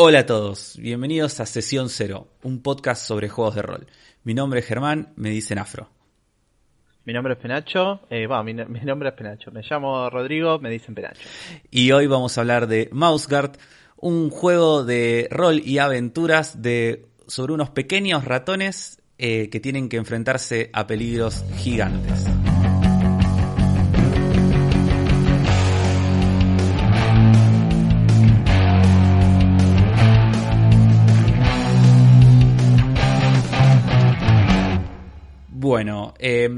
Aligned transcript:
Hola 0.00 0.20
a 0.20 0.26
todos, 0.26 0.76
bienvenidos 0.78 1.40
a 1.40 1.46
Sesión 1.46 1.88
Cero, 1.88 2.28
un 2.44 2.62
podcast 2.62 3.04
sobre 3.04 3.28
juegos 3.28 3.56
de 3.56 3.62
rol. 3.62 3.88
Mi 4.22 4.32
nombre 4.32 4.60
es 4.60 4.66
Germán, 4.66 5.12
me 5.16 5.30
dicen 5.30 5.58
Afro. 5.58 5.90
Mi 7.04 7.12
nombre 7.12 7.32
es 7.32 7.40
Penacho, 7.40 8.02
eh, 8.08 8.28
bueno, 8.28 8.44
mi, 8.44 8.54
mi 8.54 8.80
nombre 8.82 9.08
es 9.08 9.16
Penacho, 9.16 9.50
me 9.50 9.60
llamo 9.68 10.08
Rodrigo, 10.08 10.60
me 10.60 10.70
dicen 10.70 10.94
Penacho. 10.94 11.28
Y 11.72 11.90
hoy 11.90 12.06
vamos 12.06 12.38
a 12.38 12.42
hablar 12.42 12.68
de 12.68 12.88
Mouseguard, 12.92 13.58
un 13.96 14.30
juego 14.30 14.84
de 14.84 15.26
rol 15.32 15.60
y 15.64 15.78
aventuras 15.78 16.62
de, 16.62 17.06
sobre 17.26 17.54
unos 17.54 17.70
pequeños 17.70 18.24
ratones 18.24 19.02
eh, 19.18 19.50
que 19.50 19.58
tienen 19.58 19.88
que 19.88 19.96
enfrentarse 19.96 20.70
a 20.74 20.86
peligros 20.86 21.44
gigantes. 21.56 22.24
Bueno, 35.68 36.14
eh, 36.18 36.48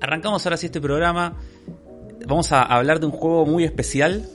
arrancamos 0.00 0.44
ahora 0.44 0.56
sí 0.56 0.66
este 0.66 0.80
programa. 0.80 1.36
Vamos 2.26 2.50
a 2.50 2.62
hablar 2.62 2.98
de 2.98 3.06
un 3.06 3.12
juego 3.12 3.46
muy 3.46 3.62
especial. 3.62 4.28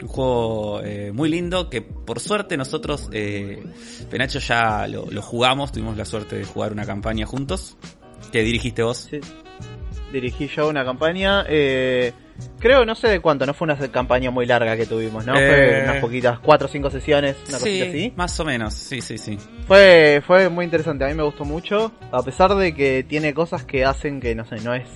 Un 0.00 0.06
juego 0.06 0.80
eh, 0.84 1.10
muy 1.12 1.28
lindo 1.28 1.68
que 1.68 1.82
por 1.82 2.20
suerte 2.20 2.56
nosotros, 2.56 3.08
eh, 3.12 3.60
Penacho, 4.08 4.38
ya 4.38 4.86
lo, 4.86 5.10
lo, 5.10 5.20
jugamos. 5.20 5.72
Tuvimos 5.72 5.96
la 5.96 6.04
suerte 6.04 6.38
de 6.38 6.44
jugar 6.44 6.70
una 6.70 6.86
campaña 6.86 7.26
juntos. 7.26 7.76
¿Qué 8.30 8.42
dirigiste 8.44 8.84
vos? 8.84 9.08
Sí. 9.10 9.18
Dirigí 10.12 10.46
yo 10.46 10.68
una 10.68 10.84
campaña. 10.84 11.44
Eh, 11.48 12.12
creo, 12.58 12.84
no 12.84 12.94
sé 12.94 13.08
de 13.08 13.20
cuánto, 13.20 13.46
no 13.46 13.54
fue 13.54 13.66
una 13.66 13.76
campaña 13.90 14.30
muy 14.30 14.46
larga 14.46 14.76
que 14.76 14.86
tuvimos, 14.86 15.26
¿no? 15.26 15.34
Fue 15.34 15.82
unas 15.84 15.96
poquitas, 15.98 16.38
cuatro 16.38 16.66
o 16.66 16.70
cinco 16.70 16.90
sesiones, 16.90 17.36
una 17.48 17.58
sí, 17.58 17.64
cosita 17.64 17.84
así. 17.86 18.12
Más 18.16 18.40
o 18.40 18.44
menos, 18.44 18.74
sí, 18.74 19.00
sí, 19.00 19.18
sí. 19.18 19.38
Fue, 19.66 20.22
fue 20.26 20.48
muy 20.48 20.64
interesante, 20.64 21.04
a 21.04 21.08
mí 21.08 21.14
me 21.14 21.22
gustó 21.22 21.44
mucho. 21.44 21.92
A 22.10 22.22
pesar 22.22 22.54
de 22.54 22.74
que 22.74 23.04
tiene 23.04 23.34
cosas 23.34 23.64
que 23.64 23.84
hacen 23.84 24.20
que, 24.20 24.34
no 24.34 24.44
sé, 24.44 24.56
no 24.60 24.74
es 24.74 24.88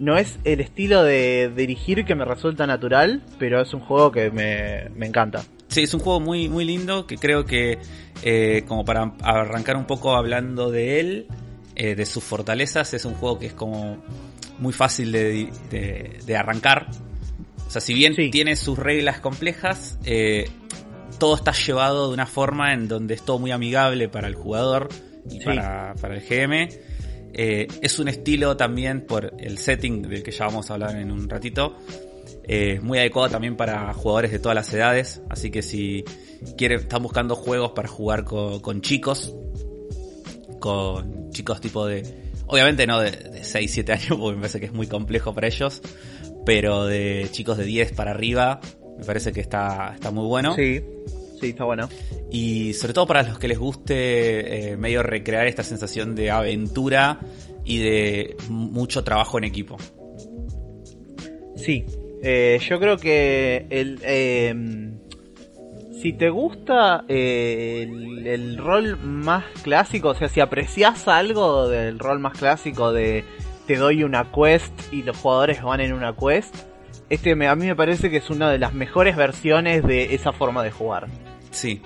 no 0.00 0.16
es 0.16 0.38
el 0.44 0.60
estilo 0.60 1.02
de 1.02 1.52
dirigir 1.54 2.06
que 2.06 2.14
me 2.14 2.24
resulta 2.24 2.66
natural, 2.66 3.22
pero 3.38 3.60
es 3.60 3.74
un 3.74 3.80
juego 3.80 4.10
que 4.10 4.30
me, 4.30 4.88
me 4.96 5.06
encanta. 5.06 5.42
Sí, 5.68 5.82
es 5.82 5.92
un 5.92 6.00
juego 6.00 6.20
muy, 6.20 6.48
muy 6.48 6.64
lindo 6.64 7.06
que 7.06 7.16
creo 7.16 7.44
que, 7.44 7.78
eh, 8.22 8.64
como 8.66 8.84
para 8.84 9.12
arrancar 9.22 9.76
un 9.76 9.84
poco 9.84 10.16
hablando 10.16 10.70
de 10.70 11.00
él, 11.00 11.26
eh, 11.76 11.94
de 11.94 12.06
sus 12.06 12.24
fortalezas, 12.24 12.92
es 12.94 13.04
un 13.04 13.14
juego 13.14 13.38
que 13.38 13.46
es 13.46 13.52
como 13.52 14.02
muy 14.60 14.72
fácil 14.72 15.10
de, 15.10 15.50
de, 15.70 16.18
de 16.24 16.36
arrancar. 16.36 16.88
O 17.66 17.70
sea, 17.70 17.80
si 17.80 17.94
bien 17.94 18.14
sí. 18.14 18.30
tiene 18.30 18.56
sus 18.56 18.78
reglas 18.78 19.20
complejas, 19.20 19.98
eh, 20.04 20.48
todo 21.18 21.34
está 21.34 21.52
llevado 21.52 22.08
de 22.08 22.14
una 22.14 22.26
forma 22.26 22.72
en 22.72 22.88
donde 22.88 23.14
es 23.14 23.22
todo 23.22 23.38
muy 23.38 23.50
amigable 23.50 24.08
para 24.08 24.28
el 24.28 24.34
jugador 24.34 24.88
y 25.28 25.38
sí. 25.38 25.44
para, 25.44 25.94
para 26.00 26.16
el 26.16 26.20
GM. 26.20 26.68
Eh, 27.32 27.68
es 27.80 27.98
un 28.00 28.08
estilo 28.08 28.56
también 28.56 29.06
por 29.06 29.34
el 29.38 29.58
setting 29.58 30.02
del 30.02 30.22
que 30.22 30.32
ya 30.32 30.46
vamos 30.46 30.70
a 30.70 30.74
hablar 30.74 30.96
en 30.96 31.10
un 31.12 31.28
ratito. 31.28 31.76
Eh, 32.44 32.80
muy 32.82 32.98
adecuado 32.98 33.30
también 33.30 33.56
para 33.56 33.92
jugadores 33.94 34.32
de 34.32 34.40
todas 34.40 34.56
las 34.56 34.72
edades. 34.74 35.22
Así 35.30 35.50
que 35.52 35.62
si 35.62 36.04
quieren, 36.58 36.80
están 36.80 37.02
buscando 37.02 37.36
juegos 37.36 37.70
para 37.72 37.86
jugar 37.88 38.24
con, 38.24 38.60
con 38.60 38.80
chicos. 38.80 39.32
Con 40.58 41.30
chicos 41.30 41.60
tipo 41.60 41.86
de. 41.86 42.19
Obviamente 42.50 42.86
no 42.86 43.00
de, 43.00 43.12
de 43.12 43.44
6, 43.44 43.70
7 43.72 43.92
años, 43.92 44.08
porque 44.18 44.36
me 44.36 44.42
parece 44.42 44.60
que 44.60 44.66
es 44.66 44.72
muy 44.72 44.86
complejo 44.86 45.32
para 45.34 45.46
ellos. 45.46 45.80
Pero 46.44 46.86
de 46.86 47.28
chicos 47.30 47.58
de 47.58 47.64
10 47.64 47.92
para 47.92 48.10
arriba, 48.10 48.60
me 48.98 49.04
parece 49.04 49.32
que 49.32 49.40
está, 49.40 49.92
está 49.94 50.10
muy 50.10 50.26
bueno. 50.26 50.54
Sí. 50.54 50.80
Sí, 51.40 51.50
está 51.50 51.64
bueno. 51.64 51.88
Y 52.30 52.74
sobre 52.74 52.92
todo 52.92 53.06
para 53.06 53.22
los 53.22 53.38
que 53.38 53.48
les 53.48 53.58
guste 53.58 54.72
eh, 54.72 54.76
medio 54.76 55.02
recrear 55.02 55.46
esta 55.46 55.62
sensación 55.62 56.14
de 56.14 56.30
aventura 56.30 57.18
y 57.64 57.78
de 57.78 58.36
mucho 58.48 59.02
trabajo 59.04 59.38
en 59.38 59.44
equipo. 59.44 59.78
Sí, 61.56 61.86
eh, 62.22 62.58
yo 62.68 62.78
creo 62.78 62.98
que 62.98 63.66
el, 63.70 63.98
eh, 64.02 64.54
si 65.90 66.12
te 66.12 66.30
gusta 66.30 67.04
eh, 67.08 67.86
el, 67.88 68.26
el, 68.26 68.56
rol 68.56 68.96
más 68.98 69.44
clásico, 69.62 70.10
o 70.10 70.14
sea, 70.14 70.28
si 70.28 70.40
aprecias 70.40 71.08
algo 71.08 71.68
del 71.68 71.98
rol 71.98 72.20
más 72.20 72.38
clásico 72.38 72.92
de 72.92 73.24
te 73.66 73.76
doy 73.76 74.02
una 74.02 74.32
quest 74.32 74.92
y 74.92 75.02
los 75.02 75.16
jugadores 75.16 75.62
van 75.62 75.80
en 75.80 75.92
una 75.92 76.14
quest, 76.14 76.54
este 77.08 77.34
me, 77.34 77.48
a 77.48 77.56
mí 77.56 77.66
me 77.66 77.76
parece 77.76 78.10
que 78.10 78.18
es 78.18 78.30
una 78.30 78.50
de 78.50 78.58
las 78.58 78.72
mejores 78.72 79.16
versiones 79.16 79.84
de 79.84 80.14
esa 80.14 80.32
forma 80.32 80.62
de 80.62 80.70
jugar. 80.70 81.08
Sí. 81.50 81.82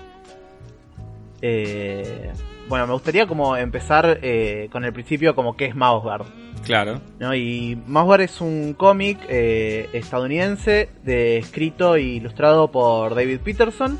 Eh, 1.41 2.33
bueno, 2.69 2.87
me 2.87 2.93
gustaría 2.93 3.27
como 3.27 3.57
empezar 3.57 4.19
eh, 4.23 4.69
con 4.73 4.85
el 4.85 4.93
principio 4.93 5.35
como 5.35 5.57
que 5.57 5.67
es 5.67 5.75
Mouseguard. 5.75 6.27
Claro. 6.65 7.01
¿no? 7.19 7.35
Y 7.35 7.79
Mouseguard 7.87 8.23
es 8.23 8.41
un 8.41 8.75
cómic 8.75 9.19
eh, 9.29 9.89
estadounidense 9.93 10.89
de, 11.03 11.39
escrito 11.39 11.97
e 11.97 12.03
ilustrado 12.03 12.71
por 12.71 13.15
David 13.15 13.41
Peterson. 13.41 13.99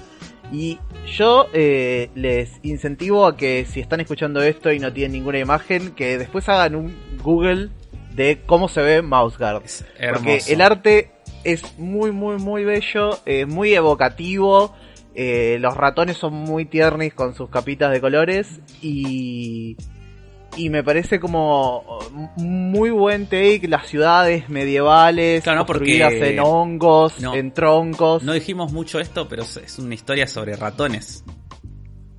Y 0.53 0.79
yo 1.07 1.49
eh, 1.53 2.11
les 2.15 2.61
incentivo 2.63 3.27
a 3.27 3.37
que 3.37 3.65
si 3.65 3.81
están 3.81 4.01
escuchando 4.01 4.43
esto 4.43 4.73
y 4.73 4.79
no 4.79 4.93
tienen 4.93 5.13
ninguna 5.13 5.39
imagen, 5.39 5.93
que 5.93 6.19
después 6.19 6.49
hagan 6.49 6.75
un 6.75 6.97
Google 7.23 7.71
de 8.15 8.41
cómo 8.47 8.69
se 8.69 8.83
ve 8.83 9.03
Mouseguard. 9.03 9.63
Porque 10.13 10.41
el 10.49 10.61
arte 10.61 11.11
es 11.45 11.79
muy, 11.79 12.11
muy, 12.13 12.39
muy 12.39 12.65
bello, 12.65 13.19
eh, 13.27 13.47
muy 13.47 13.75
evocativo. 13.75 14.75
Eh, 15.15 15.59
los 15.61 15.77
ratones 15.77 16.17
son 16.17 16.35
muy 16.35 16.65
tiernis 16.65 17.15
con 17.15 17.35
sus 17.35 17.49
capitas 17.49 17.93
de 17.93 18.01
colores 18.01 18.61
y 18.83 19.77
y 20.57 20.71
me 20.71 20.83
parece 20.85 21.21
como 21.21 21.99
muy 22.37 22.91
buen 22.91 23.27
take 23.27 23.67
las 23.69 23.87
ciudades 23.89 24.49
medievales 24.49 25.43
claro, 25.43 25.61
no, 25.61 25.67
construidas 25.67 26.13
porque... 26.13 26.35
en 26.35 26.41
hongos, 26.41 27.21
no, 27.21 27.35
en 27.35 27.53
troncos. 27.53 28.23
No 28.23 28.33
dijimos 28.33 28.73
mucho 28.73 29.01
esto, 29.01 29.29
pero 29.29 29.43
es 29.43 29.79
una 29.79 29.95
historia 29.95 30.27
sobre 30.27 30.57
ratones. 30.57 31.25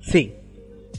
Sí. 0.00 0.34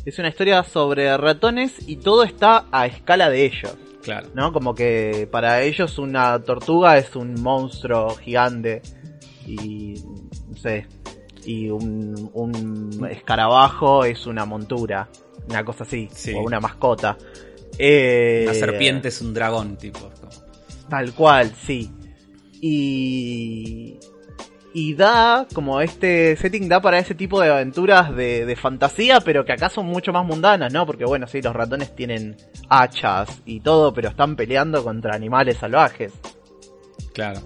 Es 0.06 0.19
una 0.19 0.30
historia 0.30 0.63
sobre 0.63 1.16
ratones 1.18 1.75
y 1.88 1.97
todo 1.97 2.24
está 2.24 2.66
a 2.72 2.88
escala 2.88 3.30
de 3.30 3.46
ellos. 3.46 3.75
Claro. 4.02 4.30
¿No? 4.34 4.53
Como 4.53 4.74
que 4.74 5.28
para 5.30 5.62
ellos 5.63 6.00
una 6.00 6.41
tortuga 6.41 6.97
es 6.97 7.16
un 7.16 7.41
monstruo 7.41 8.16
gigante 8.16 8.81
y 9.46 10.02
no 10.50 10.56
sé, 10.57 10.88
y 11.47 11.69
un, 11.69 12.30
un 12.34 13.08
escarabajo 13.09 14.03
es 14.03 14.28
una 14.28 14.46
montura, 14.46 15.08
una 15.50 15.63
cosa 15.63 15.85
así, 15.85 16.09
sí. 16.12 16.34
o 16.34 16.41
una 16.41 16.59
mascota. 16.59 17.18
Eh, 17.80 18.44
una 18.44 18.53
serpiente 18.53 19.08
es 19.08 19.22
un 19.22 19.34
dragón, 19.34 19.78
tipo. 19.78 20.12
Tal 20.90 21.13
cual, 21.13 21.53
sí. 21.56 21.90
Y. 22.62 23.97
Y 24.74 24.94
da, 24.94 25.47
como 25.53 25.80
este 25.80 26.36
setting 26.36 26.68
da 26.68 26.81
para 26.81 27.00
ese 27.00 27.16
tipo 27.16 27.41
de 27.41 27.50
aventuras 27.50 28.13
de, 28.16 28.46
de, 28.46 28.56
fantasía, 28.57 29.22
pero 29.22 29.44
que 29.44 29.53
acá 29.53 29.69
son 29.69 29.88
mucho 29.88 30.12
más 30.12 30.25
mundanas, 30.25 30.72
¿no? 30.72 30.86
Porque 30.86 31.06
bueno, 31.06 31.25
sí, 31.28 31.41
los 31.41 31.56
ratones 31.56 31.96
tienen 31.96 32.36
hachas 32.69 33.41
y 33.46 33.62
todo, 33.62 33.94
pero 33.94 34.09
están 34.09 34.36
peleando 34.36 34.84
contra 34.84 35.16
animales 35.16 35.57
salvajes. 35.57 36.12
Claro. 37.13 37.40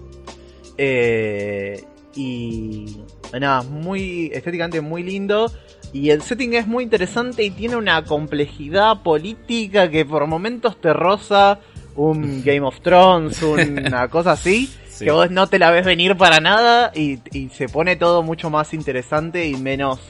Eh, 0.76 1.82
y 2.14 2.98
nada, 3.40 3.62
muy 3.62 4.30
estéticamente 4.32 4.80
muy 4.80 5.02
lindo. 5.02 5.50
Y 5.92 6.10
el 6.10 6.22
setting 6.22 6.54
es 6.54 6.66
muy 6.66 6.84
interesante 6.84 7.42
y 7.44 7.50
tiene 7.50 7.76
una 7.76 8.04
complejidad 8.04 9.02
política 9.02 9.90
que 9.90 10.04
por 10.04 10.26
momentos 10.26 10.80
te 10.80 10.92
roza 10.92 11.58
un 11.96 12.42
Game 12.44 12.62
of 12.62 12.80
Thrones, 12.80 13.42
una 13.42 14.08
cosa 14.10 14.32
así. 14.32 14.72
Sí. 14.88 15.06
Que 15.06 15.10
vos 15.10 15.30
no 15.30 15.46
te 15.46 15.58
la 15.58 15.70
ves 15.70 15.84
venir 15.84 16.16
para 16.16 16.40
nada 16.40 16.92
y, 16.94 17.18
y, 17.32 17.48
se 17.48 17.66
pone 17.68 17.96
todo 17.96 18.22
mucho 18.22 18.50
más 18.50 18.74
interesante 18.74 19.46
y 19.46 19.56
menos 19.56 20.00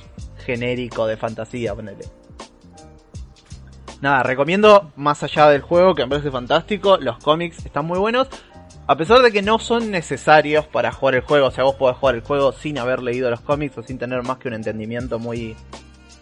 genérico 0.44 1.06
de 1.06 1.16
fantasía, 1.16 1.75
ponele. 1.75 2.04
Nada, 4.02 4.25
recomiendo 4.25 4.90
más 4.96 5.22
allá 5.22 5.48
del 5.48 5.62
juego 5.62 5.94
que 5.94 6.02
me 6.02 6.08
parece 6.08 6.32
fantástico, 6.32 6.96
los 6.96 7.18
cómics 7.18 7.64
están 7.64 7.86
muy 7.86 8.00
buenos. 8.00 8.28
A 8.87 8.96
pesar 8.96 9.23
de 9.23 9.31
que 9.31 9.43
no 9.43 9.58
son 9.58 9.90
necesarios 9.90 10.67
para 10.67 10.90
jugar 10.90 11.14
el 11.14 11.20
juego, 11.20 11.46
o 11.46 11.50
sea, 11.50 11.64
vos 11.64 11.76
podés 11.76 11.96
jugar 11.96 12.17
el 12.17 12.23
juego 12.23 12.52
sin 12.52 12.79
haber 12.79 13.00
leído 13.00 13.31
los 13.31 13.40
cómics 13.40 13.79
o 13.79 13.82
sin 13.82 13.96
tener 13.96 14.23
más 14.23 14.38
que 14.38 14.49
un 14.49 14.55
entendimiento 14.55 15.19
muy 15.19 15.55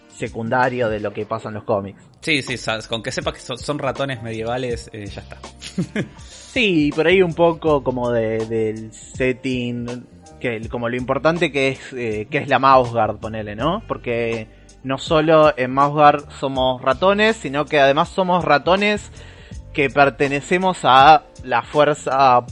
secundario 0.09 0.91
de 0.91 1.01
lo 1.01 1.13
que 1.13 1.25
pasa 1.25 1.49
en 1.49 1.55
los 1.55 1.65
cómics. 1.65 2.03
Sí, 2.21 2.43
sí, 2.43 2.57
con 2.89 3.03
que 3.03 3.11
sepas 3.11 3.35
que 3.35 3.57
son, 3.57 3.79
ratones 3.79 4.23
medievales, 4.23 4.91
eh, 4.93 5.07
ya 5.07 5.23
está. 5.23 5.39
sí, 6.19 6.93
por 6.95 7.07
ahí 7.07 7.23
un 7.23 7.33
poco 7.33 7.83
como 7.83 8.11
de, 8.11 8.45
del 8.47 8.93
setting, 8.93 10.07
que 10.39 10.69
como 10.69 10.91
lo 10.91 10.97
importante 10.97 11.51
que 11.51 11.69
es, 11.69 11.93
eh, 11.95 12.29
que 12.31 12.39
es 12.39 12.49
la 12.49 12.59
Mouseguard, 12.59 13.19
ponele, 13.19 13.57
¿no? 13.57 13.83
Porque 13.89 14.49
no 14.83 14.99
solo 14.99 15.55
en 15.57 15.73
Mouseguard 15.73 16.31
somos 16.39 16.83
ratones, 16.83 17.37
sino 17.37 17.65
que 17.65 17.81
además 17.81 18.11
somos 18.11 18.45
ratones 18.45 19.11
que 19.73 19.91
pertenecemos 19.91 20.79
a 20.85 21.25
la 21.45 21.63
fuerza 21.63 22.45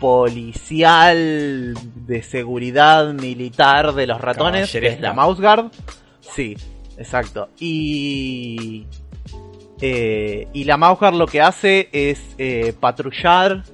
policial 0.00 1.74
de 2.06 2.22
seguridad 2.22 3.12
militar 3.14 3.94
de 3.94 4.06
los 4.06 4.20
ratones, 4.20 4.70
que 4.70 4.86
es 4.86 5.00
la 5.00 5.12
Mouse 5.12 5.40
Guard. 5.40 5.70
Sí, 6.20 6.56
exacto. 6.98 7.48
Y. 7.58 8.86
Eh, 9.80 10.48
y 10.54 10.64
la 10.64 10.76
Mouse 10.76 10.98
Guard 10.98 11.14
lo 11.14 11.26
que 11.26 11.40
hace 11.40 11.88
es 11.92 12.34
eh, 12.38 12.74
patrullar 12.78 13.64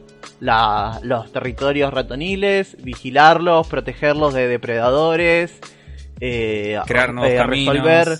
la, 0.40 0.99
los 1.02 1.31
territorios 1.32 1.94
ratoniles, 1.94 2.76
vigilarlos, 2.82 3.69
protegerlos 3.69 4.34
de 4.34 4.49
depredadores, 4.49 5.60
eh, 6.20 6.81
crear 6.87 7.14
nuevos 7.14 7.37
caminos. 7.37 7.75
resolver 7.75 8.19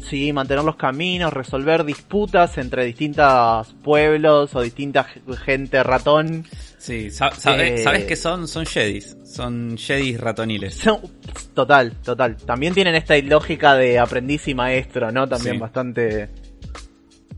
Sí, 0.00 0.32
mantener 0.32 0.64
los 0.64 0.76
caminos, 0.76 1.32
resolver 1.32 1.84
disputas 1.84 2.58
entre 2.58 2.84
distintos 2.84 3.74
pueblos 3.82 4.54
o 4.54 4.62
distinta 4.62 5.04
gente 5.04 5.82
ratón. 5.82 6.44
Sí, 6.78 7.06
eh, 7.06 7.10
¿sabes 7.10 8.04
qué 8.06 8.16
son? 8.16 8.48
Son 8.48 8.66
Jedis. 8.66 9.16
Son 9.24 9.76
Jedis 9.78 10.20
ratoniles. 10.20 10.80
total, 11.54 11.92
total. 12.02 12.36
También 12.36 12.74
tienen 12.74 12.94
esta 12.94 13.16
lógica 13.18 13.74
de 13.74 13.98
aprendiz 13.98 14.48
y 14.48 14.54
maestro, 14.54 15.12
¿no? 15.12 15.28
También 15.28 15.60
bastante 15.60 16.28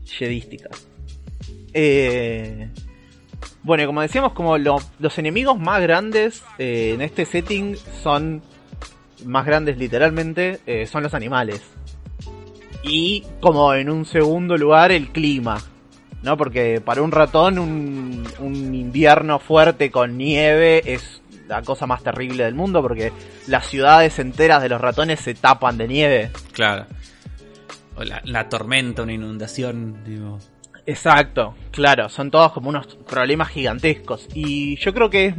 jedística. 0.05 0.69
Eh, 1.73 2.69
bueno, 3.61 3.85
como 3.85 4.01
decíamos, 4.01 4.33
como 4.33 4.57
los 4.57 5.17
enemigos 5.17 5.59
más 5.59 5.81
grandes 5.81 6.43
eh, 6.57 6.93
en 6.95 7.01
este 7.01 7.25
setting 7.25 7.75
son 8.01 8.41
más 9.25 9.45
grandes 9.45 9.77
literalmente, 9.77 10.59
son 10.87 11.03
los 11.03 11.13
animales. 11.13 11.61
Y 12.87 13.23
como 13.41 13.73
en 13.73 13.89
un 13.89 14.05
segundo 14.05 14.57
lugar 14.57 14.91
el 14.91 15.09
clima, 15.09 15.57
¿no? 16.21 16.37
Porque 16.37 16.81
para 16.81 17.01
un 17.01 17.11
ratón 17.11 17.57
un, 17.57 18.25
invierno 18.75 19.39
fuerte 19.39 19.89
con 19.89 20.17
nieve 20.17 20.93
es 20.93 21.21
la 21.47 21.61
cosa 21.61 21.87
más 21.87 22.03
terrible 22.03 22.43
del 22.43 22.55
mundo 22.55 22.81
porque 22.81 23.11
las 23.47 23.67
ciudades 23.67 24.17
enteras 24.19 24.61
de 24.61 24.69
los 24.69 24.81
ratones 24.81 25.19
se 25.19 25.33
tapan 25.33 25.77
de 25.77 25.87
nieve. 25.87 26.31
Claro. 26.51 26.85
O 27.95 28.03
la, 28.03 28.49
tormenta, 28.49 29.03
una 29.03 29.13
inundación, 29.13 30.03
digo. 30.05 30.37
Exacto, 30.85 31.55
claro, 31.71 32.09
son 32.09 32.29
todos 32.29 32.51
como 32.51 32.69
unos 32.69 32.87
problemas 33.07 33.49
gigantescos. 33.49 34.27
Y 34.33 34.75
yo 34.77 34.93
creo 34.93 35.09
que 35.09 35.25
es 35.27 35.35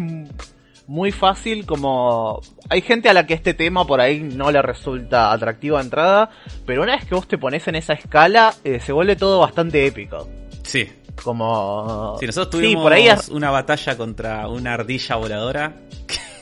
muy 0.87 1.13
fácil 1.13 1.67
como... 1.67 2.41
Hay 2.69 2.81
gente 2.81 3.09
a 3.09 3.15
la 3.15 3.27
que 3.27 3.35
este 3.35 3.55
tema 3.55 3.87
por 3.87 4.01
ahí 4.01 4.21
no 4.21 4.51
le 4.51 4.63
resulta 4.63 5.33
atractivo 5.33 5.77
a 5.77 5.83
entrada, 5.83 6.31
pero 6.65 6.83
una 6.83 6.97
vez 6.97 7.05
que 7.05 7.15
vos 7.15 7.27
te 7.27 7.39
pones 7.39 7.67
en 7.69 7.77
esa 7.77 7.95
escala, 7.95 8.55
eh, 8.65 8.81
se 8.81 8.93
vuelve 8.93 9.17
todo 9.17 9.41
bastante 9.41 9.87
épico. 9.87 10.29
Sí. 10.63 10.89
Como... 11.23 12.17
Sí, 12.21 12.27
nosotros 12.27 12.51
tuvimos 12.51 12.83
por 12.83 12.93
ahí 12.93 13.09
una 13.31 13.51
batalla 13.51 13.97
contra 13.97 14.49
una 14.49 14.75
ardilla 14.75 15.17
voladora 15.17 15.77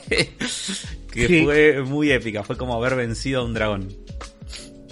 que, 0.09 1.43
fue 1.43 1.81
muy 1.81 2.11
épica, 2.11 2.43
fue 2.43 2.57
como 2.57 2.75
haber 2.75 2.95
vencido 2.95 3.41
a 3.41 3.45
un 3.45 3.53
dragón. 3.53 3.87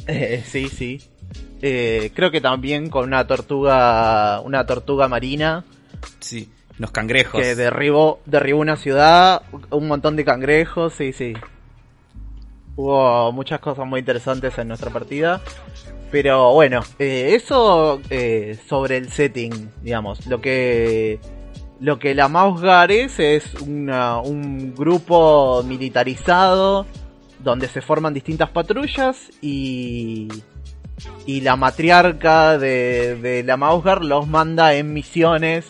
Eh, 0.07 0.43
sí, 0.45 0.69
sí. 0.69 1.01
Eh, 1.61 2.11
creo 2.13 2.31
que 2.31 2.41
también 2.41 2.89
con 2.89 3.05
una 3.05 3.25
tortuga, 3.27 4.39
una 4.41 4.65
tortuga 4.65 5.07
marina. 5.07 5.63
Sí. 6.19 6.49
Los 6.77 6.91
cangrejos. 6.91 7.39
Que 7.39 7.55
derribó, 7.55 8.19
derribó 8.25 8.59
una 8.59 8.75
ciudad, 8.75 9.43
un 9.69 9.87
montón 9.87 10.15
de 10.15 10.25
cangrejos, 10.25 10.93
sí, 10.93 11.13
sí. 11.13 11.33
Hubo 12.75 13.31
muchas 13.31 13.59
cosas 13.59 13.85
muy 13.85 13.99
interesantes 13.99 14.57
en 14.57 14.67
nuestra 14.67 14.89
partida. 14.89 15.41
Pero 16.11 16.53
bueno, 16.53 16.81
eh, 16.99 17.33
eso 17.33 17.99
eh, 18.09 18.57
sobre 18.67 18.97
el 18.97 19.09
setting, 19.09 19.71
digamos. 19.81 20.25
Lo 20.27 20.41
que 20.41 21.19
lo 21.79 21.99
que 21.99 22.15
la 22.15 22.27
Mouse 22.27 22.61
Guard 22.61 22.91
es 22.91 23.19
es 23.19 23.55
un 23.55 24.73
grupo 24.75 25.63
militarizado 25.63 26.85
donde 27.39 27.67
se 27.67 27.81
forman 27.81 28.13
distintas 28.13 28.49
patrullas 28.49 29.29
y 29.41 30.27
y 31.25 31.41
la 31.41 31.55
matriarca 31.55 32.57
de, 32.57 33.15
de 33.15 33.43
la 33.43 33.57
Mouse 33.57 33.83
Guard 33.83 34.03
los 34.03 34.27
manda 34.27 34.75
en 34.75 34.93
misiones 34.93 35.65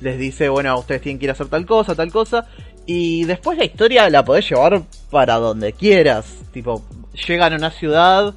les 0.00 0.18
dice, 0.18 0.48
bueno, 0.48 0.78
ustedes 0.78 1.02
tienen 1.02 1.18
que 1.18 1.26
ir 1.26 1.30
a 1.30 1.32
hacer 1.32 1.48
tal 1.48 1.66
cosa, 1.66 1.94
tal 1.94 2.10
cosa. 2.10 2.46
Y 2.86 3.24
después 3.24 3.58
la 3.58 3.64
historia 3.64 4.08
la 4.08 4.24
podés 4.24 4.48
llevar 4.48 4.82
para 5.10 5.36
donde 5.36 5.72
quieras. 5.72 6.36
Tipo, 6.52 6.84
llegan 7.26 7.52
a 7.52 7.56
una 7.56 7.70
ciudad 7.70 8.34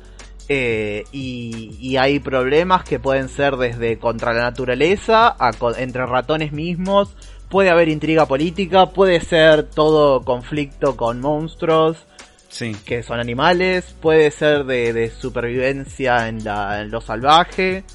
eh, 0.50 1.06
y, 1.14 1.96
hay 1.96 2.20
problemas 2.20 2.84
que 2.84 3.00
pueden 3.00 3.30
ser 3.30 3.56
desde 3.56 3.98
contra 4.00 4.34
la 4.34 4.42
naturaleza, 4.42 5.36
a, 5.40 5.52
entre 5.78 6.06
ratones 6.06 6.52
mismos. 6.52 7.16
Puede 7.50 7.70
haber 7.70 7.90
intriga 7.90 8.26
política, 8.26 8.88
puede 8.88 9.22
ser 9.22 9.64
todo 9.64 10.26
conflicto 10.26 10.98
con 10.98 11.22
monstruos. 11.22 12.06
Sí. 12.50 12.76
que 12.86 13.02
son 13.02 13.22
animales, 13.22 13.96
puede 14.02 14.30
ser 14.30 14.66
de, 14.66 15.10
supervivencia 15.10 16.28
en, 16.28 16.44
la, 16.44 16.82
en 16.82 16.92
lo 16.92 17.00
salvaje. 17.00 17.86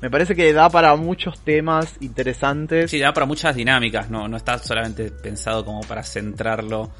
Me 0.00 0.10
parece 0.10 0.34
que 0.34 0.52
da 0.52 0.68
para 0.68 0.94
muchos 0.96 1.40
temas 1.40 1.96
interesantes. 2.00 2.90
Sí, 2.90 2.98
da 2.98 3.12
para 3.12 3.26
muchas 3.26 3.56
dinámicas, 3.56 4.10
no, 4.10 4.28
no 4.28 4.36
está 4.36 4.58
solamente 4.58 5.10
pensado 5.10 5.64
como 5.64 5.80
para 5.80 6.02
centrarlo 6.02 6.92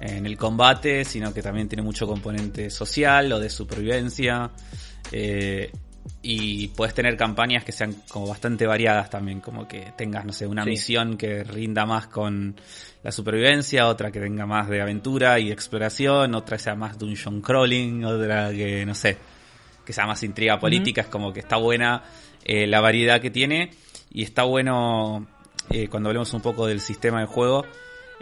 en 0.00 0.26
el 0.26 0.36
combate, 0.36 1.04
sino 1.04 1.32
que 1.32 1.42
también 1.42 1.68
tiene 1.68 1.82
mucho 1.82 2.06
componente 2.06 2.70
social 2.70 3.32
o 3.32 3.38
de 3.38 3.50
supervivencia. 3.50 4.50
Eh, 5.12 5.70
y 6.22 6.68
puedes 6.68 6.94
tener 6.94 7.16
campañas 7.16 7.64
que 7.64 7.72
sean 7.72 7.94
como 8.10 8.26
bastante 8.26 8.66
variadas 8.66 9.10
también, 9.10 9.40
como 9.40 9.66
que 9.66 9.92
tengas, 9.96 10.24
no 10.24 10.32
sé, 10.32 10.46
una 10.46 10.64
misión 10.64 11.16
que 11.16 11.44
rinda 11.44 11.86
más 11.86 12.08
con 12.08 12.56
la 13.02 13.12
supervivencia, 13.12 13.86
otra 13.86 14.10
que 14.10 14.20
tenga 14.20 14.46
más 14.46 14.68
de 14.68 14.80
aventura 14.82 15.38
y 15.38 15.50
exploración, 15.50 16.34
otra 16.34 16.58
sea 16.58 16.74
más 16.74 16.98
dungeon 16.98 17.40
crawling, 17.40 18.04
otra 18.04 18.50
que, 18.50 18.84
no 18.84 18.94
sé, 18.94 19.16
que 19.84 19.92
sea 19.92 20.06
más 20.06 20.22
intriga 20.22 20.58
política, 20.58 21.02
es 21.02 21.06
como 21.06 21.32
que 21.32 21.40
está 21.40 21.56
buena 21.56 22.02
eh, 22.44 22.66
la 22.66 22.80
variedad 22.80 23.20
que 23.20 23.30
tiene. 23.30 23.70
Y 24.12 24.22
está 24.22 24.42
bueno 24.44 25.26
eh, 25.70 25.88
cuando 25.88 26.08
hablemos 26.08 26.32
un 26.32 26.40
poco 26.40 26.66
del 26.66 26.80
sistema 26.80 27.20
de 27.20 27.26
juego. 27.26 27.64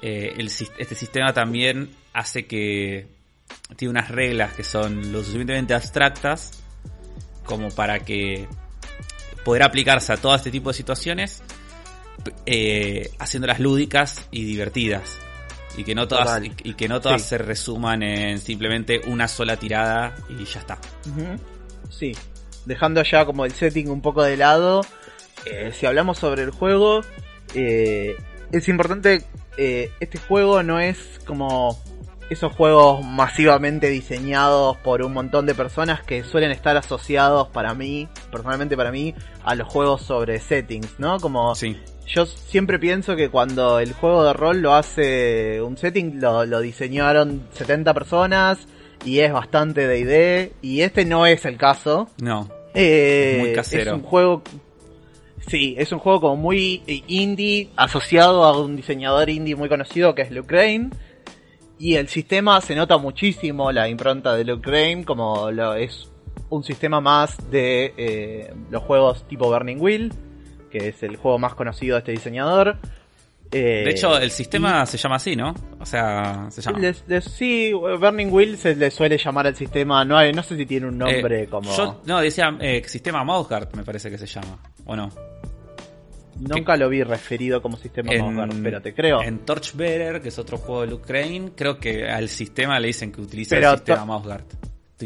Eh, 0.00 0.34
este 0.38 0.94
sistema 0.94 1.32
también 1.32 1.90
hace 2.12 2.46
que 2.46 3.08
tiene 3.76 3.90
unas 3.90 4.10
reglas 4.10 4.52
que 4.54 4.62
son 4.62 5.12
lo 5.12 5.20
suficientemente 5.20 5.74
abstractas 5.74 6.62
como 7.44 7.70
para 7.70 8.00
que 8.00 8.46
poder 9.44 9.62
aplicarse 9.62 10.12
a 10.12 10.16
todo 10.18 10.34
este 10.34 10.50
tipo 10.50 10.70
de 10.70 10.74
situaciones 10.74 11.42
haciéndolas 13.18 13.60
lúdicas 13.60 14.28
y 14.30 14.44
divertidas. 14.44 15.18
Y 15.76 15.84
que 15.84 15.94
no 15.94 16.08
todas 16.08 16.42
y, 16.64 16.74
que 16.74 16.88
no 16.88 17.00
todas 17.00 17.22
se 17.22 17.38
resuman 17.38 18.02
en 18.02 18.40
simplemente 18.40 19.00
una 19.06 19.28
sola 19.28 19.56
tirada 19.56 20.14
y 20.28 20.44
ya 20.44 20.60
está. 20.60 20.78
Sí, 21.88 22.12
dejando 22.68 23.02
ya 23.02 23.24
como 23.24 23.44
el 23.44 23.52
setting 23.52 23.88
un 23.88 24.02
poco 24.02 24.22
de 24.22 24.36
lado, 24.36 24.82
eh, 25.46 25.72
si 25.74 25.86
hablamos 25.86 26.18
sobre 26.18 26.42
el 26.42 26.50
juego, 26.50 27.00
eh, 27.54 28.14
es 28.52 28.68
importante, 28.68 29.24
eh, 29.56 29.90
este 30.00 30.18
juego 30.18 30.62
no 30.62 30.78
es 30.78 31.18
como 31.26 31.78
esos 32.28 32.52
juegos 32.52 33.02
masivamente 33.06 33.88
diseñados 33.88 34.76
por 34.78 35.00
un 35.00 35.14
montón 35.14 35.46
de 35.46 35.54
personas 35.54 36.02
que 36.02 36.22
suelen 36.24 36.50
estar 36.50 36.76
asociados 36.76 37.48
para 37.48 37.72
mí, 37.72 38.06
personalmente 38.30 38.76
para 38.76 38.92
mí, 38.92 39.14
a 39.44 39.54
los 39.54 39.66
juegos 39.66 40.02
sobre 40.02 40.38
settings, 40.38 41.00
¿no? 41.00 41.18
Como 41.20 41.54
yo 42.06 42.26
siempre 42.26 42.78
pienso 42.78 43.16
que 43.16 43.30
cuando 43.30 43.80
el 43.80 43.94
juego 43.94 44.24
de 44.24 44.34
rol 44.34 44.60
lo 44.60 44.74
hace 44.74 45.62
un 45.62 45.78
setting, 45.78 46.20
lo, 46.20 46.44
lo 46.44 46.60
diseñaron 46.60 47.48
70 47.52 47.94
personas 47.94 48.58
y 49.06 49.20
es 49.20 49.32
bastante 49.32 49.86
de 49.86 49.98
idea 49.98 50.48
y 50.60 50.82
este 50.82 51.06
no 51.06 51.24
es 51.24 51.46
el 51.46 51.56
caso. 51.56 52.08
No. 52.20 52.57
Eh, 52.74 53.36
muy 53.40 53.52
casero. 53.52 53.92
Es 53.92 53.96
un 53.96 54.02
juego. 54.02 54.42
Sí, 55.46 55.74
es 55.78 55.92
un 55.92 55.98
juego 55.98 56.20
como 56.20 56.36
muy 56.36 56.82
indie, 57.06 57.70
asociado 57.76 58.44
a 58.44 58.60
un 58.60 58.76
diseñador 58.76 59.30
indie 59.30 59.56
muy 59.56 59.68
conocido 59.68 60.14
que 60.14 60.22
es 60.22 60.30
Luke 60.30 60.48
Crane. 60.48 60.90
Y 61.78 61.94
el 61.94 62.08
sistema 62.08 62.60
se 62.60 62.74
nota 62.74 62.98
muchísimo 62.98 63.70
la 63.72 63.88
impronta 63.88 64.34
de 64.34 64.44
Luke 64.44 64.62
Crane, 64.62 65.04
como 65.04 65.50
lo, 65.50 65.74
es 65.74 66.10
un 66.50 66.64
sistema 66.64 67.00
más 67.00 67.50
de 67.50 67.94
eh, 67.96 68.54
los 68.70 68.82
juegos 68.82 69.26
tipo 69.28 69.46
Burning 69.46 69.80
Wheel, 69.80 70.12
que 70.70 70.88
es 70.88 71.02
el 71.02 71.16
juego 71.16 71.38
más 71.38 71.54
conocido 71.54 71.94
de 71.94 72.00
este 72.00 72.12
diseñador. 72.12 72.78
Eh, 73.50 73.82
de 73.84 73.90
hecho, 73.90 74.18
el 74.18 74.30
sistema 74.30 74.84
se 74.84 74.98
llama 74.98 75.16
así, 75.16 75.34
¿no? 75.34 75.54
O 75.80 75.86
sea, 75.86 76.48
se 76.50 76.60
llama. 76.60 76.80
sí, 77.20 77.72
Burning 77.72 78.30
Wheel 78.30 78.58
se 78.58 78.76
le 78.76 78.90
suele 78.90 79.16
llamar 79.16 79.46
al 79.46 79.56
sistema. 79.56 80.04
No, 80.04 80.18
hay, 80.18 80.32
no 80.32 80.42
sé 80.42 80.56
si 80.56 80.66
tiene 80.66 80.86
un 80.86 80.98
nombre 80.98 81.44
eh, 81.44 81.46
como. 81.46 81.74
Yo, 81.74 82.02
no, 82.04 82.20
decía 82.20 82.56
eh, 82.60 82.82
sistema 82.86 83.24
Mouseguard, 83.24 83.74
me 83.74 83.84
parece 83.84 84.10
que 84.10 84.18
se 84.18 84.26
llama. 84.26 84.58
¿O 84.84 84.94
no? 84.94 85.10
Nunca 86.40 86.76
lo 86.76 86.88
vi 86.88 87.02
referido 87.02 87.62
como 87.62 87.76
sistema 87.76 88.12
Mouseguard, 88.12 88.62
pero 88.62 88.82
te 88.82 88.94
creo. 88.94 89.22
En 89.22 89.38
Torchbearer, 89.40 90.20
que 90.20 90.28
es 90.28 90.38
otro 90.38 90.58
juego 90.58 90.82
de 90.82 90.88
Luke 90.88 91.04
Crane, 91.06 91.52
creo 91.56 91.78
que 91.78 92.06
al 92.06 92.28
sistema 92.28 92.78
le 92.78 92.88
dicen 92.88 93.10
que 93.10 93.20
utiliza 93.20 93.56
el 93.56 93.64
sistema 93.76 94.04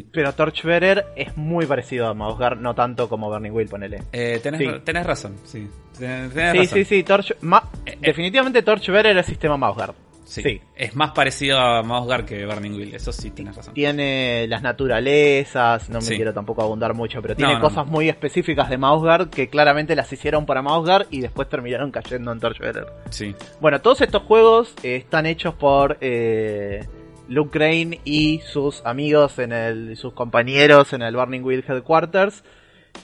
Mouseguard. 0.01 0.13
Pero 0.13 0.33
Torchbearer 0.33 1.07
es 1.17 1.37
muy 1.37 1.67
parecido 1.67 2.07
a 2.09 2.15
Mouse 2.15 2.39
Guard, 2.39 2.59
no 2.59 2.75
tanto 2.75 3.09
como 3.09 3.29
Burning 3.29 3.51
Wheel, 3.53 3.69
ponele. 3.69 4.03
Eh, 4.13 4.41
tenés, 4.43 4.61
Sí. 4.61 4.69
tenés 4.85 5.07
razón, 5.07 5.37
sí. 5.45 5.69
Tenés 5.99 6.33
Sí, 6.33 6.39
razón. 6.41 6.67
sí, 6.67 6.85
sí, 6.85 7.03
Torch, 7.03 7.37
ma- 7.43 7.71
Eh, 7.85 7.93
eh. 7.93 7.99
definitivamente 8.01 8.63
Torchbearer 8.63 9.17
es 9.19 9.27
sistema 9.27 9.57
Mouse 9.57 9.77
Guard. 9.77 9.95
Sí. 10.25 10.41
Sí. 10.43 10.61
Es 10.75 10.97
más 10.97 11.11
parecido 11.11 11.59
a 11.59 11.83
Mouse 11.83 12.07
Guard 12.07 12.25
que 12.25 12.47
Burning 12.47 12.71
Wheel, 12.73 12.95
eso 12.95 13.13
sí 13.13 13.33
tienes 13.33 13.55
razón. 13.55 13.75
Tiene 13.75 14.47
las 14.49 14.63
naturalezas, 14.63 15.91
no 15.91 15.99
me 15.99 16.05
Sí. 16.07 16.17
quiero 16.17 16.33
tampoco 16.33 16.63
abundar 16.63 16.95
mucho, 16.95 17.21
pero 17.21 17.37
tiene 17.37 17.53
No, 17.53 17.59
no, 17.59 17.65
cosas 17.65 17.85
no. 17.87 17.93
muy 17.93 18.09
específicas 18.09 18.71
de 18.71 18.79
Mouse 18.79 19.03
Guard 19.03 19.29
que 19.29 19.49
claramente 19.49 19.95
las 19.95 20.11
hicieron 20.11 20.47
para 20.47 20.63
Mouse 20.63 20.87
Guard 20.89 21.07
y 21.11 21.21
después 21.21 21.49
terminaron 21.51 21.91
cayendo 21.91 22.33
en 22.33 22.41
Torchbearer. 22.41 22.87
Sí. 23.11 23.35
Bueno, 23.61 23.81
todos 23.83 24.01
estos 24.01 24.23
juegos 24.23 24.73
eh, 24.83 24.97
están 24.97 25.27
hechos 25.27 25.55
por 25.55 25.99
eh, 26.01 26.87
Luke 27.29 27.51
Crane 27.51 28.01
y 28.05 28.41
sus 28.41 28.85
amigos 28.85 29.39
en 29.39 29.53
el, 29.53 29.97
sus 29.97 30.13
compañeros 30.13 30.93
en 30.93 31.03
el 31.03 31.17
Burning 31.17 31.43
Wheel 31.43 31.65
Headquarters. 31.67 32.43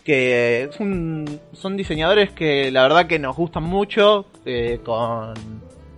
Que 0.05 0.65
es 0.65 0.81
un- 0.81 1.41
son 1.55 1.77
diseñadores 1.77 2.31
que 2.33 2.71
la 2.71 2.83
verdad 2.83 3.07
que 3.07 3.19
nos 3.19 3.37
gustan 3.37 3.63
mucho. 3.65 4.27
eh, 4.45 4.81
con, 4.85 5.35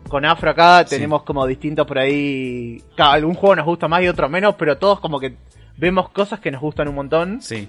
con 0.09 0.25
Afro 0.25 0.51
acá 0.51 0.85
Sí. 0.87 0.97
tenemos 0.97 1.23
como 1.25 1.47
distintos 1.47 1.87
por 1.87 1.99
ahí. 1.99 2.83
Cada, 2.97 3.13
algún 3.13 3.35
juego 3.35 3.57
nos 3.57 3.67
gusta 3.67 3.87
más 3.89 4.03
y 4.03 4.09
otro 4.09 4.29
menos, 4.29 4.55
pero 4.57 4.77
todos 4.79 4.99
como 5.01 5.19
que 5.21 5.35
vemos 5.77 6.09
cosas 6.11 6.41
que 6.41 6.51
nos 6.51 6.61
gustan 6.61 6.89
un 6.89 6.95
montón. 6.97 7.41
Sí. 7.43 7.69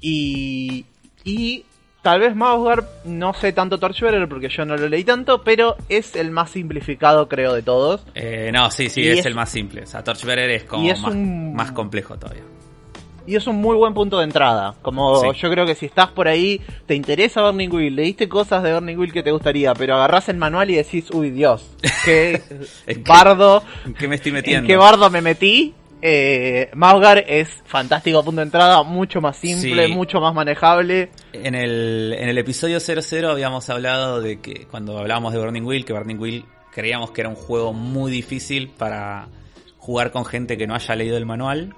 Y, 0.00 0.84
y 1.24 1.64
tal 2.02 2.20
vez 2.20 2.34
Mouse 2.34 2.60
Guard, 2.62 2.84
no 3.04 3.34
sé 3.34 3.52
tanto 3.52 3.78
Torchbearer 3.78 4.28
porque 4.28 4.48
yo 4.48 4.64
no 4.64 4.76
lo 4.76 4.88
leí 4.88 5.04
tanto, 5.04 5.42
pero 5.42 5.76
es 5.88 6.16
el 6.16 6.30
más 6.30 6.50
simplificado 6.50 7.28
creo 7.28 7.52
de 7.54 7.62
todos. 7.62 8.02
Eh, 8.14 8.50
no, 8.52 8.70
sí, 8.70 8.88
sí, 8.88 9.06
es, 9.06 9.20
es- 9.20 9.26
el 9.26 9.34
más 9.34 9.50
simple. 9.50 9.82
O 9.82 9.86
sea, 9.86 10.02
Torchbearer 10.04 10.50
es 10.50 10.64
como 10.64 10.88
es 10.90 11.00
más, 11.00 11.12
un- 11.12 11.54
más 11.54 11.72
complejo 11.72 12.16
todavía. 12.16 12.42
Y 13.26 13.36
es 13.36 13.46
un 13.46 13.56
muy 13.56 13.76
buen 13.76 13.92
punto 13.92 14.16
de 14.18 14.24
entrada. 14.24 14.74
Como 14.80 15.20
Sí. 15.20 15.38
yo 15.38 15.50
creo 15.50 15.66
que 15.66 15.74
si 15.74 15.84
estás 15.84 16.08
por 16.08 16.28
ahí, 16.28 16.62
te 16.86 16.94
interesa 16.94 17.42
Burning 17.42 17.68
Wheel, 17.70 17.94
leíste 17.94 18.26
cosas 18.26 18.62
de 18.62 18.72
Burning 18.72 18.96
Wheel 18.96 19.12
que 19.12 19.22
te 19.22 19.30
gustaría, 19.32 19.74
pero 19.74 19.96
agarrás 19.96 20.30
el 20.30 20.38
manual 20.38 20.70
y 20.70 20.76
decís, 20.76 21.10
uy 21.12 21.28
Dios, 21.30 21.68
qué 22.06 22.40
¿En 22.86 23.04
bardo, 23.04 23.62
¿En 23.84 23.92
qué 23.92 24.08
me 24.08 24.14
estoy 24.14 24.30
en 24.30 24.34
metiendo? 24.36 24.66
qué 24.66 24.76
bardo 24.78 25.10
me 25.10 25.20
metí. 25.20 25.74
Eh, 26.00 26.70
Mouse 26.74 27.00
Guard 27.00 27.24
es 27.26 27.48
fantástico 27.66 28.24
punto 28.24 28.40
de 28.40 28.44
entrada, 28.46 28.82
mucho 28.84 29.20
más 29.20 29.36
simple, 29.36 29.88
Sí. 29.88 29.92
mucho 29.92 30.20
más 30.20 30.32
manejable. 30.32 31.10
En 31.32 31.54
el, 31.54 32.14
en 32.18 32.28
el 32.28 32.38
episodio 32.38 32.80
00 32.80 33.30
habíamos 33.30 33.68
hablado 33.70 34.20
de 34.22 34.40
que 34.40 34.66
cuando 34.70 34.96
hablábamos 34.98 35.32
de 35.32 35.38
Burning 35.38 35.62
Wheel, 35.64 35.84
que 35.84 35.92
Burning 35.92 36.18
Wheel 36.18 36.44
creíamos 36.72 37.10
que 37.10 37.20
era 37.20 37.28
un 37.30 37.36
juego 37.36 37.72
muy 37.72 38.10
difícil 38.10 38.68
para 38.68 39.28
jugar 39.76 40.10
con 40.10 40.24
gente 40.24 40.56
que 40.56 40.66
no 40.66 40.74
haya 40.74 40.94
leído 40.94 41.16
el 41.16 41.26
manual. 41.26 41.74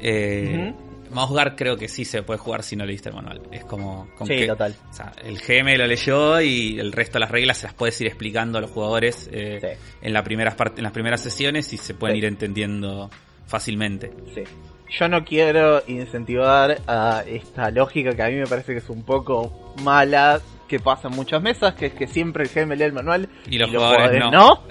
Eh, 0.00 0.74
Guard 1.10 1.54
creo 1.56 1.76
que 1.76 1.88
sí 1.88 2.04
se 2.04 2.22
puede 2.24 2.38
jugar 2.38 2.62
si 2.64 2.74
no 2.76 2.84
leíste 2.84 3.08
el 3.10 3.14
manual. 3.14 3.40
Es 3.52 3.64
como... 3.64 4.08
con 4.18 4.26
Sí, 4.26 4.34
que- 4.36 4.46
total. 4.48 4.74
o 4.90 4.92
sea, 4.92 5.12
el 5.24 5.38
GM 5.38 5.76
lo 5.78 5.86
leyó 5.86 6.40
y 6.40 6.78
el 6.80 6.90
resto 6.92 7.14
de 7.14 7.20
las 7.20 7.30
reglas 7.30 7.58
se 7.58 7.66
las 7.66 7.74
puedes 7.74 8.00
ir 8.00 8.08
explicando 8.08 8.58
a 8.58 8.60
los 8.60 8.70
jugadores 8.70 9.28
eh, 9.32 9.58
Sí. 9.60 9.68
en, 10.02 10.12
las 10.12 10.22
primeras 10.24 10.56
en 10.76 10.82
las 10.82 10.92
primeras 10.92 11.20
sesiones 11.20 11.72
y 11.72 11.76
se 11.76 11.94
pueden 11.94 12.16
Sí. 12.16 12.18
ir 12.18 12.24
entendiendo 12.24 13.10
fácilmente. 13.46 14.10
Sí. 14.34 14.42
Yo 14.90 15.08
no 15.08 15.24
quiero 15.24 15.82
incentivar 15.86 16.78
a 16.86 17.24
esta 17.26 17.70
lógica 17.70 18.14
que 18.14 18.22
a 18.22 18.28
mí 18.28 18.36
me 18.36 18.46
parece 18.46 18.72
que 18.72 18.78
es 18.78 18.88
un 18.90 19.02
poco 19.02 19.74
mala 19.82 20.40
que 20.68 20.78
pasa 20.80 21.08
en 21.08 21.14
muchas 21.16 21.42
mesas, 21.42 21.74
que 21.74 21.86
es 21.86 21.94
que 21.94 22.06
siempre 22.06 22.44
el 22.44 22.50
GM 22.50 22.76
lee 22.76 22.84
el 22.84 22.92
manual 22.92 23.28
Y 23.50 23.58
los 23.58 23.70
jugadores 23.70 24.20
no. 24.20 24.30
no. 24.30 24.62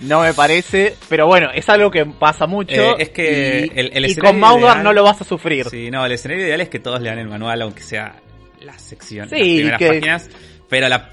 No 0.00 0.22
me 0.22 0.32
parece, 0.32 0.94
pero 1.10 1.26
bueno, 1.26 1.50
es 1.52 1.68
algo 1.68 1.90
que 1.90 2.06
pasa 2.06 2.46
mucho. 2.46 2.72
Eh, 2.74 2.94
es 3.00 3.08
que 3.10 3.70
y, 3.74 3.78
el- 3.78 3.90
el 3.92 4.06
y 4.10 4.14
con 4.16 4.40
no 4.40 4.92
lo 4.94 5.02
vas 5.02 5.20
a 5.20 5.24
sufrir. 5.24 5.66
Sí, 5.68 5.90
no, 5.90 6.06
el 6.06 6.12
escenario 6.12 6.46
ideal 6.46 6.62
es 6.62 6.70
que 6.70 6.78
todos 6.78 7.02
lean 7.02 7.18
el 7.18 7.28
manual, 7.28 7.60
aunque 7.60 7.82
sea 7.82 8.14
la 8.62 8.78
sección, 8.78 9.28
Sí, 9.28 9.36
las 9.36 9.44
primeras 9.44 9.78
que- 9.78 9.88
páginas, 9.88 10.30
pero 10.70 10.88
la, 10.88 11.10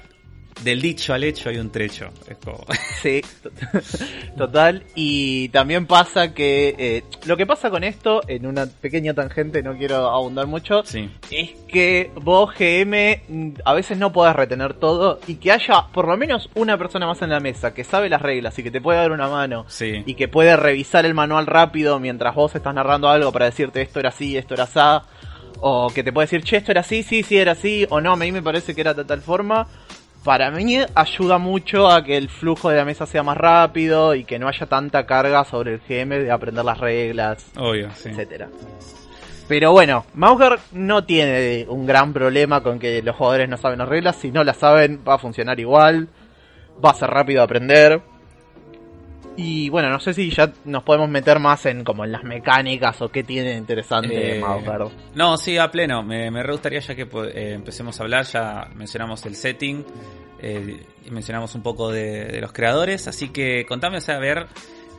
del 0.62 0.80
dicho 0.80 1.14
al 1.14 1.24
hecho 1.24 1.48
hay 1.48 1.58
un 1.58 1.70
trecho. 1.70 2.10
Es 2.28 2.36
como... 2.38 2.64
Sí, 3.02 3.22
total. 4.36 4.82
Y 4.96 5.50
también 5.50 5.86
pasa 5.86 6.34
que 6.34 6.74
eh, 6.76 7.04
lo 7.26 7.36
que 7.36 7.46
pasa 7.46 7.70
con 7.70 7.84
esto, 7.84 8.22
en 8.26 8.44
una 8.44 8.66
pequeña 8.66 9.14
tangente, 9.14 9.62
no 9.62 9.76
quiero 9.76 10.08
abundar 10.10 10.48
mucho, 10.48 10.82
sí, 10.84 11.08
es 11.30 11.50
que 11.68 12.10
vos 12.16 12.52
GM 12.58 13.58
a 13.64 13.72
veces 13.72 13.98
no 13.98 14.12
podés 14.12 14.34
retener 14.34 14.74
todo 14.74 15.20
y 15.28 15.36
que 15.36 15.52
haya 15.52 15.86
por 15.92 16.08
lo 16.08 16.16
menos 16.16 16.50
una 16.56 16.76
persona 16.76 17.06
más 17.06 17.22
en 17.22 17.30
la 17.30 17.38
mesa 17.38 17.72
que 17.72 17.84
sabe 17.84 18.08
las 18.08 18.20
reglas 18.20 18.58
y 18.58 18.64
que 18.64 18.72
te 18.72 18.80
puede 18.80 18.98
dar 18.98 19.12
una 19.12 19.28
mano 19.28 19.64
sí. 19.68 20.02
y 20.04 20.14
que 20.14 20.26
puede 20.26 20.56
revisar 20.56 21.06
el 21.06 21.14
manual 21.14 21.46
rápido 21.46 22.00
mientras 22.00 22.34
vos 22.34 22.54
estás 22.56 22.74
narrando 22.74 23.08
algo 23.08 23.30
para 23.30 23.46
decirte 23.46 23.80
esto 23.80 24.00
era 24.00 24.08
así, 24.08 24.36
esto 24.36 24.54
era 24.54 24.64
así, 24.64 24.80
o 25.60 25.90
que 25.94 26.02
te 26.02 26.12
puede 26.12 26.26
decir, 26.26 26.42
che, 26.42 26.56
esto 26.56 26.70
era 26.72 26.80
así, 26.80 27.02
sí, 27.02 27.22
sí 27.22 27.36
era 27.36 27.52
así, 27.52 27.86
o 27.90 28.00
no, 28.00 28.12
a 28.12 28.16
mí 28.16 28.32
me 28.32 28.42
parece 28.42 28.74
que 28.74 28.80
era 28.80 28.94
de 28.94 29.04
tal 29.04 29.20
forma. 29.20 29.66
Para 30.24 30.50
mí 30.50 30.78
ayuda 30.94 31.38
mucho 31.38 31.88
a 31.88 32.04
que 32.04 32.16
el 32.16 32.28
flujo 32.28 32.70
de 32.70 32.76
la 32.76 32.84
mesa 32.84 33.06
sea 33.06 33.22
más 33.22 33.36
rápido 33.36 34.14
y 34.14 34.24
que 34.24 34.38
no 34.38 34.48
haya 34.48 34.66
tanta 34.66 35.06
carga 35.06 35.44
sobre 35.44 35.74
el 35.74 35.80
GM 35.80 36.22
de 36.22 36.30
aprender 36.30 36.64
las 36.64 36.78
reglas 36.78 37.50
Obvio, 37.56 37.90
sí. 37.94 38.10
etcétera. 38.10 38.48
Pero 39.48 39.72
bueno, 39.72 40.04
Mauger 40.14 40.58
no 40.72 41.04
tiene 41.04 41.64
un 41.68 41.86
gran 41.86 42.12
problema 42.12 42.62
con 42.62 42.78
que 42.78 43.02
los 43.02 43.16
jugadores 43.16 43.48
no 43.48 43.56
saben 43.56 43.78
las 43.78 43.88
reglas. 43.88 44.16
Si 44.16 44.30
no 44.30 44.44
las 44.44 44.58
saben, 44.58 45.02
va 45.08 45.14
a 45.14 45.18
funcionar 45.18 45.58
igual. 45.58 46.08
Va 46.84 46.90
a 46.90 46.94
ser 46.94 47.08
rápido 47.08 47.38
de 47.38 47.44
aprender. 47.44 48.02
Y 49.40 49.68
bueno, 49.68 49.88
no 49.88 50.00
sé 50.00 50.12
si 50.14 50.30
ya 50.30 50.52
nos 50.64 50.82
podemos 50.82 51.08
meter 51.08 51.38
más 51.38 51.64
en 51.66 51.84
como 51.84 52.04
en 52.04 52.10
las 52.10 52.24
mecánicas 52.24 53.00
o 53.00 53.08
qué 53.08 53.22
tiene 53.22 53.56
interesante 53.56 54.38
Eh, 54.38 54.40
Mauger. 54.40 54.88
No, 55.14 55.36
sí, 55.36 55.56
a 55.56 55.70
pleno. 55.70 56.02
Me, 56.02 56.28
me 56.32 56.42
re 56.42 56.50
gustaría 56.50 56.80
ya 56.80 56.96
que 56.96 57.02
eh, 57.02 57.52
empecemos 57.54 58.00
a 58.00 58.02
hablar, 58.02 58.24
ya 58.24 58.68
mencionamos 58.74 59.24
el 59.26 59.36
setting, 59.36 59.84
eh, 60.42 60.82
y 61.06 61.10
mencionamos 61.12 61.54
un 61.54 61.62
poco 61.62 61.92
de, 61.92 62.24
de 62.24 62.40
los 62.40 62.52
creadores, 62.52 63.06
así 63.06 63.28
que 63.28 63.64
contame, 63.64 63.98
o 63.98 64.00
sea, 64.00 64.16
a 64.16 64.18
ver 64.18 64.48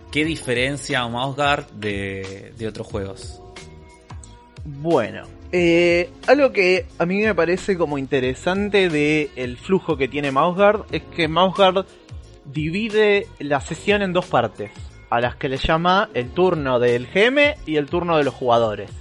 qué 0.10 0.24
diferencia 0.24 1.02
a 1.02 1.10
Mouse 1.10 1.36
Guard 1.36 1.72
de, 1.72 2.54
de 2.58 2.68
otros 2.68 2.88
juegos. 2.88 3.42
Bueno, 4.64 5.24
eh, 5.52 6.12
algo 6.28 6.54
que 6.54 6.86
a 6.98 7.06
mí 7.06 7.22
me 7.24 7.36
parece 7.36 7.78
como 7.78 7.98
interesante 7.98 8.88
de 8.88 9.32
el 9.36 9.58
flujo 9.58 9.98
que 9.98 10.08
tiene 10.08 10.32
Mouseguard 10.32 10.86
es 10.92 11.02
que 11.16 11.28
Mouseguard 11.28 11.86
divide 12.52 13.28
la 13.40 13.62
sesión 13.62 14.02
en 14.02 14.14
dos 14.14 14.26
partes, 14.26 14.72
a 15.10 15.22
las 15.22 15.36
que 15.36 15.50
le 15.50 15.58
llama 15.58 16.10
el 16.14 16.30
turno 16.32 16.80
del 16.80 17.08
GM 17.08 17.56
y 17.66 17.78
el 17.78 17.88
turno 17.88 18.18
de 18.18 18.24
los 18.24 18.34
jugadores. 18.34 18.92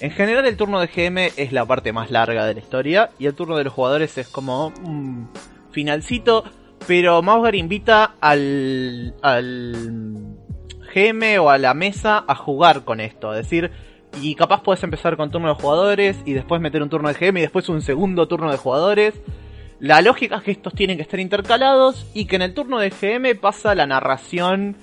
En 0.00 0.10
general 0.10 0.46
el 0.46 0.56
turno 0.56 0.80
de 0.80 0.86
GM 0.86 1.32
es 1.36 1.52
la 1.52 1.66
parte 1.66 1.92
más 1.92 2.10
larga 2.10 2.46
de 2.46 2.54
la 2.54 2.60
historia 2.60 3.10
y 3.18 3.26
el 3.26 3.34
turno 3.34 3.56
de 3.56 3.64
los 3.64 3.72
jugadores 3.72 4.16
es 4.16 4.28
como 4.28 4.72
un 4.84 5.28
finalcito, 5.72 6.44
pero 6.86 7.20
Mouseguard 7.20 7.54
invita 7.56 8.14
al, 8.20 9.14
al 9.22 10.36
GM 10.94 11.38
o 11.40 11.50
a 11.50 11.58
la 11.58 11.74
mesa 11.74 12.24
a 12.28 12.34
jugar 12.36 12.84
con 12.84 13.00
esto, 13.00 13.34
es 13.34 13.44
decir, 13.44 13.72
y 14.22 14.34
capaz 14.34 14.62
puedes 14.62 14.82
empezar 14.82 15.16
con 15.16 15.30
turno 15.30 15.48
de 15.48 15.54
jugadores 15.54 16.16
y 16.24 16.32
después 16.32 16.60
meter 16.60 16.82
un 16.82 16.88
turno 16.88 17.12
de 17.12 17.14
GM 17.14 17.38
y 17.38 17.42
después 17.42 17.68
un 17.68 17.82
segundo 17.82 18.26
turno 18.28 18.50
de 18.50 18.56
jugadores. 18.56 19.20
La 19.80 20.00
lógica 20.02 20.36
es 20.36 20.42
que 20.42 20.50
estos 20.50 20.74
tienen 20.74 20.96
que 20.96 21.02
estar 21.02 21.20
intercalados 21.20 22.06
y 22.14 22.24
que 22.26 22.36
en 22.36 22.42
el 22.42 22.54
turno 22.54 22.78
de 22.78 22.90
GM 22.90 23.36
pasa 23.40 23.74
la 23.74 23.86
narración 23.86 24.76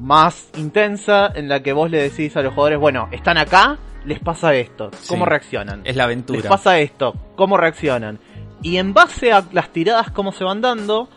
más 0.00 0.48
intensa 0.56 1.30
en 1.34 1.48
la 1.48 1.62
que 1.62 1.72
vos 1.72 1.90
le 1.90 1.98
decís 2.02 2.36
a 2.36 2.42
los 2.42 2.54
jugadores, 2.54 2.78
bueno, 2.78 3.08
están 3.12 3.36
acá, 3.36 3.78
les 4.04 4.20
pasa 4.20 4.54
esto, 4.54 4.90
¿cómo 5.06 5.24
Sí. 5.24 5.30
reaccionan? 5.30 5.82
Es 5.84 5.96
la 5.96 6.04
aventura. 6.04 6.38
Les 6.40 6.48
pasa 6.48 6.78
esto, 6.78 7.14
¿cómo 7.36 7.56
reaccionan? 7.56 8.18
Y 8.62 8.78
en 8.78 8.94
base 8.94 9.32
a 9.32 9.44
las 9.52 9.70
tiradas, 9.72 10.10
cómo 10.10 10.32
se 10.32 10.44
van 10.44 10.60
dando, 10.62 11.08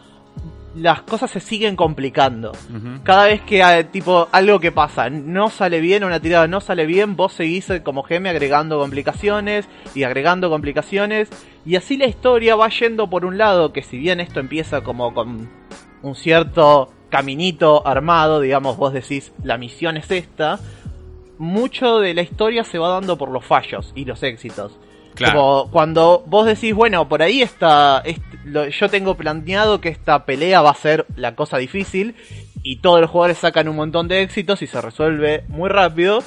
las 0.75 1.01
cosas 1.01 1.31
se 1.31 1.39
siguen 1.39 1.75
complicando. 1.75 2.53
Cada 3.03 3.25
vez 3.25 3.41
que 3.41 3.87
tipo 3.91 4.27
algo 4.31 4.59
que 4.59 4.71
pasa 4.71 5.09
no 5.09 5.49
sale 5.49 5.81
bien, 5.81 6.03
una 6.03 6.19
tirada 6.19 6.47
no 6.47 6.61
sale 6.61 6.85
bien, 6.85 7.15
vos 7.15 7.33
seguís 7.33 7.69
eh, 7.69 7.83
como 7.83 8.03
GM 8.03 8.27
agregando 8.27 8.79
complicaciones 8.79 9.67
y 9.93 10.03
agregando 10.03 10.49
complicaciones 10.49 11.29
y 11.65 11.75
así 11.75 11.97
la 11.97 12.05
historia 12.05 12.55
va 12.55 12.69
yendo 12.69 13.09
por 13.09 13.25
un 13.25 13.37
lado 13.37 13.73
que 13.73 13.83
si 13.83 13.97
bien 13.97 14.19
esto 14.19 14.39
empieza 14.39 14.81
como 14.81 15.13
con 15.13 15.49
un 16.01 16.15
cierto 16.15 16.91
caminito 17.09 17.85
armado, 17.85 18.39
digamos, 18.39 18.77
vos 18.77 18.93
decís 18.93 19.33
la 19.43 19.57
misión 19.57 19.97
es 19.97 20.09
esta, 20.09 20.59
mucho 21.37 21.99
de 21.99 22.13
la 22.13 22.21
historia 22.21 22.63
se 22.63 22.77
va 22.77 22.89
dando 22.89 23.17
por 23.17 23.29
los 23.29 23.43
fallos 23.43 23.91
y 23.95 24.05
los 24.05 24.23
éxitos. 24.23 24.79
Claro. 25.15 25.33
Como 25.39 25.71
cuando 25.71 26.23
vos 26.25 26.45
decís, 26.45 26.73
bueno, 26.73 27.07
por 27.07 27.21
ahí 27.21 27.41
está, 27.41 28.01
est- 28.05 28.21
lo- 28.45 28.67
yo 28.67 28.89
tengo 28.89 29.15
planeado 29.15 29.81
que 29.81 29.89
esta 29.89 30.25
pelea 30.25 30.61
va 30.61 30.71
a 30.71 30.75
ser 30.75 31.05
la 31.15 31.35
cosa 31.35 31.57
difícil 31.57 32.15
y 32.63 32.77
todos 32.77 33.01
los 33.01 33.09
jugadores 33.09 33.37
sacan 33.39 33.67
un 33.67 33.75
montón 33.75 34.07
de 34.07 34.21
éxitos 34.21 34.61
y 34.61 34.67
se 34.67 34.79
resuelve 34.81 35.43
muy 35.47 35.69
rápido. 35.69 36.23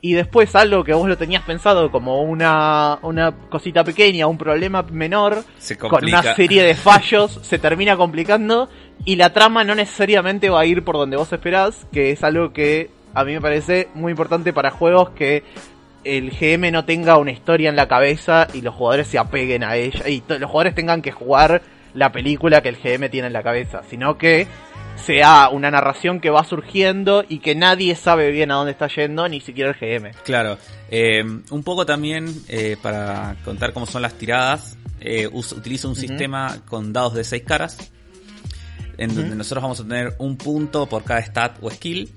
Y 0.00 0.12
después 0.12 0.54
algo 0.54 0.84
que 0.84 0.94
vos 0.94 1.08
lo 1.08 1.18
tenías 1.18 1.42
pensado 1.42 1.90
como 1.90 2.22
una, 2.22 3.00
una 3.02 3.32
cosita 3.50 3.82
pequeña, 3.82 4.28
un 4.28 4.38
problema 4.38 4.82
menor, 4.84 5.42
Se 5.58 5.76
con 5.76 5.90
una 6.04 6.22
serie 6.36 6.62
de 6.62 6.74
fallos 6.76 7.40
se 7.42 7.58
termina 7.58 7.96
complicando 7.96 8.68
y 9.04 9.16
la 9.16 9.32
trama 9.32 9.64
no 9.64 9.74
necesariamente 9.74 10.50
va 10.50 10.60
a 10.60 10.66
ir 10.66 10.84
por 10.84 10.96
donde 10.96 11.16
vos 11.16 11.32
esperás, 11.32 11.84
que 11.92 12.12
es 12.12 12.22
algo 12.22 12.52
que 12.52 12.90
a 13.12 13.24
mí 13.24 13.32
me 13.32 13.40
parece 13.40 13.88
muy 13.94 14.12
importante 14.12 14.52
para 14.52 14.70
juegos 14.70 15.10
que 15.10 15.42
el 16.04 16.30
GM 16.30 16.70
no 16.70 16.84
tenga 16.84 17.18
una 17.18 17.32
historia 17.32 17.68
en 17.68 17.76
la 17.76 17.88
cabeza 17.88 18.48
y 18.54 18.62
los 18.62 18.74
jugadores 18.74 19.08
se 19.08 19.18
apeguen 19.18 19.64
a 19.64 19.76
ella 19.76 20.08
y 20.08 20.22
los 20.26 20.50
jugadores 20.50 20.74
tengan 20.74 21.02
que 21.02 21.12
jugar 21.12 21.62
la 21.94 22.12
película 22.12 22.62
que 22.62 22.68
el 22.68 22.76
GM 22.76 23.08
tiene 23.10 23.26
en 23.26 23.32
la 23.32 23.42
cabeza, 23.42 23.82
sino 23.88 24.18
que 24.18 24.46
sea 24.96 25.48
una 25.50 25.70
narración 25.70 26.20
que 26.20 26.30
va 26.30 26.44
surgiendo 26.44 27.24
y 27.28 27.38
que 27.38 27.54
nadie 27.54 27.94
sabe 27.94 28.30
bien 28.30 28.50
a 28.50 28.54
dónde 28.54 28.72
está 28.72 28.88
yendo, 28.88 29.28
ni 29.28 29.40
siquiera 29.40 29.70
el 29.70 29.76
GM. 29.76 30.12
Claro, 30.24 30.58
eh, 30.90 31.22
un 31.22 31.62
poco 31.62 31.86
también 31.86 32.32
eh, 32.48 32.76
para 32.82 33.36
contar 33.44 33.72
cómo 33.72 33.86
son 33.86 34.02
las 34.02 34.14
tiradas, 34.14 34.76
eh, 35.00 35.28
utilizo 35.28 35.88
un 35.88 35.96
sistema 35.96 36.58
con 36.66 36.92
dados 36.92 37.14
de 37.14 37.24
6 37.24 37.42
caras, 37.44 37.92
en 38.96 39.14
donde 39.14 39.36
nosotros 39.36 39.62
vamos 39.62 39.80
a 39.80 39.84
tener 39.84 40.14
un 40.18 40.36
punto 40.36 40.86
por 40.86 41.04
cada 41.04 41.22
stat 41.22 41.58
o 41.62 41.70
skill, 41.70 42.12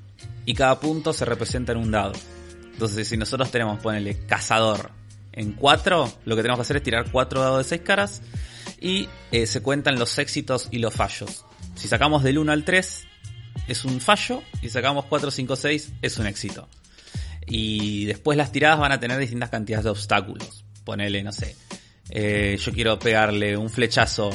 y 0.46 0.54
cada 0.54 0.80
punto 0.80 1.14
se 1.14 1.26
representa 1.26 1.72
en 1.72 1.78
un 1.78 1.92
dado. 1.92 2.14
Entonces, 2.74 3.08
si 3.08 3.18
nosotros 3.18 3.52
tenemos, 3.52 3.80
ponele, 3.82 4.26
cazador 4.26 4.92
en 5.32 5.54
4, 5.54 6.14
lo 6.26 6.36
que 6.36 6.42
tenemos 6.42 6.60
que 6.60 6.62
hacer 6.62 6.78
es 6.78 6.84
tirar 6.84 7.12
4 7.12 7.42
dados 7.42 7.58
de 7.60 7.64
6 7.64 7.82
caras, 7.82 8.22
y 8.80 9.08
se 9.46 9.62
cuentan 9.62 10.00
los 10.00 10.18
éxitos 10.18 10.68
y 10.72 10.80
los 10.80 10.94
fallos. 10.94 11.46
Si 11.76 11.88
sacamos 11.88 12.24
del 12.24 12.40
1 12.40 12.52
al 12.52 12.66
3 12.66 13.08
es 13.68 13.86
un 13.86 14.02
fallo 14.02 14.42
y 14.62 14.70
sacamos 14.70 15.06
4, 15.06 15.32
5, 15.32 15.56
6 15.56 15.94
es 16.02 16.18
un 16.18 16.26
éxito. 16.26 16.68
Y 17.46 18.06
después 18.06 18.38
las 18.38 18.52
tiradas 18.52 18.80
van 18.80 18.92
a 18.92 19.00
tener 19.00 19.20
distintas 19.20 19.50
cantidades 19.50 19.86
de 19.86 19.92
obstáculos. 19.92 20.66
Ponele, 20.84 21.24
no 21.24 21.32
sé, 21.32 21.56
eh, 22.10 22.58
yo 22.60 22.72
quiero 22.74 22.98
pegarle 22.98 23.56
un 23.56 23.70
flechazo 23.70 24.32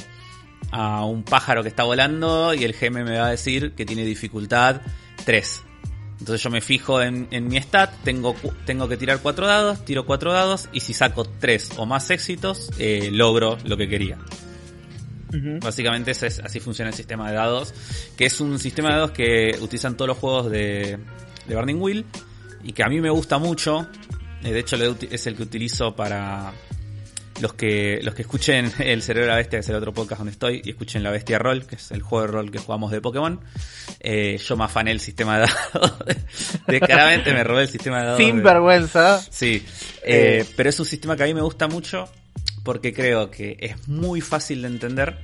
a 0.70 1.04
un 1.04 1.24
pájaro 1.24 1.62
que 1.62 1.68
está 1.68 1.82
volando 1.84 2.54
y 2.54 2.64
el 2.64 2.72
GM 2.72 3.04
me 3.04 3.18
va 3.18 3.26
a 3.26 3.30
decir 3.30 3.72
que 3.72 3.84
tiene 3.84 4.04
dificultad 4.04 4.80
3. 5.24 5.62
Entonces 6.26 6.42
yo 6.42 6.50
me 6.50 6.60
fijo 6.60 7.00
en, 7.00 7.28
mi 7.46 7.56
stat, 7.58 8.02
tengo, 8.02 8.34
tengo 8.64 8.88
que 8.88 8.96
tirar 8.96 9.20
4 9.22 9.46
dados, 9.46 9.84
tiro 9.84 10.06
4 10.06 10.32
dados 10.32 10.68
y 10.72 10.80
si 10.80 10.92
saco 10.92 11.24
3 11.24 11.74
o 11.76 11.86
más 11.86 12.10
éxitos, 12.10 12.68
eh, 12.80 13.10
logro 13.12 13.56
lo 13.64 13.76
que 13.76 13.88
quería. 13.88 14.18
Básicamente 15.60 16.10
así 16.10 16.58
funciona 16.58 16.88
el 16.88 16.96
sistema 16.96 17.30
de 17.30 17.36
dados, 17.36 17.72
que 18.16 18.26
es 18.26 18.40
un 18.40 18.58
sistema 18.58 18.88
de 18.88 18.94
dados 18.96 19.10
que 19.12 19.56
utilizan 19.60 19.96
todos 19.96 20.08
los 20.08 20.18
juegos 20.18 20.50
de, 20.50 20.98
de 21.46 21.54
Burning 21.54 21.80
Wheel 21.80 22.04
y 22.64 22.72
que 22.72 22.82
a 22.82 22.88
mí 22.88 23.00
me 23.00 23.10
gusta 23.10 23.38
mucho. 23.38 23.86
Eh, 24.42 24.50
de 24.50 24.58
hecho, 24.58 24.74
es 25.08 25.28
el 25.28 25.36
que 25.36 25.44
utilizo 25.44 25.94
para 25.94 26.52
los 27.40 27.54
que 27.54 28.00
los 28.02 28.14
que 28.14 28.22
escuchen 28.22 28.72
El 28.78 29.02
Cerebro 29.02 29.26
de 29.26 29.32
la 29.32 29.36
Bestia, 29.36 29.58
que 29.58 29.60
es 29.60 29.68
el 29.68 29.76
otro 29.76 29.92
podcast 29.92 30.20
donde 30.20 30.32
estoy, 30.32 30.62
y 30.64 30.70
escuchen 30.70 31.02
La 31.02 31.10
Bestia 31.10 31.38
Roll, 31.38 31.66
que 31.66 31.76
es 31.76 31.90
el 31.90 32.02
juego 32.02 32.26
de 32.26 32.32
rol 32.32 32.50
que 32.50 32.58
jugamos 32.58 32.90
de 32.90 33.00
Pokémon. 33.00 33.40
Eh, 34.00 34.38
yo 34.38 34.56
me 34.56 34.64
afané 34.64 34.92
el 34.92 35.00
sistema 35.00 35.38
de 35.38 35.46
dados. 35.46 35.94
Descaradamente 36.66 37.32
me 37.32 37.44
robé 37.44 37.62
el 37.62 37.68
sistema 37.68 38.00
de 38.00 38.04
dados. 38.04 38.18
Sin 38.18 38.42
vergüenza. 38.42 39.20
Sí, 39.30 39.64
eh, 40.02 40.44
pero 40.56 40.70
es 40.70 40.80
un 40.80 40.86
sistema 40.86 41.16
que 41.16 41.24
a 41.24 41.26
mí 41.26 41.34
me 41.34 41.42
gusta 41.42 41.68
mucho 41.68 42.08
porque 42.62 42.92
creo 42.92 43.30
que 43.30 43.56
es 43.60 43.86
muy 43.86 44.20
fácil 44.20 44.62
de 44.62 44.68
entender, 44.68 45.18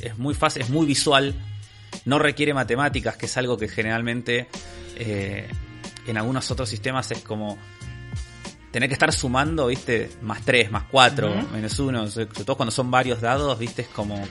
es 0.00 0.18
muy 0.18 0.34
fácil, 0.34 0.62
es 0.62 0.68
muy 0.68 0.84
visual, 0.84 1.34
no 2.04 2.18
requiere 2.18 2.52
matemáticas, 2.52 3.16
que 3.16 3.24
es 3.24 3.36
algo 3.38 3.56
que 3.56 3.68
generalmente 3.68 4.46
eh, 4.96 5.48
en 6.06 6.16
algunos 6.18 6.50
otros 6.50 6.68
sistemas 6.68 7.10
es 7.10 7.20
como 7.20 7.56
tener 8.76 8.90
que 8.90 8.92
estar 8.92 9.10
sumando, 9.10 9.68
viste, 9.68 10.10
más 10.20 10.44
3, 10.44 10.70
más 10.70 10.82
4, 10.90 11.48
menos 11.50 11.78
1, 11.78 12.08
sobre 12.10 12.26
todo 12.26 12.58
cuando 12.58 12.70
son 12.70 12.90
varios 12.90 13.22
dados, 13.22 13.58
viste, 13.58 13.80
es 13.80 13.88
como, 13.88 14.22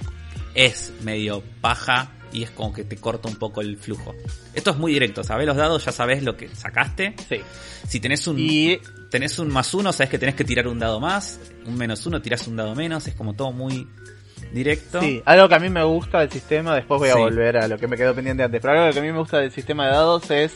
es 0.53 0.93
medio 1.01 1.41
paja 1.61 2.11
y 2.31 2.43
es 2.43 2.51
como 2.51 2.71
que 2.71 2.83
te 2.83 2.95
corta 2.95 3.27
un 3.27 3.37
poco 3.37 3.61
el 3.61 3.75
flujo. 3.75 4.13
Esto 4.53 4.69
es 4.69 4.77
muy 4.77 4.93
directo, 4.93 5.23
sabes 5.23 5.47
los 5.47 5.57
dados, 5.57 5.83
ya 5.83 5.91
sabes 5.91 6.21
lo 6.21 6.37
que 6.37 6.47
sacaste. 6.49 7.15
Sí. 7.27 7.41
Si 7.87 7.99
tenés 7.99 8.27
un 8.27 8.37
y... 8.37 8.77
tenés 9.09 9.39
un 9.39 9.47
más 9.47 9.73
uno, 9.73 9.91
sabes 9.91 10.11
que 10.11 10.19
tenés 10.19 10.35
que 10.35 10.43
tirar 10.43 10.67
un 10.67 10.77
dado 10.77 10.99
más, 10.99 11.39
un 11.65 11.75
menos 11.75 12.05
uno, 12.05 12.21
tirás 12.21 12.45
un 12.45 12.55
dado 12.55 12.75
menos, 12.75 13.07
es 13.07 13.15
como 13.15 13.33
todo 13.33 13.51
muy 13.51 13.87
directo. 14.53 15.01
Sí, 15.01 15.23
algo 15.25 15.49
que 15.49 15.55
a 15.55 15.59
mí 15.59 15.69
me 15.69 15.83
gusta 15.83 16.19
del 16.19 16.29
sistema, 16.29 16.75
después 16.75 16.99
voy 16.99 17.09
a 17.09 17.15
volver 17.15 17.57
a 17.57 17.67
lo 17.67 17.79
que 17.79 17.87
me 17.87 17.97
quedó 17.97 18.13
pendiente 18.13 18.43
antes, 18.43 18.61
pero 18.61 18.79
algo 18.79 18.93
que 18.93 18.99
a 18.99 19.01
mí 19.01 19.11
me 19.11 19.17
gusta 19.17 19.39
del 19.39 19.51
sistema 19.51 19.87
de 19.87 19.91
dados 19.93 20.29
es 20.29 20.53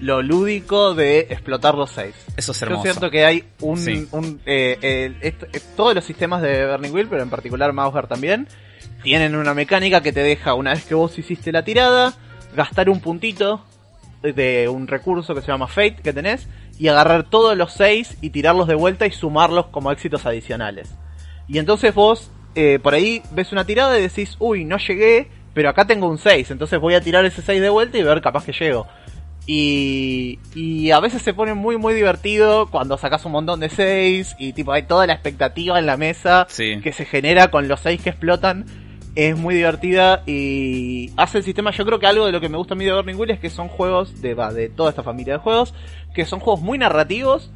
lo 0.00 0.22
lúdico 0.22 0.94
de 0.94 1.20
explotar 1.20 1.74
los 1.74 1.90
seis. 1.90 2.14
Eso 2.36 2.52
es 2.52 2.62
hermoso. 2.62 2.84
Yo 2.84 2.92
siento 2.92 3.10
que 3.10 3.24
hay 3.24 3.44
un... 3.60 4.08
un 4.12 4.40
eh, 4.46 5.12
eh, 5.22 5.32
todos 5.76 5.94
los 5.94 6.04
sistemas 6.04 6.42
de 6.42 6.66
Burning 6.66 6.92
Wheel, 6.92 7.08
pero 7.08 7.22
en 7.22 7.30
particular 7.30 7.72
Mauser 7.72 8.06
también, 8.06 8.48
tienen 9.02 9.36
una 9.36 9.54
mecánica 9.54 10.02
que 10.02 10.12
te 10.12 10.22
deja, 10.22 10.54
una 10.54 10.72
vez 10.72 10.84
que 10.84 10.94
vos 10.94 11.18
hiciste 11.18 11.52
la 11.52 11.64
tirada, 11.64 12.14
gastar 12.56 12.88
un 12.88 13.00
puntito 13.00 13.64
de 14.22 14.68
un 14.68 14.86
recurso 14.86 15.34
que 15.34 15.42
se 15.42 15.48
llama 15.48 15.66
Fate 15.66 15.96
que 16.02 16.12
tenés 16.12 16.48
y 16.78 16.88
agarrar 16.88 17.24
todos 17.28 17.56
los 17.56 17.72
seis 17.72 18.16
y 18.20 18.30
tirarlos 18.30 18.66
de 18.66 18.74
vuelta 18.74 19.06
y 19.06 19.12
sumarlos 19.12 19.66
como 19.66 19.92
éxitos 19.92 20.24
adicionales. 20.26 20.94
Y 21.46 21.58
entonces 21.58 21.94
vos 21.94 22.30
eh, 22.54 22.78
por 22.80 22.94
ahí 22.94 23.22
ves 23.32 23.52
una 23.52 23.64
tirada 23.64 23.98
y 23.98 24.02
decís, 24.02 24.36
uy, 24.38 24.64
no 24.64 24.78
llegué, 24.78 25.28
pero 25.54 25.68
acá 25.68 25.86
tengo 25.86 26.08
un 26.08 26.18
6, 26.18 26.52
entonces 26.52 26.80
voy 26.80 26.94
a 26.94 27.00
tirar 27.00 27.24
ese 27.24 27.42
6 27.42 27.60
de 27.60 27.68
vuelta 27.68 27.98
y 27.98 28.02
ver 28.02 28.20
capaz 28.20 28.44
que 28.44 28.52
llego. 28.52 28.86
Y, 29.46 30.38
y 30.54 30.90
a 30.90 31.00
veces 31.00 31.20
se 31.20 31.34
pone 31.34 31.52
muy 31.52 31.76
muy 31.76 31.92
divertido 31.92 32.66
cuando 32.70 32.96
sacas 32.96 33.26
un 33.26 33.32
montón 33.32 33.60
de 33.60 33.68
6 33.68 34.36
y 34.38 34.54
tipo 34.54 34.72
hay 34.72 34.84
toda 34.84 35.06
la 35.06 35.12
expectativa 35.12 35.78
en 35.78 35.84
la 35.84 35.98
mesa 35.98 36.46
que 36.56 36.92
se 36.94 37.04
genera 37.04 37.50
con 37.50 37.68
los 37.68 37.80
6 37.80 38.00
que 38.00 38.10
explotan 38.10 38.64
es 39.14 39.38
muy 39.38 39.54
divertida 39.54 40.22
y 40.26 41.12
hace 41.16 41.38
el 41.38 41.44
sistema. 41.44 41.70
Yo 41.70 41.84
creo 41.84 41.98
que 41.98 42.06
algo 42.06 42.26
de 42.26 42.32
lo 42.32 42.40
que 42.40 42.48
me 42.48 42.56
gusta 42.56 42.74
a 42.74 42.76
mí 42.76 42.84
de 42.84 42.92
Burning 42.92 43.14
Wheel 43.14 43.30
es 43.30 43.38
que 43.38 43.50
son 43.50 43.68
juegos 43.68 44.20
de, 44.20 44.34
de 44.34 44.68
toda 44.68 44.90
esta 44.90 45.02
familia 45.02 45.34
de 45.34 45.38
juegos, 45.38 45.74
que 46.14 46.24
son 46.24 46.40
juegos 46.40 46.62
muy 46.62 46.78
narrativos, 46.78 47.52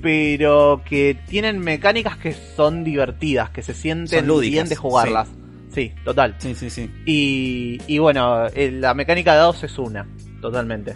pero 0.00 0.82
que 0.84 1.16
tienen 1.28 1.58
mecánicas 1.60 2.16
que 2.16 2.32
son 2.32 2.82
divertidas, 2.82 3.50
que 3.50 3.62
se 3.62 3.74
sienten 3.74 4.26
bien 4.40 4.68
de 4.68 4.76
jugarlas. 4.76 5.28
Sí. 5.74 5.92
total. 6.04 6.34
Sí, 6.38 6.54
sí, 6.54 6.70
sí. 6.70 6.90
Y, 7.06 7.80
y 7.86 7.98
bueno, 7.98 8.46
eh, 8.48 8.70
la 8.70 8.94
mecánica 8.94 9.32
de 9.32 9.38
dados 9.38 9.64
es 9.64 9.78
una, 9.78 10.06
totalmente. 10.42 10.94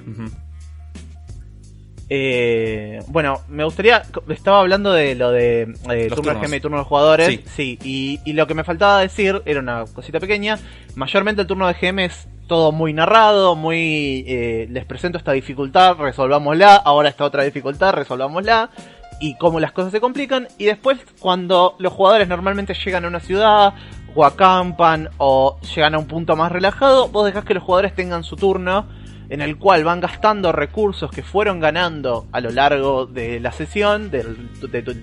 Eh, 2.08 3.00
bueno, 3.08 3.40
me 3.48 3.64
gustaría. 3.64 4.02
Estaba 4.28 4.60
hablando 4.60 4.92
de 4.92 5.14
lo 5.14 5.30
de 5.30 5.74
eh, 5.90 6.08
turno 6.14 6.34
de 6.34 6.40
GM 6.40 6.56
y 6.56 6.60
turno 6.60 6.78
de 6.78 6.84
jugadores. 6.84 7.40
Sí, 7.46 7.78
y, 7.82 8.32
lo 8.32 8.46
que 8.46 8.54
me 8.54 8.64
faltaba 8.64 9.00
decir 9.00 9.42
era 9.44 9.60
una 9.60 9.84
cosita 9.86 10.20
pequeña. 10.20 10.58
Mayormente 10.94 11.42
el 11.42 11.48
turno 11.48 11.66
de 11.66 11.74
GM 11.74 12.04
es 12.04 12.28
todo 12.46 12.70
muy 12.70 12.92
narrado, 12.92 13.56
muy. 13.56 14.24
Eh, 14.28 14.68
les 14.70 14.84
presento 14.84 15.18
esta 15.18 15.32
dificultad, 15.32 15.96
resolvámosla. 15.96 16.76
Ahora 16.76 17.08
esta 17.08 17.24
otra 17.24 17.42
dificultad, 17.42 17.92
resolvámosla. 17.92 18.70
Y 19.18 19.36
cómo 19.38 19.58
las 19.60 19.72
cosas 19.72 19.92
se 19.92 20.00
complican. 20.00 20.46
Y 20.58 20.66
después, 20.66 20.98
cuando 21.18 21.74
los 21.78 21.92
jugadores 21.92 22.28
normalmente 22.28 22.74
llegan 22.74 23.06
a 23.06 23.08
una 23.08 23.20
ciudad, 23.20 23.72
o 24.14 24.24
acampan, 24.24 25.10
o 25.16 25.58
llegan 25.74 25.94
a 25.94 25.98
un 25.98 26.06
punto 26.06 26.36
más 26.36 26.52
relajado, 26.52 27.08
vos 27.08 27.24
dejás 27.24 27.44
que 27.44 27.54
los 27.54 27.62
jugadores 27.62 27.94
tengan 27.94 28.24
su 28.24 28.36
turno 28.36 28.86
en 29.28 29.40
el 29.40 29.58
cual 29.58 29.84
van 29.84 30.00
gastando 30.00 30.52
recursos 30.52 31.10
que 31.10 31.22
fueron 31.22 31.60
ganando 31.60 32.26
a 32.32 32.40
lo 32.40 32.50
largo 32.50 33.06
de 33.06 33.40
la 33.40 33.52
sesión, 33.52 34.10
del, 34.10 34.50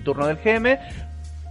turno 0.02 0.26
del 0.26 0.36
GM, 0.36 0.78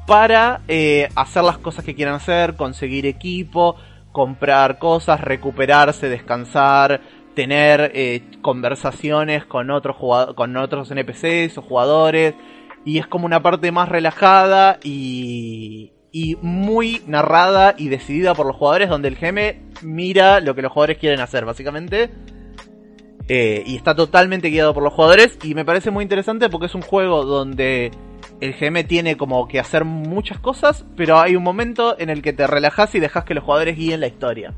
para 0.08 0.62
eh, 0.68 1.10
hacer 1.16 1.44
las 1.44 1.58
cosas 1.58 1.86
que 1.86 1.96
quieran 1.96 2.16
hacer, 2.16 2.56
conseguir 2.56 3.06
equipo, 3.06 3.76
comprar 4.12 4.80
cosas, 4.80 5.22
recuperarse, 5.22 6.10
descansar, 6.10 7.02
tener 7.36 7.92
eh, 7.96 8.22
conversaciones 8.42 9.46
con 9.46 9.72
otros 9.72 9.98
con 10.36 10.58
otros 10.58 10.92
NPCs 10.92 11.58
o 11.58 11.62
jugadores. 11.62 12.36
Y 12.86 12.98
es 12.98 13.08
como 13.08 13.26
una 13.26 13.42
parte 13.42 13.72
más 13.72 13.88
relajada 13.88 14.78
y, 14.84 15.94
y 16.12 16.36
muy 16.42 17.02
narrada 17.08 17.76
y 17.78 17.88
decidida 17.88 18.36
por 18.36 18.46
los 18.46 18.58
jugadores 18.58 18.90
donde 18.90 19.08
el 19.08 19.16
GM 19.16 19.72
mira 19.84 20.42
lo 20.42 20.54
que 20.54 20.62
los 20.62 20.72
jugadores 20.72 20.98
quieren 20.98 21.22
hacer 21.22 21.46
básicamente 21.46 22.10
eh, 23.28 23.64
y 23.66 23.76
está 23.76 23.96
totalmente 23.96 24.50
guiado 24.50 24.74
por 24.74 24.84
los 24.84 24.94
jugadores. 24.94 25.38
Y 25.44 25.56
me 25.56 25.66
parece 25.66 25.92
muy 25.92 26.04
interesante 26.04 26.50
porque 26.50 26.68
es 26.68 26.76
un 26.76 26.82
juego 26.82 27.26
donde 27.26 27.92
el 28.42 28.54
GM 28.54 28.84
tiene 28.86 29.16
como 29.16 29.48
que 29.48 29.60
hacer 29.60 29.86
muchas 29.86 30.40
cosas, 30.40 30.86
pero 30.96 31.20
hay 31.20 31.36
un 31.36 31.44
momento 31.44 31.98
en 32.00 32.10
el 32.10 32.22
que 32.22 32.34
te 32.34 32.46
relajas 32.48 32.94
y 32.96 33.00
dejas 33.00 33.24
que 33.24 33.34
los 33.34 33.44
jugadores 33.44 33.78
guíen 33.78 34.02
la 34.02 34.08
historia. 34.08 34.54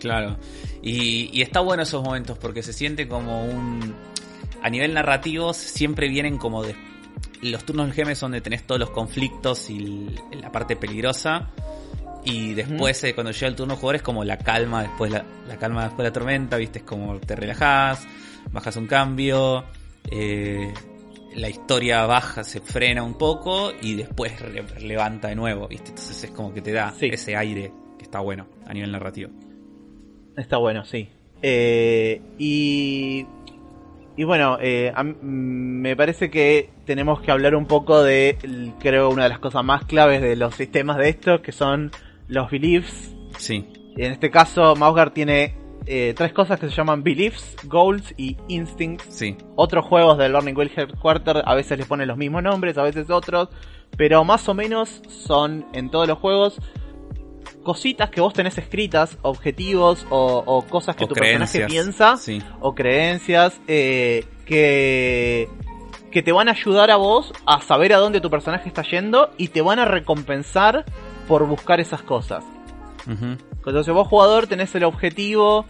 Claro. 0.00 0.36
Y, 0.82 1.40
está 1.42 1.60
bueno 1.60 1.84
esos 1.84 2.02
momentos 2.02 2.38
porque 2.38 2.62
se 2.62 2.72
siente 2.72 3.06
como 3.06 3.44
un... 3.44 3.94
A 4.62 4.70
nivel 4.70 4.94
narrativo 4.94 5.54
siempre 5.54 6.08
vienen 6.08 6.38
como 6.38 6.62
de... 6.62 6.74
Los 7.40 7.64
turnos 7.64 7.86
del 7.86 8.04
GM 8.04 8.14
son 8.14 8.32
donde 8.32 8.40
tenés 8.40 8.64
todos 8.66 8.80
los 8.80 8.90
conflictos 8.90 9.68
y 9.68 10.10
la 10.40 10.50
parte 10.50 10.76
peligrosa. 10.76 11.50
Y 12.24 12.54
después, 12.54 13.02
eh, 13.04 13.14
cuando 13.14 13.32
llega 13.32 13.48
el 13.48 13.56
turno 13.56 13.74
jugador, 13.76 13.96
es 13.96 14.02
como 14.02 14.22
la 14.24 14.38
calma 14.38 14.82
después 14.82 15.10
la, 15.10 15.24
la, 15.48 15.56
calma 15.56 15.82
después 15.84 15.98
de 15.98 16.04
la 16.04 16.12
tormenta, 16.12 16.56
¿viste? 16.56 16.78
Es 16.78 16.84
como 16.84 17.18
te 17.18 17.34
relajás, 17.34 18.06
bajas 18.52 18.76
un 18.76 18.86
cambio, 18.86 19.64
eh, 20.10 20.72
la 21.34 21.48
historia 21.48 22.06
baja, 22.06 22.44
se 22.44 22.60
frena 22.60 23.02
un 23.02 23.14
poco 23.14 23.72
y 23.80 23.94
después 23.94 24.32
levanta 24.80 25.28
de 25.28 25.34
nuevo, 25.34 25.66
¿viste? 25.66 25.88
Entonces 25.90 26.22
es 26.24 26.30
como 26.30 26.54
que 26.54 26.62
te 26.62 26.72
da 26.72 26.94
ese 27.00 27.36
aire 27.36 27.72
que 27.98 28.04
está 28.04 28.20
bueno 28.20 28.46
a 28.66 28.72
nivel 28.72 28.92
narrativo. 28.92 29.30
Está 30.36 30.58
bueno, 30.58 30.84
sí. 30.84 31.08
Eh, 31.42 32.20
y 32.38 33.26
y 34.14 34.24
bueno, 34.24 34.58
a- 34.94 35.02
me 35.02 35.96
parece 35.96 36.30
que 36.30 36.68
tenemos 36.84 37.20
que 37.22 37.30
hablar 37.30 37.54
un 37.56 37.66
poco 37.66 38.02
de, 38.02 38.36
creo, 38.78 39.08
una 39.08 39.24
de 39.24 39.30
las 39.30 39.38
cosas 39.38 39.64
más 39.64 39.84
claves 39.86 40.20
de 40.20 40.36
los 40.36 40.54
sistemas 40.54 40.98
de 40.98 41.08
estos, 41.08 41.40
que 41.40 41.50
son 41.50 41.90
los 42.28 42.50
beliefs. 42.50 43.14
Sí, 43.38 43.66
En 43.96 44.12
este 44.12 44.30
caso, 44.30 44.74
Mausgar 44.76 45.12
tiene 45.12 45.56
eh, 45.86 46.14
tres 46.16 46.32
cosas 46.32 46.60
que 46.60 46.68
se 46.68 46.74
llaman 46.74 47.02
beliefs, 47.02 47.56
goals 47.64 48.14
y 48.16 48.36
instincts. 48.48 49.06
sí. 49.08 49.36
Otros 49.56 49.84
juegos 49.84 50.18
del 50.18 50.32
Burning 50.32 50.56
Wheel 50.56 50.70
Headquarter 50.74 51.42
a 51.44 51.54
veces 51.54 51.78
les 51.78 51.86
ponen 51.86 52.08
los 52.08 52.16
mismos 52.16 52.42
nombres, 52.42 52.78
a 52.78 52.82
veces 52.82 53.10
otros, 53.10 53.48
pero 53.96 54.24
más 54.24 54.48
o 54.48 54.54
menos 54.54 55.02
son 55.08 55.66
en 55.72 55.90
todos 55.90 56.06
los 56.08 56.18
juegos 56.18 56.58
cositas 57.62 58.10
que 58.10 58.20
vos 58.20 58.32
tenés 58.32 58.58
escritas, 58.58 59.18
objetivos 59.22 60.06
o, 60.10 60.42
o 60.44 60.62
cosas 60.62 60.96
que 60.96 61.04
O 61.04 61.08
tu 61.08 61.14
personaje 61.14 61.66
piensa 61.66 62.16
Sí, 62.16 62.42
o 62.60 62.74
creencias 62.74 63.60
eh, 63.68 64.24
que 64.46 65.48
que 66.10 66.22
te 66.22 66.30
van 66.32 66.48
a 66.48 66.52
ayudar 66.52 66.90
a 66.90 66.96
vos 66.96 67.32
a 67.46 67.60
saber 67.62 67.92
a 67.94 67.98
dónde 67.98 68.20
tu 68.20 68.28
personaje 68.30 68.68
está 68.68 68.82
yendo 68.82 69.30
y 69.38 69.48
te 69.48 69.62
van 69.62 69.78
a 69.78 69.84
recompensar 69.86 70.84
por 71.28 71.46
buscar 71.46 71.80
esas 71.80 72.02
cosas. 72.02 72.44
ujú, 73.06 73.36
Entonces 73.66 73.92
vos 73.94 74.06
jugador 74.08 74.46
tenés 74.46 74.74
el 74.74 74.84
objetivo 74.84 75.66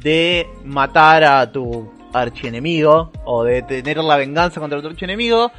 de 0.00 0.46
matar 0.64 1.24
a 1.24 1.50
tu 1.52 1.92
archienemigo 2.12 3.10
o 3.24 3.44
de 3.44 3.62
tener 3.62 3.98
la 3.98 4.16
venganza 4.16 4.60
contra 4.60 4.80
tu 4.80 4.88
archienemigo. 4.88 5.50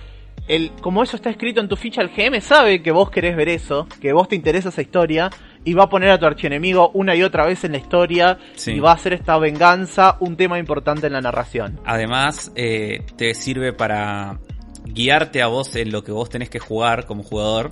El, 0.48 0.72
como 0.82 1.02
eso 1.04 1.16
está 1.16 1.30
escrito 1.30 1.62
en 1.62 1.70
tu 1.70 1.78
ficha, 1.78 2.02
el 2.02 2.10
GM 2.10 2.42
sabe 2.42 2.82
que 2.82 2.92
vos 2.92 3.10
querés 3.10 3.36
ver 3.38 3.48
eso, 3.48 3.88
que 4.02 4.12
vos 4.12 4.28
te 4.28 4.36
interesa 4.36 4.70
esa 4.70 4.82
historia 4.82 5.30
y 5.64 5.74
va 5.74 5.84
a 5.84 5.90
poner 5.90 6.10
a 6.10 6.20
tu 6.20 6.26
archienemigo 6.26 6.92
una 6.94 7.16
y 7.16 7.24
otra 7.24 7.46
vez 7.46 7.64
en 7.64 7.72
la 7.72 7.78
historia 7.78 8.38
Sí. 8.56 8.74
y 8.74 8.80
va 8.82 8.92
a 8.92 8.96
hacer 8.96 9.14
esta 9.14 9.38
venganza 9.38 10.18
un 10.20 10.36
tema 10.36 10.60
importante 10.60 11.08
en 11.08 11.14
la 11.14 11.22
narración. 11.22 11.80
Además, 11.86 12.52
eh, 12.56 13.06
te 13.16 13.34
sirve 13.36 13.72
para 13.72 14.40
guiarte 14.86 15.42
a 15.42 15.48
vos 15.48 15.74
en 15.78 15.92
lo 15.94 16.04
que 16.04 16.12
vos 16.12 16.30
tenés 16.30 16.50
que 16.50 16.60
jugar 16.60 17.06
como 17.06 17.24
jugador 17.24 17.70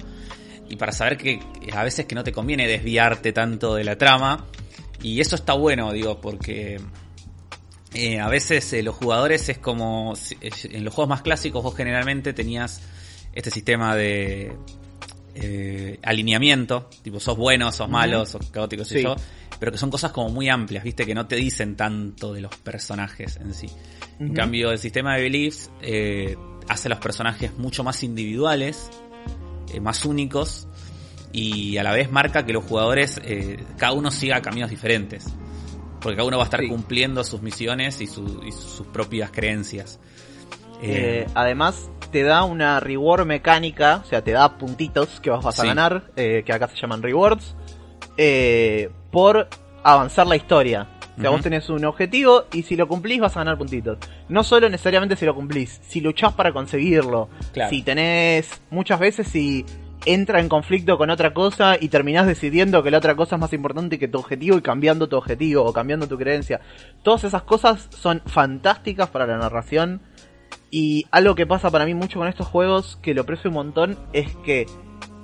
y 0.71 0.77
para 0.77 0.93
saber 0.93 1.17
que 1.17 1.41
a 1.73 1.83
veces 1.83 2.05
que 2.05 2.15
no 2.15 2.23
te 2.23 2.31
conviene 2.31 2.65
desviarte 2.65 3.33
tanto 3.33 3.75
de 3.75 3.83
la 3.83 3.97
trama. 3.97 4.45
Y 5.03 5.19
eso 5.19 5.35
está 5.35 5.51
bueno, 5.53 5.91
digo, 5.91 6.21
porque 6.21 6.79
eh, 7.93 8.19
a 8.21 8.29
veces 8.29 8.71
eh, 8.71 8.81
los 8.81 8.95
jugadores 8.95 9.49
es 9.49 9.57
como... 9.57 10.13
En 10.39 10.85
los 10.85 10.93
juegos 10.93 11.09
más 11.09 11.21
clásicos 11.23 11.61
vos 11.61 11.75
generalmente 11.75 12.31
tenías 12.31 12.81
este 13.33 13.51
sistema 13.51 13.97
de 13.97 14.53
eh, 15.35 15.99
alineamiento, 16.03 16.89
tipo 17.01 17.19
sos 17.19 17.35
bueno, 17.35 17.69
sos 17.73 17.89
malo, 17.89 18.25
sos 18.25 18.49
caótico, 18.49 18.85
sé 18.85 18.99
Sí. 18.99 19.03
yo, 19.03 19.15
pero 19.59 19.73
que 19.73 19.77
son 19.77 19.91
cosas 19.91 20.13
como 20.13 20.29
muy 20.29 20.47
amplias, 20.47 20.85
viste, 20.85 21.05
que 21.05 21.13
no 21.13 21.27
te 21.27 21.35
dicen 21.35 21.75
tanto 21.75 22.33
de 22.33 22.39
los 22.39 22.55
personajes 22.55 23.35
en 23.37 23.53
sí. 23.53 23.67
En 24.19 24.33
cambio, 24.33 24.71
el 24.71 24.77
sistema 24.77 25.15
de 25.15 25.23
beliefs 25.23 25.69
hace 26.69 26.87
a 26.87 26.89
los 26.89 26.99
personajes 26.99 27.57
mucho 27.57 27.83
más 27.83 28.03
individuales, 28.03 28.89
más 29.79 30.03
únicos, 30.05 30.67
y 31.31 31.77
a 31.77 31.83
la 31.83 31.93
vez 31.93 32.11
marca 32.11 32.45
que 32.45 32.51
los 32.53 32.63
jugadores, 32.65 33.21
eh, 33.23 33.63
cada 33.77 33.93
uno 33.93 34.11
siga 34.11 34.41
caminos 34.41 34.69
diferentes. 34.69 35.27
Porque 36.01 36.17
cada 36.17 36.27
uno 36.27 36.37
va 36.37 36.43
a 36.43 36.45
estar 36.45 36.59
Sí. 36.61 36.67
cumpliendo 36.67 37.23
sus 37.23 37.41
misiones 37.41 38.01
y, 38.01 38.07
su- 38.07 38.41
y 38.45 38.51
sus 38.51 38.87
propias 38.87 39.29
creencias. 39.31 39.99
Eh, 40.81 41.25
Eh, 41.25 41.31
además, 41.35 41.89
te 42.11 42.23
da 42.23 42.43
una 42.43 42.79
reward 42.79 43.25
mecánica, 43.25 44.01
o 44.03 44.07
sea, 44.07 44.23
te 44.23 44.31
da 44.31 44.57
puntitos 44.57 45.19
que 45.21 45.29
vas, 45.29 45.43
vas 45.45 45.59
a 45.59 45.65
ganar, 45.65 46.11
eh, 46.15 46.41
que 46.45 46.51
acá 46.51 46.67
se 46.67 46.75
llaman 46.81 47.01
rewards, 47.03 47.55
eh, 48.17 48.89
por 49.11 49.47
avanzar 49.83 50.27
la 50.27 50.35
historia. 50.35 50.87
O 51.21 51.29
sea, 51.29 51.29
vos 51.29 51.41
tenés 51.41 51.69
un 51.69 51.85
objetivo 51.85 52.45
y 52.51 52.63
si 52.63 52.75
lo 52.75 52.87
cumplís 52.87 53.21
vas 53.21 53.37
a 53.37 53.41
ganar 53.41 53.57
puntitos. 53.57 53.99
No 54.27 54.43
solo 54.43 54.69
necesariamente 54.69 55.15
si 55.15 55.25
lo 55.25 55.35
cumplís, 55.35 55.79
si 55.87 56.01
luchás 56.01 56.33
para 56.33 56.51
conseguirlo. 56.51 57.29
Claro. 57.53 57.69
Si 57.69 57.83
tenés, 57.83 58.61
muchas 58.71 58.99
veces 58.99 59.27
si 59.27 59.63
entra 60.05 60.39
en 60.39 60.49
conflicto 60.49 60.97
con 60.97 61.11
otra 61.11 61.33
cosa 61.33 61.77
y 61.79 61.89
terminás 61.89 62.25
decidiendo 62.25 62.81
que 62.81 62.89
la 62.89 62.97
otra 62.97 63.15
cosa 63.15 63.35
es 63.35 63.41
más 63.41 63.53
importante 63.53 63.99
que 63.99 64.07
tu 64.07 64.17
objetivo 64.17 64.57
y 64.57 64.61
cambiando 64.61 65.07
tu 65.07 65.15
objetivo 65.15 65.63
o 65.63 65.73
cambiando 65.73 66.07
tu 66.07 66.17
creencia. 66.17 66.59
Todas 67.03 67.23
esas 67.23 67.43
cosas 67.43 67.87
son 67.91 68.21
fantásticas 68.25 69.09
para 69.09 69.27
la 69.27 69.37
narración. 69.37 70.01
Y 70.71 71.05
algo 71.11 71.35
que 71.35 71.45
pasa 71.45 71.69
para 71.69 71.85
mí 71.85 71.93
mucho 71.93 72.17
con 72.17 72.29
estos 72.29 72.47
juegos, 72.47 72.97
que 73.01 73.13
lo 73.13 73.21
aprecio 73.21 73.49
un 73.49 73.55
montón, 73.55 73.99
es 74.13 74.33
que 74.37 74.65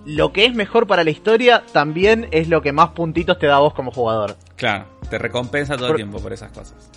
lo 0.07 0.31
que 0.31 0.45
es 0.45 0.55
mejor 0.55 0.87
para 0.87 1.03
la 1.03 1.09
historia 1.11 1.63
también 1.73 2.27
es 2.31 2.47
lo 2.47 2.61
que 2.61 2.71
más 2.71 2.89
puntitos 2.89 3.37
te 3.37 3.45
da 3.47 3.57
a 3.57 3.59
vos 3.59 3.73
como 3.73 3.91
jugador. 3.91 4.37
claro, 4.55 4.85
te 5.09 5.17
recompensa 5.19 5.75
todo 5.75 5.87
por- 5.87 5.95
el 5.97 6.03
tiempo 6.05 6.19
por 6.19 6.31
esas 6.33 6.51
cosas. 6.51 6.89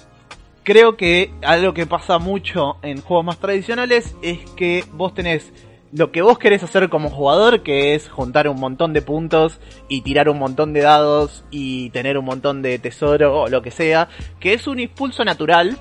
Creo 0.62 0.96
que 0.96 1.32
algo 1.42 1.74
que 1.74 1.86
pasa 1.86 2.18
mucho 2.18 2.76
en 2.82 3.00
juegos 3.00 3.24
más 3.24 3.38
tradicionales 3.38 4.14
es 4.22 4.38
que 4.56 4.84
vos 4.92 5.12
tenés 5.14 5.52
lo 5.92 6.12
que 6.12 6.22
vos 6.22 6.38
querés 6.38 6.62
hacer 6.62 6.88
como 6.88 7.10
jugador, 7.10 7.62
que 7.64 7.94
es 7.96 8.08
juntar 8.08 8.46
un 8.46 8.60
montón 8.60 8.92
de 8.92 9.02
puntos 9.02 9.58
y 9.88 10.02
tirar 10.02 10.28
un 10.28 10.38
montón 10.38 10.72
de 10.72 10.82
dados 10.82 11.42
y 11.50 11.90
tener 11.90 12.16
un 12.16 12.24
montón 12.26 12.62
de 12.62 12.78
tesoro 12.78 13.40
o 13.40 13.48
lo 13.48 13.60
que 13.62 13.72
sea, 13.72 14.08
que 14.38 14.52
es 14.52 14.68
un 14.68 14.78
impulso 14.78 15.24
natural. 15.24 15.76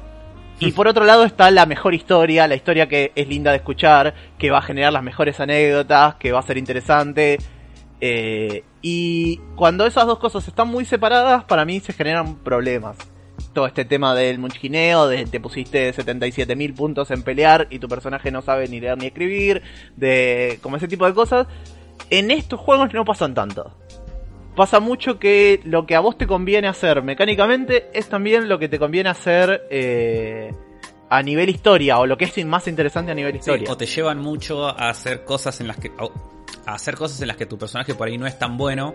Y 0.60 0.74
por 0.74 0.90
otro 0.90 1.06
lado 1.06 1.24
está 1.24 1.50
la 1.52 1.66
mejor 1.66 1.94
historia, 1.94 2.46
la 2.48 2.56
historia 2.56 2.90
que 2.90 3.14
es 3.16 3.28
linda 3.30 3.52
de 3.52 3.58
escuchar, 3.58 4.14
que 4.38 4.52
va 4.52 4.58
a 4.58 4.62
generar 4.62 4.92
las 4.92 5.04
mejores 5.04 5.40
anécdotas, 5.40 6.16
que 6.16 6.34
va 6.34 6.40
a 6.40 6.44
ser 6.44 6.58
interesante. 6.58 7.38
Eh, 8.02 8.64
y 8.82 9.38
cuando 9.56 9.86
esas 9.86 10.06
dos 10.06 10.20
cosas 10.20 10.46
están 10.48 10.68
muy 10.68 10.84
separadas, 10.84 11.46
para 11.46 11.64
mí 11.64 11.80
se 11.80 11.94
generan 11.94 12.36
problemas. 12.36 12.98
Todo 13.54 13.68
este 13.68 13.86
tema 13.86 14.14
del 14.14 14.38
munchkineo, 14.38 15.08
de 15.08 15.26
te 15.26 15.40
pusiste 15.40 15.94
77.000 15.94 16.76
puntos 16.76 17.10
en 17.12 17.24
pelear 17.24 17.68
y 17.70 17.80
tu 17.80 17.88
personaje 17.88 18.30
no 18.30 18.42
sabe 18.42 18.68
ni 18.68 18.82
leer 18.82 18.98
ni 18.98 19.08
escribir, 19.08 19.62
de 19.96 20.60
como 20.62 20.76
ese 20.76 20.90
tipo 20.90 21.06
de 21.06 21.14
cosas. 21.14 21.48
En 22.10 22.32
estos 22.32 22.60
juegos 22.60 22.94
no 22.94 23.06
pasan 23.06 23.34
tanto. 23.34 23.74
Pasa 24.60 24.82
mucho 24.82 25.20
que 25.20 25.62
lo 25.64 25.86
que 25.86 25.96
a 25.96 26.02
vos 26.02 26.18
te 26.18 26.28
conviene 26.28 26.68
hacer 26.68 27.02
mecánicamente 27.02 27.90
es 27.94 28.10
también 28.10 28.50
lo 28.50 28.60
que 28.60 28.68
te 28.68 28.78
conviene 28.78 29.08
hacer 29.08 29.66
eh, 29.70 30.54
a 31.10 31.24
nivel 31.24 31.48
historia, 31.48 31.98
o 31.98 32.06
lo 32.06 32.18
que 32.18 32.26
es 32.26 32.46
más 32.46 32.68
interesante 32.68 33.10
a 33.10 33.16
nivel 33.16 33.32
Sí, 33.36 33.38
historia. 33.40 33.72
o 33.72 33.78
te 33.78 33.86
llevan 33.86 34.20
mucho 34.20 34.68
a 34.68 34.90
hacer 34.90 35.24
cosas 35.24 35.62
en 35.62 35.68
las 35.70 35.78
que 35.78 35.94
a 36.66 36.74
hacer 36.74 36.96
cosas 36.96 37.22
en 37.22 37.30
las 37.30 37.38
que 37.38 37.46
tu 37.46 37.58
personaje 37.58 37.96
por 37.96 38.10
ahí 38.10 38.18
no 38.18 38.28
es 38.28 38.38
tan 38.38 38.58
bueno 38.58 38.94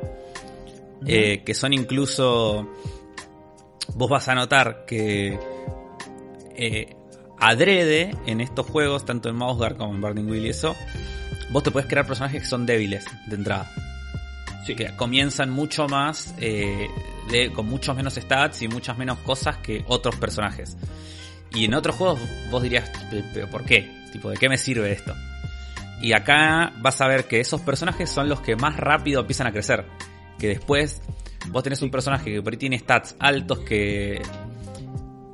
eh, 1.07 1.43
que 1.47 1.55
son 1.55 1.73
incluso 1.73 2.69
vos 3.95 4.11
vas 4.11 4.29
a 4.29 4.35
notar 4.35 4.85
que 4.85 5.39
eh, 6.57 6.95
adrede 7.39 8.15
en 8.27 8.43
estos 8.43 8.67
juegos 8.67 9.07
tanto 9.07 9.31
en 9.31 9.37
Mouse 9.37 9.73
como 9.79 9.95
en 9.95 10.03
Burning 10.03 10.29
Wheel 10.29 10.45
y 10.45 10.51
eso 10.51 10.77
vos 11.53 11.63
te 11.63 11.71
puedes 11.71 11.89
crear 11.89 12.07
personajes 12.07 12.43
que 12.43 12.49
son 12.49 12.67
débiles 12.67 13.07
de 13.29 13.37
entrada 13.37 13.94
Sí. 14.67 14.75
que 14.75 14.95
comienzan 14.97 15.51
mucho 15.51 15.87
más 15.89 16.35
eh, 16.39 16.89
de- 17.31 17.51
con 17.53 17.67
muchos 17.67 17.95
menos 17.97 18.15
stats 18.15 18.63
y 18.63 18.69
muchas 18.69 18.97
menos 18.99 19.19
cosas 19.19 19.59
que 19.59 19.85
otros 19.89 20.17
personajes 20.17 20.77
y 21.53 21.67
en 21.67 21.75
otros 21.75 21.97
juegos 21.97 22.21
vos 22.51 22.63
dirías, 22.63 22.89
"Pe- 23.11 23.25
pero 23.33 23.49
¿por 23.51 23.65
qué? 23.65 24.05
Tipo, 24.13 24.31
¿de 24.31 24.37
qué 24.37 24.49
me 24.49 24.57
sirve 24.59 24.93
esto? 24.93 25.15
Y 26.01 26.13
acá 26.13 26.73
vas 26.81 27.01
a 27.01 27.07
ver 27.07 27.27
que 27.27 27.41
esos 27.41 27.61
personajes 27.61 28.11
son 28.11 28.29
los 28.29 28.41
que 28.41 28.57
más 28.57 28.77
rápido 28.77 29.21
empiezan 29.21 29.47
a 29.47 29.53
crecer. 29.53 29.87
Que 30.39 30.49
después 30.49 31.01
vos 31.51 31.63
tenés 31.63 31.81
un 31.83 31.91
personaje 31.91 32.33
que 32.33 32.43
por 32.43 32.53
ahí 32.53 32.59
tiene 32.59 32.79
stats 32.79 33.17
altos 33.21 33.61
que 33.61 34.21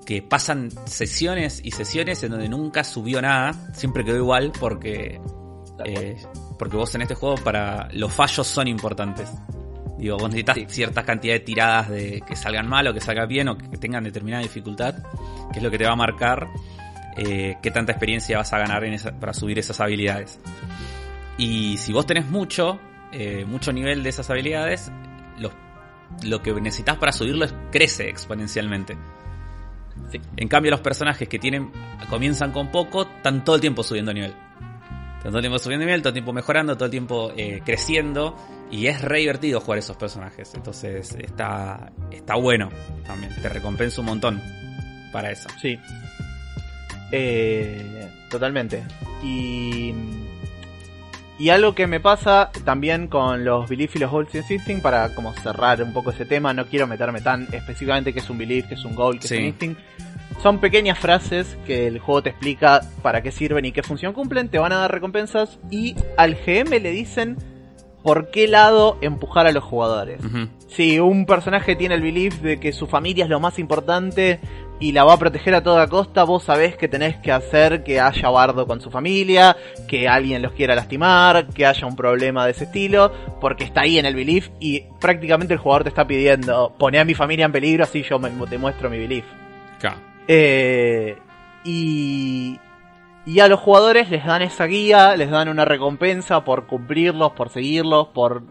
que 0.06 0.22
pasan 0.22 0.70
sesiones 0.86 1.60
y 1.64 1.70
sesiones 1.70 2.22
en 2.24 2.32
donde 2.32 2.48
nunca 2.48 2.82
subió 2.82 3.22
nada, 3.22 3.52
siempre 3.74 4.04
quedó 4.04 4.16
igual 4.16 4.50
porque 4.58 5.20
eh, 5.84 6.16
porque 6.60 6.76
vos 6.76 6.94
en 6.94 7.00
este 7.02 7.14
juego 7.14 7.36
para 7.36 7.88
los 7.92 8.12
fallos 8.12 8.46
son 8.46 8.68
importantes. 8.68 9.32
Digo, 9.98 10.16
vos 10.18 10.28
necesitas 10.28 10.56
Sí. 10.56 10.66
cierta 10.68 11.02
cantidad 11.04 11.32
de 11.34 11.40
tiradas 11.40 11.88
de 11.88 12.22
que 12.26 12.36
salgan 12.36 12.68
mal 12.68 12.86
o 12.86 12.92
que 12.94 13.00
salgan 13.00 13.26
bien 13.28 13.48
o 13.48 13.56
que 13.58 13.76
tengan 13.78 14.04
determinada 14.04 14.42
dificultad, 14.42 14.94
que 15.52 15.58
es 15.58 15.62
lo 15.62 15.70
que 15.70 15.78
te 15.78 15.84
va 15.86 15.92
a 15.92 15.96
marcar 15.96 16.46
eh, 17.16 17.56
qué 17.62 17.70
tanta 17.70 17.92
experiencia 17.92 18.38
vas 18.38 18.52
a 18.52 18.58
ganar 18.58 18.84
en 18.84 18.92
esa- 18.94 19.12
para 19.18 19.34
subir 19.34 19.58
esas 19.58 19.80
habilidades. 19.80 20.38
Y 21.38 21.76
si 21.78 21.92
vos 21.92 22.06
tenés 22.06 22.26
mucho, 22.26 22.78
eh, 23.12 23.44
mucho 23.46 23.72
nivel 23.72 24.02
de 24.02 24.10
esas 24.10 24.30
habilidades, 24.30 24.92
los- 25.38 25.52
lo 26.22 26.40
que 26.42 26.52
necesitas 26.52 26.96
para 26.98 27.12
subirlo 27.12 27.44
es- 27.46 27.54
crece 27.72 28.08
exponencialmente. 28.08 28.96
Sí. 30.12 30.20
En 30.36 30.48
cambio, 30.48 30.70
los 30.70 30.80
personajes 30.80 31.28
que 31.28 31.38
tienen 31.38 31.70
comienzan 32.08 32.52
con 32.52 32.70
poco, 32.70 33.02
están 33.02 33.44
todo 33.44 33.56
el 33.56 33.60
tiempo 33.60 33.82
subiendo 33.82 34.12
nivel. 34.14 34.34
Todo 35.22 35.36
el 35.36 35.42
tiempo 35.42 35.58
subiendo 35.58 35.84
nivel, 35.84 36.00
todo 36.00 36.08
el 36.10 36.14
tiempo 36.14 36.32
mejorando, 36.32 36.74
todo 36.76 36.86
el 36.86 36.90
tiempo 36.90 37.32
eh, 37.36 37.60
creciendo. 37.64 38.36
Y 38.70 38.86
es 38.86 39.02
re 39.02 39.18
divertido 39.18 39.60
jugar 39.60 39.78
esos 39.78 39.96
personajes. 39.96 40.52
Entonces 40.54 41.14
está, 41.18 41.92
está 42.10 42.36
bueno 42.36 42.70
también. 43.06 43.34
Te 43.42 43.48
recompensa 43.48 44.00
un 44.00 44.06
montón 44.06 44.40
para 45.12 45.30
eso. 45.30 45.48
Sí. 45.60 45.78
Eh, 47.12 48.08
totalmente. 48.30 48.82
Y. 49.22 49.92
Y 51.38 51.48
algo 51.48 51.74
que 51.74 51.86
me 51.86 52.00
pasa 52.00 52.50
también 52.66 53.08
con 53.08 53.46
los 53.46 53.66
belief 53.66 53.96
y 53.96 53.98
los 53.98 54.10
goals 54.10 54.34
instinct, 54.34 54.82
para 54.82 55.14
como 55.14 55.32
cerrar 55.32 55.82
un 55.82 55.94
poco 55.94 56.10
ese 56.10 56.26
tema, 56.26 56.52
no 56.52 56.66
quiero 56.66 56.86
meterme 56.86 57.22
tan 57.22 57.44
específicamente 57.50 58.12
que 58.12 58.18
es 58.18 58.28
un 58.28 58.36
belief, 58.36 58.66
que 58.68 58.74
es 58.74 58.84
un 58.84 58.94
goal, 58.94 59.18
que 59.18 59.26
Sí. 59.26 59.34
es 59.36 59.40
un 59.40 59.46
instinct, 59.46 59.80
son 60.42 60.58
pequeñas 60.58 60.98
frases 60.98 61.58
que 61.66 61.86
el 61.86 61.98
juego 61.98 62.22
te 62.22 62.30
explica 62.30 62.80
para 63.02 63.22
qué 63.22 63.30
sirven 63.30 63.64
y 63.64 63.72
qué 63.72 63.82
función 63.82 64.12
cumplen, 64.12 64.48
te 64.48 64.58
van 64.58 64.72
a 64.72 64.76
dar 64.76 64.92
recompensas 64.92 65.58
y 65.70 65.94
al 66.16 66.34
GM 66.34 66.80
le 66.80 66.90
dicen 66.90 67.36
por 68.02 68.30
qué 68.30 68.48
lado 68.48 68.96
empujar 69.02 69.46
a 69.46 69.52
los 69.52 69.62
jugadores. 69.62 70.20
Si 70.68 70.98
un 70.98 71.26
personaje 71.26 71.76
tiene 71.76 71.94
el 71.96 72.00
belief 72.02 72.40
de 72.40 72.58
que 72.58 72.72
su 72.72 72.86
familia 72.86 73.24
es 73.24 73.30
lo 73.30 73.40
más 73.40 73.58
importante 73.58 74.40
y 74.78 74.92
la 74.92 75.04
va 75.04 75.12
a 75.12 75.18
proteger 75.18 75.54
a 75.54 75.62
toda 75.62 75.86
costa, 75.88 76.24
vos 76.24 76.44
sabés 76.44 76.74
que 76.76 76.88
tenés 76.88 77.16
que 77.18 77.30
hacer 77.32 77.84
que 77.84 78.00
haya 78.00 78.30
bardo 78.30 78.66
con 78.66 78.80
su 78.80 78.90
familia, 78.90 79.54
que 79.86 80.08
alguien 80.08 80.40
los 80.40 80.52
quiera 80.52 80.74
lastimar, 80.74 81.48
que 81.48 81.66
haya 81.66 81.86
un 81.86 81.96
problema 81.96 82.46
de 82.46 82.52
ese 82.52 82.64
estilo, 82.64 83.12
porque 83.42 83.64
está 83.64 83.82
ahí 83.82 83.98
en 83.98 84.06
el 84.06 84.14
belief 84.14 84.48
y 84.58 84.84
prácticamente 84.98 85.52
el 85.52 85.60
jugador 85.60 85.82
te 85.82 85.90
está 85.90 86.06
pidiendo, 86.06 86.72
poné 86.78 86.98
a 87.00 87.04
mi 87.04 87.12
familia 87.12 87.44
en 87.44 87.52
peligro 87.52 87.84
así 87.84 88.02
yo 88.08 88.18
me- 88.18 88.30
te 88.46 88.56
muestro 88.56 88.88
mi 88.88 88.98
belief. 88.98 89.26
Claro. 89.78 89.98
Eh, 90.32 91.18
y, 91.64 92.60
y 93.26 93.40
a 93.40 93.48
los 93.48 93.58
jugadores 93.58 94.08
les 94.10 94.24
dan 94.24 94.42
esa 94.42 94.66
guía, 94.66 95.16
les 95.16 95.28
dan 95.28 95.48
una 95.48 95.64
recompensa 95.64 96.44
por 96.44 96.68
cumplirlos, 96.68 97.32
por 97.32 97.48
seguirlos, 97.48 98.08
por 98.14 98.44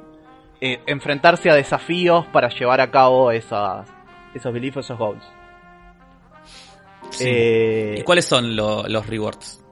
eh, 0.59 0.81
enfrentarse 0.87 1.49
a 1.49 1.55
desafíos 1.55 2.25
para 2.33 2.49
llevar 2.49 2.81
a 2.81 2.91
cabo 2.91 3.31
esas, 3.31 3.87
esos 4.33 4.51
beliefs, 4.51 4.79
esos 4.79 4.97
goals. 4.97 5.23
Sí. 7.11 7.23
Eh, 7.27 7.95
¿Y 7.99 8.03
cuáles 8.03 8.25
son 8.25 8.57
lo- 8.57 8.85
los 8.89 9.07
rewards? 9.07 9.63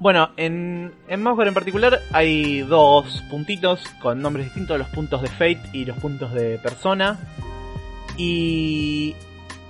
Bueno, 0.00 0.30
en, 0.36 0.92
en 1.06 1.24
en 1.26 1.54
particular 1.54 2.00
hay 2.12 2.62
dos 2.62 3.22
puntitos 3.30 3.80
con 4.02 4.20
nombres 4.20 4.46
distintos, 4.46 4.76
los 4.76 4.88
puntos 4.88 5.22
de 5.22 5.28
Fate 5.28 5.62
y 5.72 5.84
los 5.84 5.96
puntos 5.98 6.32
de 6.32 6.58
Persona. 6.58 7.20
Y 8.16 9.14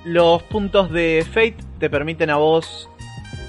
los 0.05 0.43
puntos 0.45 0.91
de 0.91 1.25
Fate 1.27 1.57
te 1.79 1.91
permiten 1.91 2.31
a 2.31 2.37
vos 2.37 2.89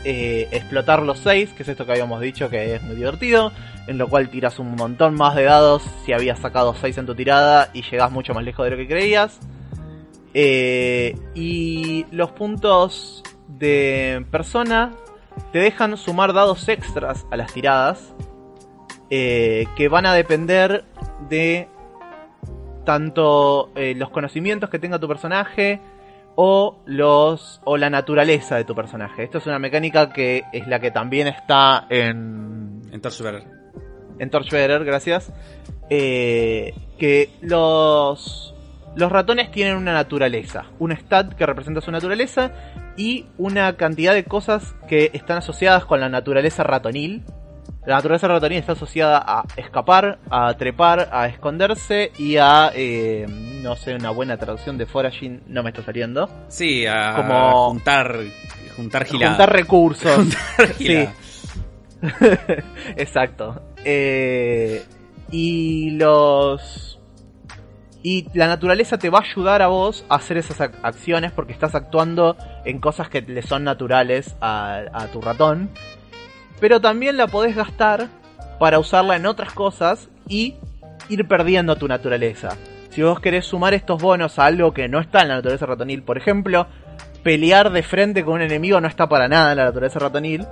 eh, 0.03 0.47
explotar 0.51 1.01
los 1.01 1.19
6, 1.19 1.53
que 1.53 1.63
es 1.63 1.69
esto 1.69 1.85
que 1.85 1.91
habíamos 1.91 2.21
dicho 2.21 2.49
que 2.49 2.75
es 2.75 2.83
muy 2.83 2.95
divertido, 2.95 3.51
en 3.87 3.97
lo 3.97 4.07
cual 4.07 4.29
tiras 4.29 4.59
un 4.59 4.75
montón 4.75 5.15
más 5.15 5.35
de 5.35 5.43
dados 5.43 5.83
si 6.05 6.13
habías 6.13 6.39
sacado 6.39 6.73
6 6.73 6.97
en 6.97 7.05
tu 7.05 7.15
tirada 7.15 7.69
y 7.73 7.83
llegás 7.83 8.11
mucho 8.11 8.33
más 8.33 8.43
lejos 8.43 8.65
de 8.65 8.71
lo 8.71 8.77
que 8.77 8.87
creías. 8.87 9.39
Eh, 10.33 11.17
y 11.35 12.05
los 12.11 12.31
puntos 12.31 13.21
de 13.47 14.25
persona 14.31 14.91
te 15.51 15.59
dejan 15.59 15.97
sumar 15.97 16.33
dados 16.33 16.67
extras 16.69 17.25
a 17.31 17.37
las 17.37 17.53
tiradas 17.53 18.13
eh, 19.09 19.65
que 19.75 19.89
van 19.89 20.05
a 20.05 20.13
depender 20.13 20.85
de 21.29 21.67
tanto 22.85 23.69
eh, 23.75 23.93
los 23.95 24.09
conocimientos 24.09 24.69
que 24.69 24.79
tenga 24.79 24.99
tu 24.99 25.07
personaje 25.07 25.81
o 26.35 26.81
los 26.85 27.61
o 27.63 27.77
la 27.77 27.89
naturaleza 27.89 28.55
de 28.55 28.63
tu 28.63 28.75
personaje. 28.75 29.23
Esto 29.23 29.37
es 29.37 29.47
una 29.47 29.59
mecánica 29.59 30.11
que 30.11 30.43
es 30.53 30.67
la 30.67 30.79
que 30.79 30.91
también 30.91 31.27
está 31.27 31.85
en 31.89 32.81
En 32.91 33.01
Torchbearer. 33.01 33.43
en 34.19 34.29
Torchbearer, 34.29 34.83
gracias. 34.85 35.31
Eh, 35.89 36.73
que 36.97 37.29
los 37.41 38.51
los 38.95 39.11
ratones 39.11 39.51
tienen 39.51 39.77
una 39.77 39.93
naturaleza, 39.93 40.65
un 40.79 40.91
stat 40.91 41.33
que 41.33 41.45
representa 41.45 41.79
su 41.79 41.91
naturaleza 41.91 42.51
y 42.97 43.25
una 43.37 43.77
cantidad 43.77 44.13
de 44.13 44.25
cosas 44.25 44.75
que 44.87 45.11
están 45.13 45.37
asociadas 45.37 45.85
con 45.85 46.01
la 46.01 46.09
naturaleza 46.09 46.63
ratonil. 46.63 47.23
La 47.85 47.95
naturaleza 47.95 48.27
ratonil 48.27 48.59
está 48.59 48.73
asociada 48.73 49.23
a 49.25 49.43
escapar, 49.57 50.19
a 50.29 50.53
trepar, 50.53 51.09
a 51.11 51.27
esconderse 51.27 52.11
y 52.17 52.37
a, 52.37 52.71
eh, 52.75 53.25
no 53.63 53.75
sé, 53.75 53.95
una 53.95 54.11
buena 54.11 54.37
traducción 54.37 54.77
de 54.77 54.85
foraging 54.85 55.41
no 55.47 55.63
me 55.63 55.71
está 55.71 55.81
saliendo. 55.83 56.29
Sí, 56.47 56.85
a 56.85 57.13
Como- 57.15 57.69
juntar, 57.69 58.17
juntar 58.75 59.05
gilada. 59.05 59.31
Juntar 59.35 59.51
recursos. 59.53 60.27
sí. 60.77 60.85
Gilada. 60.85 61.13
Exacto. 62.97 63.61
Eh, 63.83 64.83
y 65.31 65.91
los. 65.91 66.99
Y 68.03 68.27
la 68.35 68.47
naturaleza 68.47 68.97
te 68.97 69.09
va 69.11 69.19
a 69.19 69.21
ayudar 69.21 69.61
a 69.61 69.67
vos 69.67 70.05
a 70.09 70.15
hacer 70.15 70.37
esas 70.37 70.59
ac- 70.59 70.73
acciones 70.81 71.31
porque 71.31 71.53
estás 71.53 71.75
actuando 71.75 72.35
en 72.65 72.79
cosas 72.79 73.09
que 73.09 73.21
le 73.21 73.41
son 73.43 73.63
naturales 73.63 74.35
a, 74.41 74.81
a 74.93 75.07
tu 75.07 75.21
ratón. 75.21 75.69
Pero 76.61 76.79
también 76.79 77.17
la 77.17 77.27
podés 77.27 77.55
gastar 77.55 78.07
para 78.59 78.79
usarla 78.79 79.17
en 79.17 79.25
otras 79.25 79.51
cosas 79.51 80.07
y 80.29 80.55
ir 81.09 81.27
perdiendo 81.27 81.75
tu 81.75 81.87
naturaleza. 81.89 82.55
Si 82.91 83.01
vos 83.01 83.19
querés 83.19 83.45
sumar 83.45 83.73
estos 83.73 84.01
bonos 84.01 84.39
a 84.39 84.45
algo 84.45 84.73
que 84.73 84.87
no 84.87 84.99
está 85.01 85.21
en 85.23 85.29
la 85.29 85.35
naturaleza 85.35 85.65
ratonil, 85.65 86.03
por 86.03 86.17
ejemplo, 86.17 86.67
pelear 87.23 87.71
de 87.71 87.83
frente 87.83 88.23
con 88.23 88.35
un 88.35 88.41
enemigo 88.41 88.79
no 88.79 88.87
está 88.87 89.09
para 89.09 89.27
nada 89.27 89.51
en 89.51 89.57
la 89.57 89.65
naturaleza 89.65 89.99
ratonil. 89.99 90.45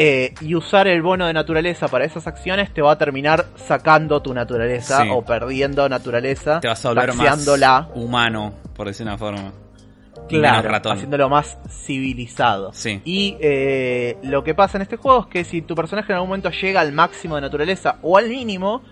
eh, 0.00 0.32
y 0.42 0.54
usar 0.54 0.86
el 0.86 1.02
bono 1.02 1.26
de 1.26 1.32
naturaleza 1.32 1.88
para 1.88 2.04
esas 2.04 2.28
acciones 2.28 2.72
te 2.72 2.82
va 2.82 2.92
a 2.92 2.98
terminar 2.98 3.46
sacando 3.56 4.22
tu 4.22 4.32
naturaleza 4.32 5.02
Sí. 5.02 5.08
o 5.10 5.24
perdiendo 5.24 5.88
naturaleza, 5.88 6.60
Te 6.60 6.68
vas 6.68 6.84
a 6.84 6.88
volver 6.90 7.14
más 7.14 7.48
humano, 7.96 8.52
por 8.76 8.86
decir 8.86 9.04
una 9.04 9.18
forma. 9.18 9.50
Claro, 10.28 10.90
haciéndolo 10.90 11.28
más 11.28 11.58
civilizado. 11.68 12.72
Sí. 12.72 13.00
Y 13.04 13.36
eh, 13.40 14.16
lo 14.22 14.44
que 14.44 14.54
pasa 14.54 14.78
en 14.78 14.82
este 14.82 14.96
juego 14.96 15.20
es 15.22 15.26
que 15.26 15.44
si 15.44 15.62
tu 15.62 15.74
personaje 15.74 16.12
en 16.12 16.16
algún 16.16 16.28
momento 16.30 16.50
llega 16.50 16.80
al 16.80 16.92
máximo 16.92 17.34
de 17.36 17.40
naturaleza 17.42 17.98
o 18.02 18.16
al 18.18 18.28
mínimo, 18.28 18.82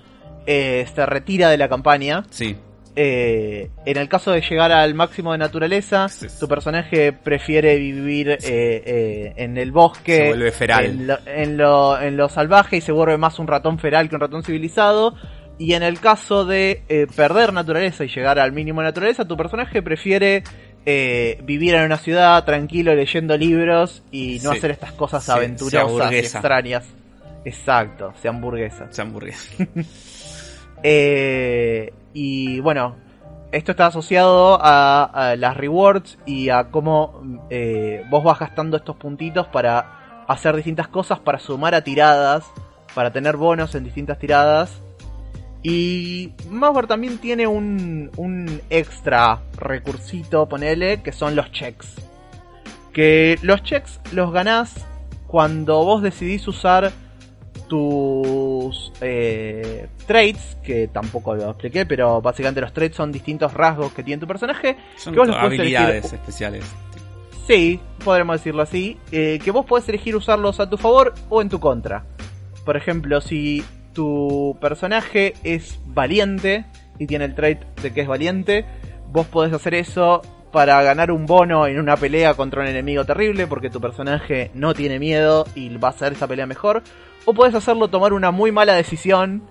eh, 0.46 0.86
se 0.94 1.06
retira 1.06 1.48
de 1.50 1.58
la 1.58 1.68
campaña. 1.68 2.24
Sí. 2.30 2.56
Eh, 2.98 3.68
en 3.84 3.98
el 3.98 4.08
caso 4.08 4.32
de 4.32 4.40
llegar 4.40 4.72
al 4.72 4.94
máximo 4.94 5.32
de 5.32 5.38
naturaleza, 5.38 6.08
Sí. 6.08 6.28
tu 6.40 6.48
personaje 6.48 7.12
prefiere 7.12 7.76
vivir 7.76 8.30
eh, 8.30 8.38
eh, 8.42 9.32
en 9.36 9.58
el 9.58 9.70
bosque, 9.70 10.16
Se 10.16 10.28
vuelve 10.28 10.50
feral. 10.52 10.86
En, 10.86 11.06
lo, 11.06 11.18
en, 11.26 11.56
lo, 11.58 12.00
en 12.00 12.16
lo 12.16 12.28
salvaje 12.30 12.78
y 12.78 12.80
se 12.80 12.92
vuelve 12.92 13.18
más 13.18 13.38
un 13.38 13.48
ratón 13.48 13.78
feral 13.78 14.08
que 14.08 14.14
un 14.14 14.22
ratón 14.22 14.42
civilizado. 14.42 15.14
Y 15.58 15.74
en 15.74 15.82
el 15.82 16.00
caso 16.00 16.44
de 16.46 16.82
eh, 16.88 17.06
perder 17.14 17.52
naturaleza 17.52 18.04
y 18.04 18.08
llegar 18.08 18.38
al 18.38 18.52
mínimo 18.52 18.80
de 18.80 18.86
naturaleza, 18.88 19.26
tu 19.26 19.36
personaje 19.36 19.82
prefiere 19.82 20.42
eh, 20.86 21.40
vivir 21.42 21.74
en 21.74 21.84
una 21.84 21.98
ciudad 21.98 22.44
tranquilo 22.44 22.94
leyendo 22.94 23.36
libros 23.36 24.02
y 24.12 24.38
no 24.44 24.52
Sí. 24.52 24.58
hacer 24.58 24.70
estas 24.70 24.92
cosas 24.92 25.22
Sí, 25.22 25.26
sea 25.26 25.34
aventurosas 25.34 26.12
y 26.12 26.16
extrañas. 26.16 26.84
Exacto, 27.44 28.12
sea 28.22 28.30
hamburguesa. 28.30 28.86
Esa 28.90 29.02
hamburguesa. 29.02 29.52
Eh, 30.82 31.92
y 32.12 32.60
bueno, 32.60 32.96
esto 33.50 33.72
está 33.72 33.86
asociado 33.86 34.58
a, 34.62 35.04
a 35.04 35.36
las 35.36 35.56
rewards 35.56 36.18
y 36.26 36.50
a 36.50 36.64
cómo 36.70 37.40
eh, 37.50 38.04
vos 38.10 38.22
vas 38.22 38.38
gastando 38.38 38.76
estos 38.76 38.94
puntitos 38.96 39.46
para 39.48 40.24
hacer 40.28 40.54
distintas 40.54 40.88
cosas, 40.88 41.18
para 41.18 41.38
sumar 41.38 41.74
a 41.74 41.82
tiradas, 41.82 42.44
para 42.94 43.10
tener 43.10 43.36
bonos 43.36 43.74
en 43.74 43.84
distintas 43.84 44.18
tiradas. 44.18 44.80
Y 45.68 46.32
Mouseware 46.48 46.86
también 46.86 47.18
tiene 47.18 47.44
un, 47.48 48.08
un 48.16 48.60
extra 48.70 49.40
recursito, 49.58 50.48
ponele, 50.48 51.02
que 51.02 51.10
son 51.10 51.34
los 51.34 51.50
checks. 51.50 51.88
Que 52.92 53.36
los 53.42 53.64
checks 53.64 53.98
los 54.12 54.30
ganás 54.32 54.86
cuando 55.26 55.84
vos 55.84 56.02
decidís 56.02 56.46
usar 56.46 56.92
tus 57.68 58.92
eh, 59.00 59.88
traits, 60.06 60.56
que 60.62 60.86
tampoco 60.86 61.34
lo 61.34 61.50
expliqué, 61.50 61.84
pero 61.84 62.20
básicamente 62.22 62.60
los 62.60 62.72
traits 62.72 62.94
son 62.96 63.10
distintos 63.10 63.52
rasgos 63.52 63.92
que 63.92 64.04
tiene 64.04 64.20
tu 64.20 64.26
personaje. 64.28 64.76
Son 64.96 65.12
que 65.12 65.18
vos 65.18 65.28
los 65.28 65.36
podés 65.36 65.58
habilidades 65.58 66.04
elegir- 66.04 66.14
especiales. 66.14 66.64
Sí, 67.48 67.80
podremos 68.04 68.36
decirlo 68.38 68.62
así. 68.62 68.98
eh, 69.10 69.40
que 69.42 69.50
vos 69.50 69.66
podés 69.66 69.88
elegir 69.88 70.14
usarlos 70.14 70.60
a 70.60 70.70
tu 70.70 70.76
favor 70.76 71.12
o 71.28 71.42
en 71.42 71.48
tu 71.48 71.58
contra. 71.58 72.04
Por 72.64 72.76
ejemplo, 72.76 73.20
si 73.20 73.64
tu 73.96 74.58
personaje 74.60 75.32
es 75.42 75.80
valiente 75.86 76.66
y 76.98 77.06
tiene 77.06 77.24
el 77.24 77.34
trait 77.34 77.64
de 77.80 77.94
que 77.94 78.02
es 78.02 78.06
valiente, 78.06 78.66
vos 79.10 79.26
podés 79.26 79.54
hacer 79.54 79.74
eso 79.74 80.20
para 80.52 80.82
ganar 80.82 81.10
un 81.10 81.24
bono 81.24 81.66
en 81.66 81.80
una 81.80 81.96
pelea 81.96 82.34
contra 82.34 82.60
un 82.60 82.68
enemigo 82.68 83.06
terrible 83.06 83.46
porque 83.46 83.70
tu 83.70 83.80
personaje 83.80 84.50
no 84.52 84.74
tiene 84.74 84.98
miedo 84.98 85.46
y 85.54 85.74
va 85.78 85.88
a 85.88 85.90
hacer 85.92 86.12
esa 86.12 86.28
pelea 86.28 86.46
mejor. 86.46 86.82
O 87.24 87.32
podés 87.32 87.54
hacerlo 87.54 87.88
tomar 87.88 88.12
una 88.12 88.30
muy 88.30 88.52
mala 88.52 88.74
decisión 88.74 89.42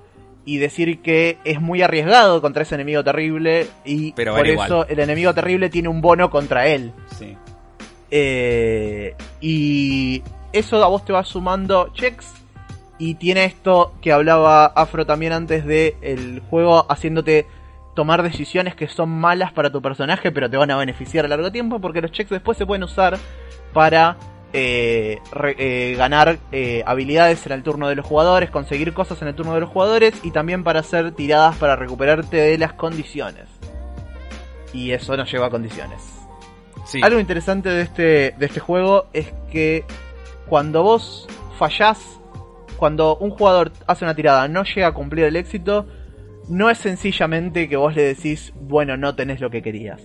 y 0.45 0.57
decir 0.57 1.01
que 1.01 1.39
es 1.43 1.59
muy 1.59 1.81
arriesgado 1.81 2.39
contra 2.39 2.61
ese 2.61 2.75
enemigo 2.75 3.03
terrible 3.03 3.65
y 3.83 4.13
Pero 4.13 4.35
por 4.35 4.45
igual. 4.45 4.67
eso 4.67 4.87
el 4.87 4.99
enemigo 4.99 5.33
terrible 5.33 5.69
tiene 5.71 5.89
un 5.89 6.01
bono 6.01 6.29
contra 6.29 6.67
él. 6.67 6.91
Sí. 7.17 7.35
Eh, 8.11 9.15
y 9.41 10.21
eso 10.53 10.83
a 10.83 10.87
vos 10.87 11.03
te 11.03 11.13
va 11.13 11.23
sumando 11.23 11.91
checks. 11.93 12.44
Y 12.97 13.15
tiene 13.15 13.45
esto 13.45 13.93
que 14.01 14.13
hablaba 14.13 14.65
Afro 14.67 15.05
también 15.05 15.33
antes 15.33 15.65
de 15.65 15.97
el 16.01 16.41
juego 16.49 16.85
haciéndote 16.89 17.45
tomar 17.93 18.23
decisiones 18.23 18.75
que 18.75 18.87
son 18.87 19.09
malas 19.09 19.51
para 19.53 19.69
tu 19.69 19.81
personaje, 19.81 20.31
pero 20.31 20.49
te 20.49 20.57
van 20.57 20.71
a 20.71 20.77
beneficiar 20.77 21.25
a 21.25 21.27
largo 21.27 21.51
tiempo, 21.51 21.79
porque 21.79 22.01
los 22.01 22.11
checks 22.11 22.29
después 22.29 22.57
se 22.57 22.65
pueden 22.65 22.83
usar 22.83 23.17
para 23.73 24.17
eh, 24.53 25.19
re- 25.33 25.55
eh, 25.57 25.95
ganar 25.95 26.37
eh, 26.51 26.83
habilidades 26.85 27.45
en 27.45 27.51
el 27.51 27.63
turno 27.63 27.89
de 27.89 27.95
los 27.95 28.05
jugadores, 28.05 28.49
conseguir 28.49 28.93
cosas 28.93 29.21
en 29.21 29.27
el 29.29 29.35
turno 29.35 29.53
de 29.53 29.59
los 29.59 29.69
jugadores 29.69 30.13
y 30.23 30.31
también 30.31 30.63
para 30.63 30.79
hacer 30.79 31.11
tiradas 31.11 31.57
para 31.57 31.75
recuperarte 31.75 32.37
de 32.37 32.57
las 32.57 32.73
condiciones. 32.73 33.45
Y 34.73 34.91
eso 34.91 35.15
nos 35.17 35.29
lleva 35.31 35.47
a 35.47 35.49
condiciones. 35.49 36.01
Sí. 36.85 37.01
Algo 37.01 37.19
interesante 37.19 37.69
de 37.69 37.81
este, 37.81 38.35
de 38.37 38.45
este 38.45 38.59
juego 38.59 39.07
es 39.11 39.33
que 39.51 39.83
cuando 40.47 40.83
vos 40.83 41.27
fallás, 41.57 42.19
cuando 42.75 43.17
un 43.17 43.31
jugador 43.31 43.71
hace 43.87 44.05
una 44.05 44.15
tirada 44.15 44.47
no 44.47 44.63
llega 44.63 44.87
a 44.87 44.93
cumplir 44.93 45.25
el 45.25 45.35
éxito, 45.35 45.87
no 46.49 46.69
es 46.69 46.77
sencillamente 46.77 47.67
que 47.67 47.77
vos 47.77 47.95
le 47.95 48.03
decís, 48.03 48.53
bueno, 48.55 48.97
no 48.97 49.15
tenés 49.15 49.39
lo 49.41 49.49
que 49.49 49.61
querías. 49.61 50.01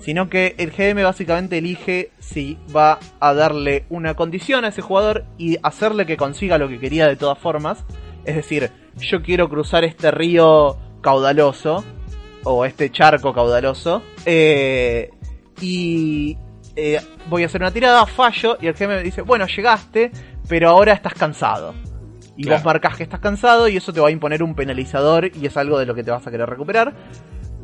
Sino 0.00 0.30
que 0.30 0.54
el 0.58 0.70
GM 0.70 1.02
básicamente 1.02 1.58
elige 1.58 2.10
si 2.18 2.58
va 2.74 2.98
a 3.20 3.34
darle 3.34 3.84
una 3.90 4.14
condición 4.14 4.64
a 4.64 4.68
ese 4.68 4.80
jugador 4.80 5.24
y 5.36 5.58
hacerle 5.62 6.06
que 6.06 6.16
consiga 6.16 6.58
lo 6.58 6.68
que 6.68 6.80
quería 6.80 7.06
de 7.06 7.16
todas 7.16 7.38
formas. 7.38 7.84
Es 8.24 8.34
decir, 8.34 8.70
yo 8.96 9.22
quiero 9.22 9.48
cruzar 9.48 9.84
este 9.84 10.10
río 10.10 10.78
caudaloso, 11.02 11.84
o 12.44 12.64
este 12.64 12.90
charco 12.90 13.32
caudaloso, 13.34 14.02
eh, 14.24 15.10
y 15.60 16.36
eh, 16.76 17.00
voy 17.28 17.42
a 17.42 17.46
hacer 17.46 17.60
una 17.60 17.70
tirada, 17.70 18.06
fallo, 18.06 18.56
y 18.60 18.66
el 18.66 18.74
GM 18.74 18.96
me 18.96 19.02
dice, 19.02 19.22
bueno, 19.22 19.46
llegaste, 19.46 20.10
pero 20.48 20.70
ahora 20.70 20.92
estás 20.92 21.14
cansado. 21.14 21.74
Y 22.40 22.44
Claro. 22.44 22.56
vos 22.58 22.64
marcas 22.64 22.96
que 22.96 23.02
estás 23.02 23.20
cansado 23.20 23.68
y 23.68 23.76
eso 23.76 23.92
te 23.92 24.00
va 24.00 24.08
a 24.08 24.10
imponer 24.10 24.42
un 24.42 24.54
penalizador 24.54 25.30
y 25.36 25.44
es 25.44 25.56
algo 25.58 25.78
de 25.78 25.84
lo 25.84 25.94
que 25.94 26.02
te 26.02 26.10
vas 26.10 26.26
a 26.26 26.30
querer 26.30 26.48
recuperar. 26.48 26.94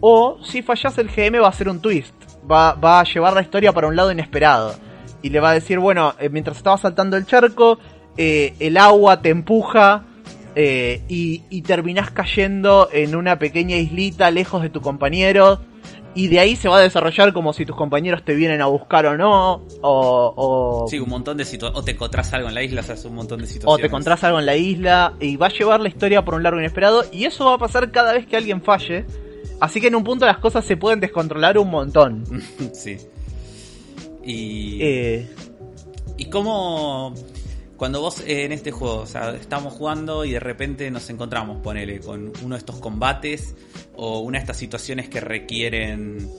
O 0.01 0.39
si 0.45 0.61
fallas 0.61 0.99
el 0.99 1.09
GM 1.09 1.41
va 1.41 1.47
a 1.47 1.49
hacer 1.51 1.69
un 1.71 1.81
twist, 1.81 2.13
va, 2.51 2.75
va 2.75 3.01
a 3.01 3.05
llevar 3.05 3.33
la 3.33 3.41
historia 3.41 3.73
para 3.73 3.87
un 3.89 3.97
lado 3.97 4.13
inesperado. 4.13 4.75
Y 5.23 5.31
le 5.31 5.41
va 5.41 5.51
a 5.51 5.55
decir, 5.55 5.79
bueno, 5.79 6.13
eh, 6.21 6.29
mientras 6.29 6.59
estabas 6.59 6.83
saltando 6.83 7.17
el 7.17 7.25
charco, 7.25 7.79
eh, 8.19 8.55
el 8.61 8.77
agua 8.77 9.23
te 9.23 9.31
empuja 9.31 10.05
eh, 10.55 11.01
y, 11.09 11.43
y 11.49 11.63
terminás 11.63 12.11
cayendo 12.11 12.91
en 12.93 13.17
una 13.17 13.39
pequeña 13.39 13.77
islita 13.77 14.31
lejos 14.31 14.61
de 14.61 14.69
tu 14.69 14.83
compañero. 14.83 15.59
Y 16.17 16.29
de 16.29 16.41
ahí 16.41 16.57
se 16.57 16.67
va 16.69 16.79
a 16.79 16.81
desarrollar 16.81 17.35
como 17.35 17.53
si 17.53 17.67
tus 17.67 17.77
compañeros 17.77 18.25
te 18.25 18.35
vienen 18.35 18.63
a 18.63 18.67
buscar 18.67 19.05
o 19.05 19.19
no. 19.19 19.67
O, 19.83 20.33
o, 20.35 20.89
Sí, 20.89 20.99
un 20.99 21.11
montón 21.11 21.37
de 21.37 21.45
situaciones. 21.45 21.79
O 21.79 21.85
te 21.85 21.93
encontrás 21.93 22.33
algo 22.33 22.49
en 22.49 22.55
la 22.55 22.63
isla, 22.63 22.81
o 22.81 22.85
sea, 22.85 22.95
es 22.95 23.05
un 23.05 23.15
montón 23.15 23.39
de 23.39 23.45
o 23.45 23.47
situaciones. 23.47 23.83
te 23.83 23.87
encontrás 23.87 24.25
algo 24.25 24.41
en 24.41 24.47
la 24.47 24.57
isla. 24.57 25.13
Y 25.21 25.37
va 25.37 25.49
a 25.49 25.51
llevar 25.51 25.81
la 25.81 25.89
historia 25.89 26.25
por 26.25 26.35
un 26.35 26.43
largo 26.43 26.59
inesperado. 26.59 27.05
Y 27.13 27.27
eso 27.27 27.45
va 27.45 27.55
a 27.55 27.59
pasar 27.59 27.93
cada 27.93 28.15
vez 28.15 28.27
que 28.27 28.35
alguien 28.35 28.63
falle. 28.63 29.05
Así 29.61 29.79
que 29.79 29.89
en 29.89 29.95
un 29.95 30.05
punto 30.05 30.25
las 30.25 30.39
cosas 30.39 30.65
se 30.65 30.79
pueden 30.79 31.01
descontrolar 31.01 31.59
un 31.59 31.69
montón. 31.69 32.25
sí. 32.73 32.97
Y. 34.25 34.79
Eh, 34.81 35.29
¿Y 36.17 36.31
cómo, 36.31 37.13
cuando 37.77 38.01
vos 38.01 38.21
eh, 38.21 38.45
en 38.45 38.53
este 38.53 38.71
juego, 38.71 39.01
o 39.01 39.07
sea, 39.07 39.35
estamos 39.35 39.75
jugando 39.75 40.25
y 40.25 40.33
de 40.33 40.41
repente 40.41 40.91
nos 40.91 41.09
encontramos, 41.11 41.59
ponele, 41.63 42.01
con 42.01 42.33
uno 42.43 42.55
de 42.55 42.59
estos 42.59 42.77
combates 42.77 43.55
o 43.95 44.21
una 44.21 44.39
de 44.39 44.43
estas 44.43 44.57
situaciones 44.57 45.09
que 45.09 45.21
requieren 45.21 46.31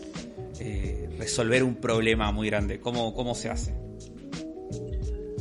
eh, 0.59 1.09
resolver 1.17 1.63
un 1.63 1.75
problema 1.75 2.31
muy 2.31 2.47
grande, 2.47 2.79
¿cómo, 2.79 3.13
cómo 3.13 3.35
se 3.35 3.49
hace? 3.49 3.73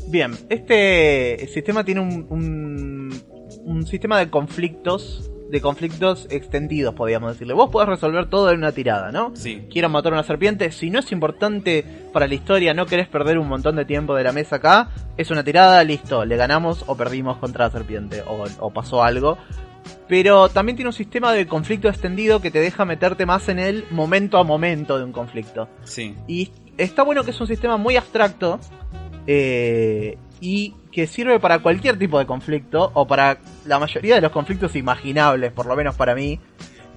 Bien, 0.08 0.36
este 0.48 1.48
sistema 1.52 1.84
tiene 1.84 2.00
un, 2.00 2.26
un, 2.30 3.22
un 3.64 3.86
sistema 3.86 4.18
de 4.18 4.30
conflictos, 4.30 5.30
de 5.50 5.60
conflictos 5.60 6.26
extendidos, 6.30 6.94
podríamos 6.94 7.32
decirle. 7.32 7.54
Vos 7.54 7.70
podés 7.70 7.88
resolver 7.88 8.28
todo 8.28 8.50
en 8.50 8.58
una 8.58 8.72
tirada, 8.72 9.12
¿no? 9.12 9.32
Sí, 9.34 9.66
Quiero 9.70 9.88
matar 9.88 10.12
a 10.12 10.16
una 10.16 10.24
serpiente, 10.24 10.70
si 10.72 10.90
no 10.90 10.98
es 10.98 11.12
importante 11.12 11.84
para 12.12 12.26
la 12.26 12.34
historia, 12.34 12.74
no 12.74 12.86
querés 12.86 13.08
perder 13.08 13.38
un 13.38 13.48
montón 13.48 13.76
de 13.76 13.84
tiempo 13.84 14.14
de 14.14 14.24
la 14.24 14.32
mesa 14.32 14.56
acá, 14.56 14.90
es 15.16 15.30
una 15.30 15.44
tirada, 15.44 15.82
listo, 15.84 16.24
le 16.24 16.36
ganamos 16.36 16.84
o 16.86 16.96
perdimos 16.96 17.38
contra 17.38 17.66
la 17.66 17.70
serpiente, 17.70 18.22
o, 18.26 18.44
o 18.58 18.70
pasó 18.72 19.02
algo. 19.02 19.38
Pero 20.08 20.48
también 20.48 20.76
tiene 20.76 20.88
un 20.88 20.92
sistema 20.92 21.32
de 21.32 21.46
conflicto 21.46 21.88
extendido 21.88 22.40
que 22.40 22.50
te 22.50 22.60
deja 22.60 22.84
meterte 22.84 23.26
más 23.26 23.48
en 23.48 23.58
el 23.58 23.84
momento 23.90 24.38
a 24.38 24.44
momento 24.44 24.98
de 24.98 25.04
un 25.04 25.12
conflicto. 25.12 25.68
sí, 25.84 26.14
Y 26.26 26.50
está 26.76 27.02
bueno 27.02 27.24
que 27.24 27.30
es 27.30 27.40
un 27.40 27.46
sistema 27.46 27.76
muy 27.76 27.96
abstracto 27.96 28.60
eh, 29.26 30.18
y 30.40 30.74
que 30.96 31.06
sirve 31.06 31.38
para 31.38 31.58
cualquier 31.58 31.98
tipo 31.98 32.18
de 32.18 32.24
conflicto 32.24 32.90
o 32.94 33.06
para 33.06 33.36
la 33.66 33.78
mayoría 33.78 34.14
de 34.14 34.22
los 34.22 34.32
conflictos 34.32 34.74
imaginables, 34.76 35.52
por 35.52 35.66
lo 35.66 35.76
menos 35.76 35.94
para 35.94 36.14
mí, 36.14 36.40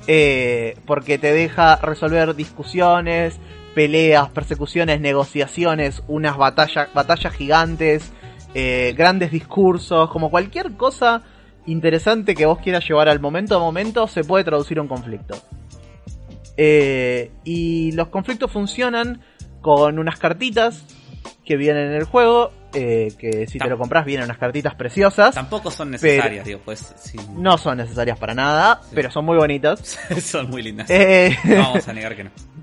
eh, 0.08 0.78
porque 0.86 1.18
te 1.18 1.34
deja 1.34 1.76
resolver 1.76 2.34
discusiones, 2.34 3.42
peleas, 3.76 4.30
persecuciones, 4.30 5.02
negociaciones, 5.02 6.02
unas 6.08 6.38
batallas, 6.38 6.88
batallas 6.94 7.34
gigantes, 7.34 8.14
eh, 8.54 8.96
grandes 8.98 9.32
discursos, 9.32 10.10
como 10.12 10.32
cualquier 10.32 10.78
cosa 10.78 11.24
interesante 11.66 12.36
que 12.36 12.46
vos 12.46 12.60
quieras 12.60 12.88
llevar 12.88 13.10
al 13.10 13.20
momento 13.20 13.58
a 13.58 13.60
momento 13.60 14.08
se 14.08 14.24
puede 14.24 14.46
traducir 14.46 14.78
a 14.78 14.82
un 14.82 14.88
conflicto. 14.88 15.36
Eh, 16.56 17.32
y 17.44 17.92
los 17.92 18.08
conflictos 18.08 18.50
funcionan 18.50 19.20
con 19.60 20.00
unas 20.00 20.18
cartitas 20.18 20.86
que 21.44 21.58
vienen 21.58 21.88
en 21.88 21.96
el 21.96 22.06
juego, 22.06 22.54
eh, 22.74 23.14
que 23.18 23.48
si 23.48 23.58
te 23.60 23.68
lo 23.68 23.78
compras 23.78 24.06
vienen 24.06 24.26
unas 24.26 24.38
cartitas 24.38 24.76
preciosas. 24.76 25.34
tampoco 25.36 25.72
son 25.72 25.92
necesarias, 25.92 26.46
digo, 26.46 26.60
pues 26.64 26.94
sí, 26.98 27.18
No 27.36 27.58
son 27.58 27.78
necesarias 27.78 28.18
para 28.20 28.34
nada, 28.34 28.80
Sí. 28.84 28.92
pero 28.96 29.10
son 29.12 29.26
muy 29.26 29.38
bonitas. 29.38 29.98
son 30.22 30.50
muy 30.50 30.62
lindas. 30.62 30.90
Eh, 30.90 31.36
No 31.46 31.56
vamos 31.58 31.88
a 31.88 31.94
negar 31.94 32.16
que 32.16 32.24
no. 32.26 32.32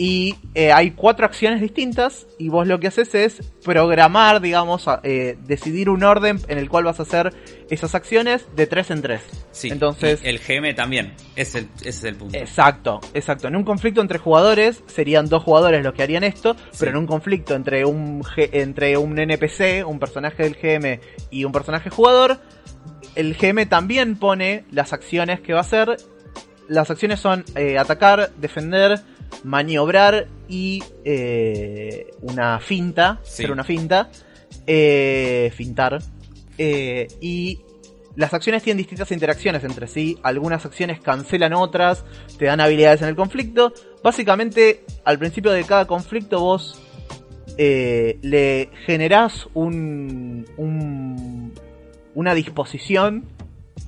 y 0.00 0.36
eh, 0.54 0.70
hay 0.70 0.92
cuatro 0.92 1.26
acciones 1.26 1.60
distintas 1.60 2.28
y 2.38 2.50
vos 2.50 2.68
lo 2.68 2.78
que 2.78 2.86
haces 2.86 3.16
es 3.16 3.42
programar, 3.64 4.40
digamos, 4.40 4.86
eh, 5.02 5.36
decidir 5.44 5.90
un 5.90 6.04
orden 6.04 6.38
en 6.46 6.56
el 6.56 6.68
cual 6.68 6.84
vas 6.84 7.00
a 7.00 7.02
hacer 7.02 7.34
esas 7.68 7.96
acciones 7.96 8.46
de 8.54 8.68
tres 8.68 8.92
en 8.92 9.02
tres. 9.02 9.22
Sí, 9.50 9.70
Entonces, 9.70 10.20
el 10.22 10.38
GM 10.38 10.72
también, 10.76 11.14
es 11.34 11.56
el, 11.56 11.68
ese 11.80 11.88
es 11.88 12.04
el 12.04 12.14
punto. 12.14 12.38
Exacto, 12.38 13.00
exacto. 13.12 13.48
En 13.48 13.56
un 13.56 13.64
conflicto 13.64 14.00
entre 14.00 14.18
jugadores 14.18 14.84
serían 14.86 15.28
dos 15.28 15.42
jugadores 15.42 15.82
los 15.82 15.92
que 15.94 16.04
harían 16.04 16.22
esto, 16.22 16.54
Sí. 16.70 16.76
pero 16.78 16.92
en 16.92 16.98
un 16.98 17.06
conflicto 17.08 17.56
entre 17.56 17.84
un 17.84 18.22
entre 18.36 18.96
un 18.98 19.18
NPC, 19.18 19.84
un 19.84 19.98
personaje 19.98 20.44
del 20.44 20.54
GM 20.54 21.00
y 21.32 21.42
un 21.42 21.50
personaje 21.50 21.90
jugador, 21.90 22.38
el 23.16 23.34
GM 23.34 23.66
también 23.66 24.16
pone 24.16 24.64
las 24.70 24.92
acciones 24.92 25.40
que 25.40 25.54
va 25.54 25.58
a 25.58 25.62
hacer. 25.62 25.96
Las 26.68 26.88
acciones 26.88 27.18
son 27.18 27.44
eh, 27.56 27.78
atacar, 27.78 28.30
defender, 28.36 29.00
maniobrar 29.44 30.26
y 30.48 30.82
eh, 31.04 32.10
una 32.22 32.60
finta, 32.60 33.20
Sí. 33.22 33.42
hacer 33.44 33.52
una 33.52 33.64
finta, 33.64 34.10
eh, 34.66 35.52
fintar. 35.54 35.98
Eh, 36.58 37.06
y 37.20 37.60
las 38.16 38.34
acciones 38.34 38.62
tienen 38.62 38.78
distintas 38.78 39.12
interacciones 39.12 39.62
entre 39.64 39.86
sí. 39.86 40.18
Algunas 40.22 40.64
acciones 40.66 41.00
cancelan 41.00 41.52
otras, 41.52 42.04
te 42.38 42.46
dan 42.46 42.60
habilidades 42.60 43.02
en 43.02 43.08
el 43.08 43.16
conflicto. 43.16 43.72
Básicamente, 44.02 44.84
al 45.04 45.18
principio 45.18 45.52
de 45.52 45.64
cada 45.64 45.86
conflicto 45.86 46.40
vos 46.40 46.80
eh, 47.56 48.18
le 48.22 48.70
generás 48.86 49.48
un, 49.54 50.46
un- 50.56 51.52
una 52.14 52.34
disposición 52.34 53.24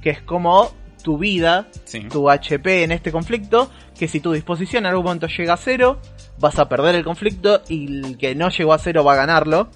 que 0.03 0.11
es 0.11 0.23
como 0.23 0.73
tu 1.03 1.19
vida, 1.19 1.69
Sí. 1.85 2.01
tu 2.09 2.29
HP 2.31 2.85
en 2.85 2.93
este 2.93 3.13
conflicto, 3.13 3.71
que 3.99 4.09
si 4.09 4.21
tu 4.21 4.33
disposición 4.33 4.85
en 4.85 4.91
algún 4.91 5.05
momento 5.05 5.27
llega 5.27 5.55
a 5.55 5.57
cero, 5.57 5.99
vas 6.39 6.59
a 6.59 6.69
perder 6.69 6.95
el 6.95 7.05
conflicto 7.05 7.63
y 7.69 8.05
el 8.05 8.19
que 8.19 8.35
no 8.35 8.49
llegó 8.51 8.73
a 8.73 8.79
cero 8.79 9.05
va 9.05 9.13
a 9.15 9.17
ganarlo. 9.17 9.69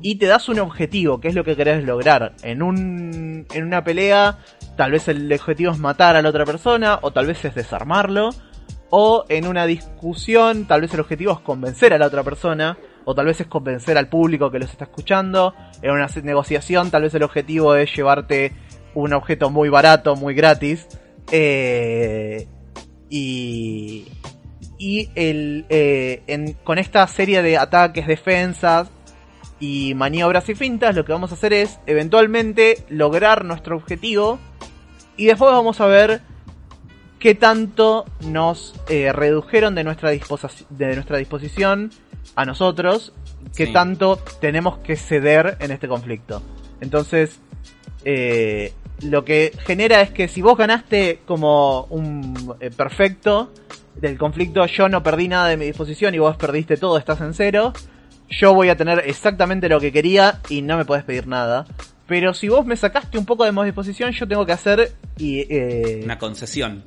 Y 0.00 0.16
te 0.16 0.26
das 0.26 0.48
un 0.48 0.58
objetivo, 0.58 1.20
que 1.20 1.28
es 1.28 1.34
lo 1.34 1.44
que 1.44 1.56
querés 1.56 1.82
lograr. 1.84 2.34
En, 2.42 2.62
un, 2.62 3.46
en 3.52 3.64
una 3.64 3.84
pelea, 3.84 4.38
tal 4.76 4.90
vez 4.90 5.08
el 5.08 5.32
objetivo 5.32 5.72
es 5.72 5.78
matar 5.78 6.16
a 6.16 6.20
la 6.22 6.28
otra 6.28 6.44
persona, 6.44 6.98
o 7.00 7.10
tal 7.12 7.26
vez 7.26 7.42
es 7.44 7.54
desarmarlo. 7.54 8.30
O 8.90 9.24
en 9.28 9.46
una 9.46 9.64
discusión, 9.66 10.66
tal 10.66 10.82
vez 10.82 10.92
el 10.94 11.00
objetivo 11.00 11.32
es 11.32 11.40
convencer 11.40 11.94
a 11.94 11.98
la 11.98 12.06
otra 12.06 12.22
persona, 12.22 12.76
o 13.06 13.14
tal 13.14 13.26
vez 13.26 13.40
es 13.40 13.46
convencer 13.46 13.96
al 13.96 14.08
público 14.08 14.50
que 14.50 14.58
los 14.58 14.70
está 14.70 14.84
escuchando. 14.84 15.54
En 15.80 15.90
una 15.92 16.06
negociación, 16.22 16.90
tal 16.90 17.02
vez 17.02 17.14
el 17.14 17.22
objetivo 17.22 17.74
es 17.74 17.94
llevarte 17.96 18.52
un 18.94 19.12
objeto 19.12 19.50
muy 19.50 19.68
barato, 19.68 20.16
muy 20.16 20.34
gratis. 20.34 20.86
Eh, 21.30 22.46
y 23.10 24.06
y 24.76 25.08
el, 25.14 25.64
eh, 25.70 26.22
en- 26.26 26.52
con 26.64 26.78
esta 26.78 27.06
serie 27.06 27.42
de 27.42 27.56
ataques, 27.56 28.06
defensas 28.06 28.88
y 29.60 29.94
maniobras 29.94 30.48
y 30.48 30.54
fintas, 30.54 30.94
lo 30.96 31.04
que 31.04 31.12
vamos 31.12 31.30
a 31.30 31.34
hacer 31.34 31.52
es 31.54 31.78
eventualmente 31.86 32.84
lograr 32.88 33.44
nuestro 33.44 33.76
objetivo 33.76 34.38
y 35.16 35.26
después 35.26 35.52
vamos 35.52 35.80
a 35.80 35.86
ver 35.86 36.20
qué 37.20 37.34
tanto 37.34 38.04
nos 38.26 38.74
eh, 38.88 39.12
redujeron 39.12 39.74
de 39.74 39.84
nuestra, 39.84 40.10
de 40.10 40.94
nuestra 40.94 41.16
disposición 41.18 41.90
a 42.34 42.44
nosotros, 42.44 43.14
qué 43.56 43.66
Sí. 43.66 43.72
tanto 43.72 44.16
tenemos 44.40 44.78
que 44.78 44.96
ceder 44.96 45.56
en 45.60 45.70
este 45.70 45.88
conflicto. 45.88 46.42
Entonces, 46.80 47.38
eh, 48.04 48.72
lo 49.02 49.24
que 49.24 49.52
genera 49.66 50.00
es 50.00 50.10
que 50.10 50.28
si 50.28 50.42
vos 50.42 50.56
ganaste 50.56 51.20
como 51.26 51.84
un 51.90 52.54
eh, 52.60 52.70
perfecto 52.70 53.52
del 53.96 54.18
conflicto, 54.18 54.66
yo 54.66 54.88
no 54.88 55.02
perdí 55.02 55.28
nada 55.28 55.48
de 55.48 55.56
mi 55.56 55.66
disposición 55.66 56.14
y 56.14 56.18
vos 56.18 56.36
perdiste 56.36 56.76
todo, 56.76 56.98
estás 56.98 57.20
en 57.20 57.34
cero, 57.34 57.72
yo 58.28 58.54
voy 58.54 58.68
a 58.68 58.76
tener 58.76 59.02
exactamente 59.06 59.68
lo 59.68 59.80
que 59.80 59.92
quería 59.92 60.40
y 60.48 60.62
no 60.62 60.76
me 60.76 60.84
podés 60.84 61.04
pedir 61.04 61.26
nada. 61.26 61.66
Pero 62.06 62.34
si 62.34 62.48
vos 62.48 62.66
me 62.66 62.76
sacaste 62.76 63.18
un 63.18 63.24
poco 63.24 63.44
de 63.44 63.52
mi 63.52 63.64
disposición, 63.64 64.12
yo 64.12 64.28
tengo 64.28 64.44
que 64.44 64.52
hacer 64.52 64.92
y, 65.16 65.40
eh, 65.40 66.00
Una 66.04 66.18
concesión. 66.18 66.84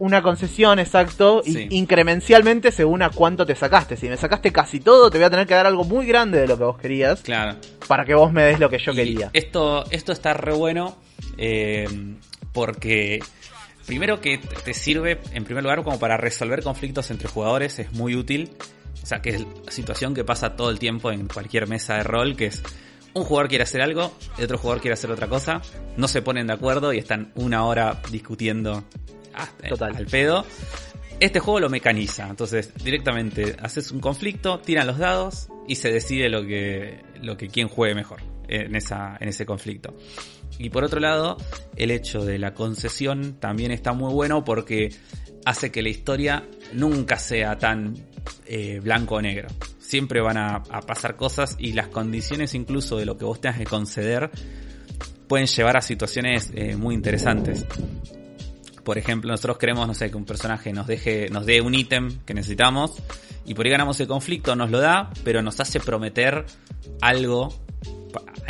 Una 0.00 0.22
concesión, 0.22 0.78
exacto, 0.78 1.42
y 1.44 1.52
Sí. 1.52 1.66
incremencialmente 1.70 2.70
según 2.70 3.02
a 3.02 3.10
cuánto 3.10 3.44
te 3.44 3.54
sacaste. 3.56 3.96
Si 3.96 4.08
me 4.08 4.16
sacaste 4.16 4.52
casi 4.52 4.78
todo, 4.80 5.10
te 5.10 5.18
voy 5.18 5.24
a 5.24 5.30
tener 5.30 5.46
que 5.46 5.54
dar 5.54 5.66
algo 5.66 5.82
muy 5.84 6.06
grande 6.06 6.38
de 6.40 6.46
lo 6.46 6.56
que 6.56 6.64
vos 6.64 6.78
querías 6.78 7.20
Claro. 7.22 7.56
para 7.88 8.04
que 8.04 8.14
vos 8.14 8.32
me 8.32 8.44
des 8.44 8.60
lo 8.60 8.70
que 8.70 8.78
yo 8.78 8.92
Y 8.92 8.96
quería. 8.96 9.30
Esto, 9.32 9.84
esto 9.90 10.12
está 10.12 10.34
re 10.34 10.52
bueno 10.52 10.96
eh, 11.36 11.88
porque 12.52 13.20
primero 13.86 14.20
que 14.20 14.38
te 14.38 14.74
sirve 14.74 15.20
en 15.32 15.44
primer 15.44 15.62
lugar 15.64 15.82
como 15.82 15.98
para 15.98 16.16
resolver 16.16 16.62
conflictos 16.62 17.10
entre 17.10 17.28
jugadores, 17.28 17.78
es 17.78 17.92
muy 17.92 18.14
útil. 18.14 18.50
O 19.02 19.06
sea, 19.06 19.20
que 19.22 19.30
es 19.30 19.40
la 19.64 19.72
situación 19.72 20.14
que 20.14 20.24
pasa 20.24 20.54
todo 20.56 20.70
el 20.70 20.78
tiempo 20.78 21.10
en 21.10 21.26
cualquier 21.28 21.66
mesa 21.66 21.94
de 21.96 22.02
rol, 22.04 22.36
que 22.36 22.46
es 22.46 22.62
un 23.14 23.24
jugador 23.24 23.48
quiere 23.48 23.64
hacer 23.64 23.80
algo, 23.80 24.12
el 24.36 24.44
otro 24.44 24.58
jugador 24.58 24.80
quiere 24.80 24.92
hacer 24.94 25.10
otra 25.10 25.26
cosa, 25.28 25.60
no 25.96 26.06
se 26.08 26.20
ponen 26.22 26.46
de 26.46 26.52
acuerdo 26.52 26.92
y 26.92 26.98
están 26.98 27.32
una 27.36 27.64
hora 27.64 28.00
discutiendo 28.10 28.84
ah, 29.34 29.48
eh, 29.62 29.68
Total. 29.68 29.96
al 29.96 30.06
pedo. 30.06 30.44
Este 31.20 31.40
juego 31.40 31.58
lo 31.58 31.68
mecaniza, 31.68 32.28
entonces 32.28 32.72
directamente 32.82 33.56
haces 33.60 33.90
un 33.90 33.98
conflicto, 33.98 34.60
tiran 34.60 34.86
los 34.86 34.98
dados 34.98 35.48
y 35.66 35.74
se 35.74 35.90
decide 35.90 36.28
lo 36.28 36.46
que, 36.46 37.00
lo 37.20 37.36
que 37.36 37.48
quien 37.48 37.66
juegue 37.66 37.96
mejor 37.96 38.22
en, 38.46 38.76
esa, 38.76 39.16
en 39.18 39.28
ese 39.28 39.44
conflicto. 39.44 39.96
Y 40.58 40.70
por 40.70 40.84
otro 40.84 41.00
lado, 41.00 41.36
el 41.74 41.90
hecho 41.90 42.24
de 42.24 42.38
la 42.38 42.54
concesión 42.54 43.34
también 43.40 43.72
está 43.72 43.92
muy 43.92 44.12
bueno 44.12 44.44
porque 44.44 44.90
hace 45.44 45.72
que 45.72 45.82
la 45.82 45.88
historia 45.88 46.44
nunca 46.72 47.18
sea 47.18 47.58
tan 47.58 47.94
eh, 48.46 48.78
blanco 48.80 49.16
o 49.16 49.20
negro. 49.20 49.48
Siempre 49.80 50.20
van 50.20 50.36
a, 50.36 50.56
a 50.56 50.80
pasar 50.82 51.16
cosas 51.16 51.56
y 51.58 51.72
las 51.72 51.88
condiciones 51.88 52.54
incluso 52.54 52.96
de 52.96 53.06
lo 53.06 53.18
que 53.18 53.24
vos 53.24 53.40
tengas 53.40 53.58
que 53.58 53.64
conceder 53.64 54.30
pueden 55.28 55.46
llevar 55.46 55.76
a 55.76 55.80
situaciones 55.82 56.50
eh, 56.54 56.74
muy 56.76 56.94
interesantes. 56.94 57.66
Por 58.88 58.96
ejemplo, 58.96 59.30
nosotros 59.30 59.58
queremos, 59.58 59.86
no 59.86 59.92
sé, 59.92 60.10
que 60.10 60.16
un 60.16 60.24
personaje 60.24 60.72
nos 60.72 60.86
deje, 60.86 61.28
nos 61.28 61.44
dé 61.44 61.60
un 61.60 61.74
ítem 61.74 62.20
que 62.24 62.32
necesitamos 62.32 62.94
y 63.44 63.52
por 63.52 63.66
ahí 63.66 63.70
ganamos 63.70 64.00
el 64.00 64.08
conflicto, 64.08 64.56
nos 64.56 64.70
lo 64.70 64.78
da, 64.78 65.10
pero 65.24 65.42
nos 65.42 65.60
hace 65.60 65.78
prometer 65.78 66.46
algo, 67.02 67.54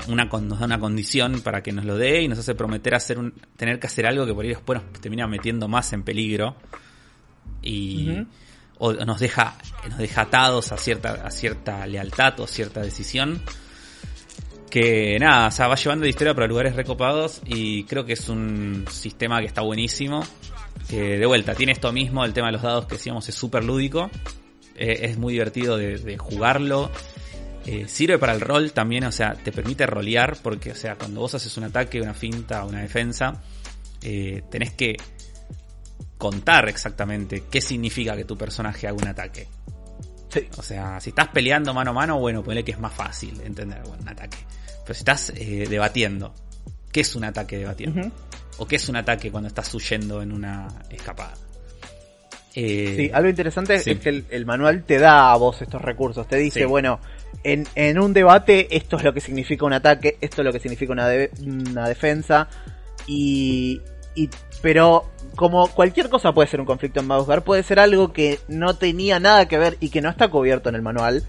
una, 0.07 0.27
nos 0.27 0.61
da 0.61 0.67
una 0.67 0.79
condición 0.79 1.41
para 1.41 1.61
que 1.61 1.73
nos 1.73 1.85
lo 1.85 1.97
dé 1.97 2.23
y 2.23 2.29
nos 2.29 2.39
hace 2.39 2.55
prometer 2.55 2.95
hacer 2.95 3.19
un, 3.19 3.35
tener 3.57 3.81
que 3.81 3.89
hacer 3.89 4.07
algo 4.07 4.27
que 4.27 4.33
por 4.33 4.45
ahí 4.45 4.51
después 4.51 4.81
nos 4.81 5.01
termina 5.01 5.27
metiendo 5.27 5.67
más 5.67 5.93
en 5.93 6.05
peligro 6.05 6.55
y 7.61 8.25
o 8.79 8.93
nos 8.93 9.19
deja, 9.19 9.59
nos 9.89 9.99
deja 9.99 10.21
atados 10.21 10.71
a 10.71 10.77
cierta, 10.77 11.15
a 11.15 11.33
cierta 11.33 11.85
lealtad 11.85 12.39
o 12.39 12.47
cierta 12.47 12.81
decisión 12.81 13.43
que 14.69 15.19
nada, 15.19 15.49
o 15.49 15.51
sea, 15.51 15.69
va 15.69 15.75
llevando 15.75 16.05
la 16.05 16.11
historia 16.11 16.35
para 16.35 16.47
lugares 16.47 16.77
recopados 16.77 17.41
y 17.47 17.85
creo 17.85 18.05
que 18.05 18.15
es 18.15 18.29
un 18.29 18.85
sistema 18.91 19.41
que 19.41 19.47
está 19.47 19.63
buenísimo. 19.63 20.25
Que 20.89 21.19
de 21.19 21.27
vuelta, 21.27 21.55
tiene 21.55 21.73
esto 21.73 21.93
mismo, 21.93 22.25
el 22.25 22.33
tema 22.33 22.49
de 22.49 22.53
los 22.55 22.63
dados 22.63 22.87
que 22.87 22.95
decíamos 22.95 23.29
es 23.29 23.35
súper 23.35 23.65
lúdico. 23.65 24.11
Eh, 24.77 25.01
es 25.03 25.19
muy 25.19 25.33
divertido 25.33 25.77
de, 25.77 26.17
jugarlo. 26.19 26.91
Eh, 27.67 27.87
sirve 27.89 28.19
para 28.19 28.33
el 28.33 28.41
rol 28.41 28.73
también, 28.73 29.05
o 29.05 29.13
sea, 29.13 29.35
te 29.35 29.53
permite 29.53 29.87
rolear 29.87 30.39
porque, 30.43 30.71
o 30.71 30.75
sea, 30.75 30.95
cuando 30.95 31.21
vos 31.21 31.35
haces 31.35 31.55
un 31.59 31.65
ataque, 31.65 32.01
una 32.01 32.15
finta, 32.15 32.65
una 32.65 32.81
defensa, 32.81 33.43
eh, 34.03 34.43
tenés 34.51 34.73
que 34.73 34.97
contar 36.17 36.69
exactamente 36.69 37.45
qué 37.51 37.61
significa 37.61 38.17
que 38.17 38.25
tu 38.25 38.39
personaje 38.39 38.87
haga 38.87 38.97
un 38.97 39.09
ataque. 39.09 39.49
Sí. 40.29 40.47
O 40.57 40.63
sea, 40.63 41.01
si 41.01 41.11
estás 41.11 41.29
peleando 41.29 41.73
mano 41.73 41.91
a 41.91 41.95
mano, 41.95 42.19
bueno, 42.21 42.43
ponle 42.43 42.63
que 42.65 42.73
es 42.73 42.79
más 42.81 42.93
fácil 42.93 43.41
entender 43.45 43.81
bueno, 43.83 44.03
un 44.03 44.09
ataque. 44.09 44.39
Pero 44.85 44.95
si 44.95 45.01
estás 45.01 45.31
eh, 45.37 45.67
debatiendo, 45.69 46.35
¿qué 46.93 47.01
es 47.01 47.15
un 47.17 47.25
ataque 47.25 47.59
debatiendo? 47.59 48.11
¿O 48.59 48.67
qué 48.67 48.77
es 48.77 48.89
un 48.89 48.97
ataque 48.97 49.31
cuando 49.31 49.49
estás 49.49 49.73
huyendo 49.75 50.21
en 50.23 50.33
una 50.33 50.69
escapada? 50.91 51.35
Eh, 52.55 52.95
Sí, 52.97 53.11
algo 53.13 53.29
interesante 53.29 53.79
sí. 53.79 53.93
es 53.93 54.01
que 54.01 54.09
el, 54.09 54.25
el 54.31 54.47
manual 54.47 54.83
te 54.85 54.99
da 54.99 55.33
a 55.33 55.37
vos 55.37 55.61
estos 55.63 55.81
recursos. 55.81 56.27
Te 56.27 56.37
dice, 56.37 56.61
Sí. 56.61 56.67
bueno, 56.67 56.99
en, 57.45 57.67
en 57.75 57.99
un 58.01 58.13
debate 58.13 58.75
esto 58.77 58.97
es 58.97 59.05
lo 59.05 59.13
que 59.15 59.21
significa 59.21 59.65
un 59.65 59.75
ataque, 59.75 60.17
esto 60.21 60.43
es 60.43 60.47
lo 60.47 60.53
que 60.53 60.59
significa 60.61 60.93
una, 60.93 61.07
de- 61.09 61.31
una 61.47 61.89
defensa. 61.89 62.49
Y, 63.07 63.81
y- 64.15 64.29
Pero 64.63 65.05
como 65.37 65.69
cualquier 65.69 66.09
cosa 66.09 66.33
puede 66.33 66.49
ser 66.49 66.61
un 66.61 66.67
conflicto 66.67 67.01
en 67.01 67.07
Mausgar, 67.07 67.45
puede 67.45 67.63
ser 67.63 67.79
algo 67.79 68.13
que 68.13 68.41
no 68.49 68.77
tenía 68.77 69.21
nada 69.21 69.47
que 69.47 69.59
ver 69.59 69.77
y 69.81 69.91
que 69.91 70.01
no 70.01 70.11
está 70.11 70.29
cubierto 70.29 70.69
en 70.69 70.75
el 70.75 70.83
manual. 70.83 71.23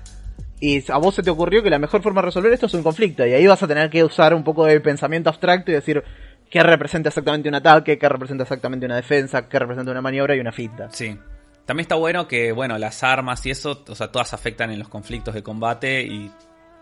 Y 0.59 0.91
a 0.91 0.97
vos 0.97 1.15
se 1.15 1.23
te 1.23 1.30
ocurrió 1.30 1.63
que 1.63 1.69
la 1.69 1.80
mejor 1.80 2.01
forma 2.01 2.21
de 2.21 2.25
resolver 2.25 2.51
esto 2.51 2.65
es 2.65 2.73
un 2.73 2.84
conflicto. 2.84 3.25
Y 3.25 3.34
ahí 3.34 3.47
vas 3.47 3.61
a 3.63 3.67
tener 3.67 3.89
que 3.89 4.03
usar 4.03 4.34
un 4.34 4.43
poco 4.43 4.65
de 4.65 4.80
pensamiento 4.82 5.30
abstracto 5.30 5.71
y 5.71 5.75
decir 5.75 6.03
qué 6.49 6.63
representa 6.63 7.09
exactamente 7.09 7.47
un 7.47 7.55
ataque, 7.55 7.97
qué 7.97 8.09
representa 8.09 8.43
exactamente 8.43 8.86
una 8.86 8.95
defensa, 8.95 9.47
qué 9.47 9.59
representa 9.59 9.91
una 9.91 10.01
maniobra 10.01 10.36
y 10.36 10.39
una 10.39 10.51
finta. 10.51 10.89
Sí. 10.91 11.17
También 11.65 11.84
está 11.84 11.95
bueno 11.95 12.27
que, 12.27 12.51
bueno, 12.51 12.77
las 12.80 13.03
armas 13.03 13.45
y 13.45 13.51
eso, 13.51 13.84
o 13.88 13.95
sea, 13.95 14.11
todas 14.11 14.34
afectan 14.34 14.71
en 14.71 14.80
los 14.80 14.89
conflictos 14.89 15.36
de 15.36 15.43
combate 15.43 16.01
y 16.01 16.32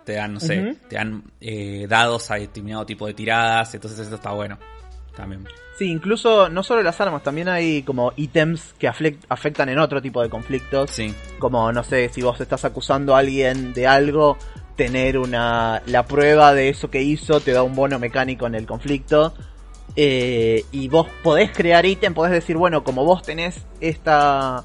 te 0.05 0.13
dan, 0.13 0.33
no 0.33 0.39
sé, 0.39 0.77
te 0.87 0.95
dan 0.95 1.23
eh, 1.41 1.85
dados 1.89 2.31
a 2.31 2.35
determinado 2.35 2.85
tipo 2.85 3.05
de 3.05 3.13
tiradas, 3.13 3.75
entonces 3.75 3.99
eso 3.99 4.15
está 4.15 4.31
bueno. 4.31 4.57
También. 5.13 5.45
Sí, 5.77 5.91
incluso 5.91 6.49
no 6.49 6.63
solo 6.63 6.81
las 6.81 6.99
armas, 7.01 7.21
también 7.21 7.47
hay 7.49 7.83
como 7.83 8.11
ítems 8.15 8.73
que 8.79 8.87
afectan 8.87 9.69
en 9.69 9.77
otro 9.77 10.01
tipo 10.01 10.23
de 10.23 10.29
conflictos. 10.29 10.89
Sí. 10.89 11.13
Como, 11.37 11.71
no 11.71 11.83
sé, 11.83 12.09
si 12.09 12.23
vos 12.23 12.41
estás 12.41 12.65
acusando 12.65 13.15
a 13.15 13.19
alguien 13.19 13.73
de 13.73 13.85
algo, 13.85 14.37
tener 14.75 15.17
una 15.17 15.83
la 15.85 16.05
prueba 16.05 16.53
de 16.53 16.69
eso 16.69 16.89
que 16.89 17.01
hizo 17.01 17.41
te 17.41 17.51
da 17.51 17.63
un 17.63 17.75
bono 17.75 17.99
mecánico 17.99 18.47
en 18.47 18.55
el 18.55 18.65
conflicto. 18.65 19.33
Eh, 19.95 20.63
y 20.71 20.87
vos 20.87 21.07
podés 21.23 21.51
crear 21.51 21.85
ítem, 21.85 22.13
podés 22.13 22.31
decir, 22.31 22.57
bueno, 22.57 22.83
como 22.83 23.03
vos 23.05 23.21
tenés 23.21 23.65
esta 23.79 24.63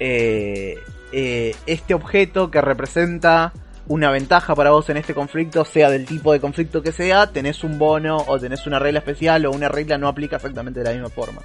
eh, 0.00 0.76
eh, 1.12 1.54
este 1.66 1.94
objeto 1.94 2.50
que 2.50 2.60
representa 2.60 3.52
una 3.88 4.10
ventaja 4.10 4.54
para 4.54 4.70
vos 4.70 4.88
en 4.90 4.96
este 4.96 5.12
conflicto, 5.14 5.64
sea 5.64 5.90
del 5.90 6.06
tipo 6.06 6.32
de 6.32 6.40
conflicto 6.40 6.82
que 6.82 6.92
sea, 6.92 7.26
tenés 7.32 7.64
un 7.64 7.78
bono 7.78 8.16
o 8.26 8.38
tenés 8.38 8.66
una 8.66 8.78
regla 8.78 9.00
especial 9.00 9.44
o 9.46 9.50
una 9.50 9.68
regla 9.68 9.98
no 9.98 10.08
aplica 10.08 10.36
exactamente 10.36 10.80
de 10.80 10.84
la 10.86 10.92
misma 10.92 11.08
forma. 11.10 11.42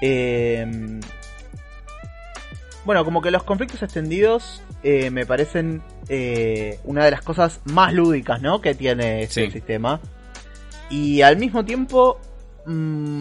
Eh, 0.00 1.00
bueno, 2.84 3.04
como 3.04 3.20
que 3.20 3.30
los 3.30 3.42
conflictos 3.42 3.82
extendidos 3.82 4.62
eh, 4.82 5.10
me 5.10 5.26
parecen 5.26 5.82
eh, 6.08 6.78
una 6.84 7.04
de 7.04 7.10
las 7.10 7.22
cosas 7.22 7.60
más 7.64 7.92
lúdicas, 7.92 8.40
¿no? 8.40 8.60
Que 8.60 8.74
tiene 8.74 9.22
este 9.24 9.46
Sí. 9.46 9.50
sistema. 9.50 10.00
Y 10.88 11.20
al 11.22 11.36
mismo 11.36 11.64
tiempo 11.64 12.18
mm, 12.64 12.70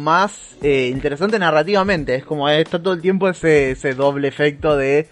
más 0.03 0.55
eh, 0.61 0.87
interesante 0.91 1.37
narrativamente. 1.39 2.15
Es 2.15 2.23
como 2.23 2.47
está 2.47 2.81
todo 2.81 2.93
el 2.93 3.01
tiempo 3.01 3.27
ese, 3.27 3.71
ese 3.71 3.93
doble 3.93 4.27
efecto 4.27 4.77
de... 4.77 5.09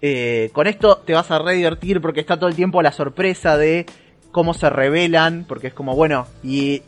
eh, 0.00 0.50
con 0.52 0.66
esto 0.66 0.98
te 0.98 1.12
vas 1.12 1.30
a 1.30 1.38
re 1.38 1.54
divertir 1.54 2.00
porque 2.00 2.20
está 2.20 2.36
todo 2.36 2.48
el 2.48 2.54
tiempo 2.54 2.82
la 2.82 2.92
sorpresa 2.92 3.56
de 3.56 3.86
cómo 4.30 4.54
se 4.54 4.70
revelan, 4.70 5.44
porque 5.48 5.68
es 5.68 5.74
como, 5.74 5.94
bueno, 5.94 6.26
y 6.42 6.82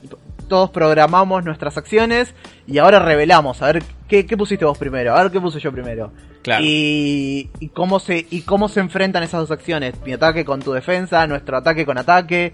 todos 0.48 0.70
programamos 0.70 1.44
nuestras 1.44 1.76
acciones 1.76 2.34
y 2.66 2.78
ahora 2.78 2.98
revelamos, 2.98 3.62
a 3.62 3.72
ver 3.72 3.82
qué, 4.08 4.26
qué 4.26 4.36
pusiste 4.36 4.64
vos 4.64 4.78
primero, 4.78 5.14
a 5.14 5.22
ver 5.22 5.32
qué 5.32 5.40
puse 5.40 5.61
yo 5.61 5.72
primero. 5.72 6.12
Claro. 6.42 6.64
Y, 6.64 7.50
y 7.61 7.68
cómo 7.68 8.00
se 8.00 8.26
y 8.30 8.42
cómo 8.42 8.68
se 8.68 8.80
enfrentan 8.80 9.22
esas 9.22 9.40
dos 9.40 9.50
acciones, 9.50 9.94
mi 10.04 10.12
ataque 10.12 10.44
con 10.44 10.61
tu 10.61 10.72
defensa, 10.72 11.26
nuestro 11.26 11.56
ataque 11.56 11.84
con 11.84 11.98
ataque, 11.98 12.52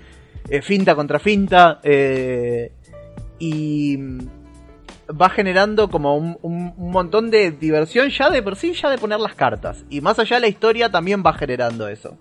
eh, 0.49 0.63
finta 0.63 0.95
contra 0.95 1.19
finta, 1.19 1.81
eh, 1.83 2.73
y 3.39 3.99
va 5.09 5.31
generando 5.31 5.89
como 5.89 6.17
un, 6.17 6.37
un- 6.43 6.75
un 6.77 6.91
montón 6.91 7.31
de 7.31 7.51
diversión 7.53 8.11
ya 8.11 8.29
de 8.31 8.43
por 8.43 8.57
sí, 8.57 8.73
ya 8.73 8.91
de 8.91 8.99
poner 8.99 9.21
las 9.21 9.35
cartas. 9.35 9.85
Y 9.91 10.01
más 10.01 10.19
allá 10.19 10.41
la 10.41 10.49
historia 10.49 10.91
también 10.91 11.23
va 11.25 11.33
generando 11.35 11.89
eso. 11.89 12.17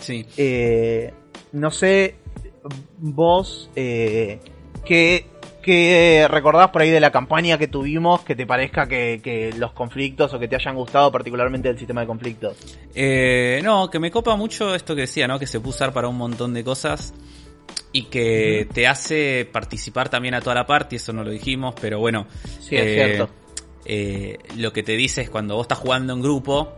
Sí. 0.00 0.26
Eh, 0.36 1.12
no 1.52 1.70
sé, 1.70 2.16
vos, 2.98 3.70
eh, 3.76 4.40
¿qué, 4.84 5.26
qué 5.62 6.26
recordás 6.28 6.70
por 6.70 6.82
ahí 6.82 6.90
de 6.90 6.98
la 7.00 7.12
campaña 7.12 7.56
que 7.58 7.68
tuvimos 7.68 8.22
que 8.22 8.34
te 8.34 8.46
parezca 8.46 8.86
que, 8.88 9.20
que 9.22 9.52
los 9.56 9.72
conflictos 9.72 10.34
o 10.34 10.38
que 10.40 10.48
te 10.48 10.56
hayan 10.56 10.74
gustado 10.74 11.12
particularmente 11.12 11.68
el 11.68 11.78
sistema 11.78 12.00
de 12.00 12.06
conflictos? 12.08 12.56
Eh, 12.94 13.60
no, 13.62 13.88
que 13.90 14.00
me 14.00 14.10
copa 14.10 14.34
mucho 14.34 14.74
esto 14.74 14.94
que 14.96 15.02
decía, 15.02 15.28
¿no? 15.28 15.38
Que 15.38 15.46
se 15.46 15.60
puede 15.60 15.70
usar 15.70 15.92
para 15.92 16.08
un 16.08 16.16
montón 16.16 16.52
de 16.54 16.64
cosas 16.64 17.14
y 17.92 18.04
que 18.04 18.66
te 18.72 18.86
hace 18.86 19.48
participar 19.50 20.08
también 20.08 20.34
a 20.34 20.40
toda 20.40 20.54
la 20.54 20.66
parte, 20.66 20.96
eso 20.96 21.12
no 21.12 21.22
lo 21.22 21.30
dijimos, 21.30 21.74
pero 21.80 21.98
bueno. 21.98 22.26
Sí, 22.60 22.76
es 22.76 22.86
eh, 22.86 22.94
cierto. 22.94 23.30
eh, 23.84 24.38
lo 24.56 24.72
que 24.72 24.82
te 24.82 24.96
dice 24.96 25.20
es 25.20 25.30
cuando 25.30 25.56
vos 25.56 25.64
estás 25.64 25.78
jugando 25.78 26.14
en 26.14 26.22
grupo 26.22 26.72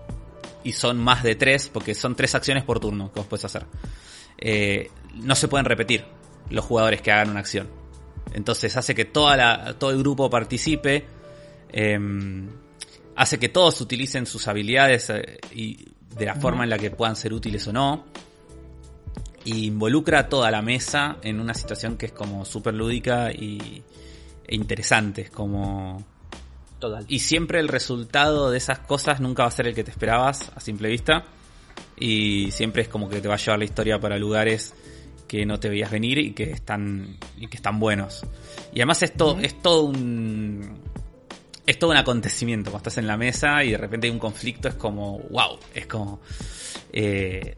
y 0.65 0.73
son 0.73 0.99
más 0.99 1.23
de 1.23 1.37
tres, 1.37 1.71
porque 1.73 1.95
son 1.95 2.17
tres 2.17 2.35
acciones 2.35 2.65
por 2.65 2.81
turno 2.81 3.13
que 3.13 3.21
vos 3.21 3.29
puedes 3.29 3.45
hacer. 3.45 3.65
eh, 4.39 4.91
no 5.15 5.37
se 5.37 5.47
pueden 5.47 5.65
repetir 5.65 6.05
los 6.51 6.65
jugadores 6.65 7.01
que 7.01 7.13
hagan 7.13 7.31
una 7.31 7.41
acción. 7.41 7.69
Entonces 8.33 8.77
hace 8.77 8.95
que 8.95 9.05
toda 9.05 9.37
la, 9.37 9.77
todo 9.79 9.91
el 9.91 9.99
grupo 9.99 10.29
participe. 10.29 11.05
em, 11.73 12.49
hace 13.17 13.39
que 13.39 13.49
todos 13.49 13.81
utilicen 13.81 14.27
sus 14.27 14.49
habilidades 14.49 15.13
y 15.53 15.87
de 16.19 16.27
la 16.27 16.35
forma 16.35 16.65
en 16.65 16.71
la 16.71 16.79
que 16.79 16.91
puedan 16.91 17.15
ser 17.15 17.33
útiles 17.33 17.67
o 17.69 17.73
no. 17.73 18.07
Y 19.45 19.67
involucra 19.67 20.21
a 20.21 20.29
toda 20.29 20.51
la 20.51 20.63
mesa 20.63 21.19
en 21.23 21.41
una 21.41 21.55
situación 21.55 21.97
que 21.97 22.07
es 22.07 22.13
como 22.13 22.45
súper 22.45 22.75
lúdica 22.75 23.31
y, 23.31 23.83
interesantes, 24.49 25.31
como... 25.31 26.05
Total. 26.79 27.05
Y 27.09 27.21
siempre 27.21 27.61
el 27.61 27.69
resultado 27.69 28.51
de 28.51 28.59
esas 28.59 28.81
cosas 28.81 29.21
nunca 29.21 29.45
va 29.45 29.49
a 29.49 29.53
ser 29.53 29.67
el 29.69 29.75
que 29.75 29.85
te 29.85 29.91
esperabas 29.91 30.53
a 30.55 30.61
simple 30.61 30.89
vista. 30.89 31.25
Y 31.97 32.51
siempre 32.51 32.83
es 32.83 32.89
como 32.89 33.09
que 33.09 33.21
te 33.21 33.29
va 33.29 33.35
a 33.35 33.39
llevar 33.39 33.59
la 33.59 33.65
historia 33.65 33.99
para 34.01 34.19
lugares 34.19 34.75
que 35.29 35.47
no 35.47 35.59
te 35.59 35.69
veías 35.69 35.91
venir 35.91 36.19
y 36.19 36.33
que 36.33 36.51
están, 36.51 37.17
y 37.37 37.47
que 37.47 37.57
están 37.57 37.79
buenos. 37.79 38.25
Y 38.73 38.81
además 38.81 39.03
es 39.03 39.15
todo, 39.15 39.39
es 39.41 39.61
todo 39.61 39.85
un. 39.85 40.79
Es 41.67 41.79
todo 41.79 41.91
un 41.91 41.97
acontecimiento. 41.97 42.71
Cuando 42.71 42.89
estás 42.89 42.99
en 42.99 43.07
la 43.07 43.17
mesa 43.17 43.65
y 43.65 43.71
de 43.71 43.79
repente 43.79 44.07
hay 44.07 44.13
un 44.13 44.19
conflicto, 44.19 44.69
es 44.69 44.75
como. 44.75 45.19
wow. 45.31 45.59
Es 45.75 45.87
como. 45.87 46.21
eh, 46.93 47.57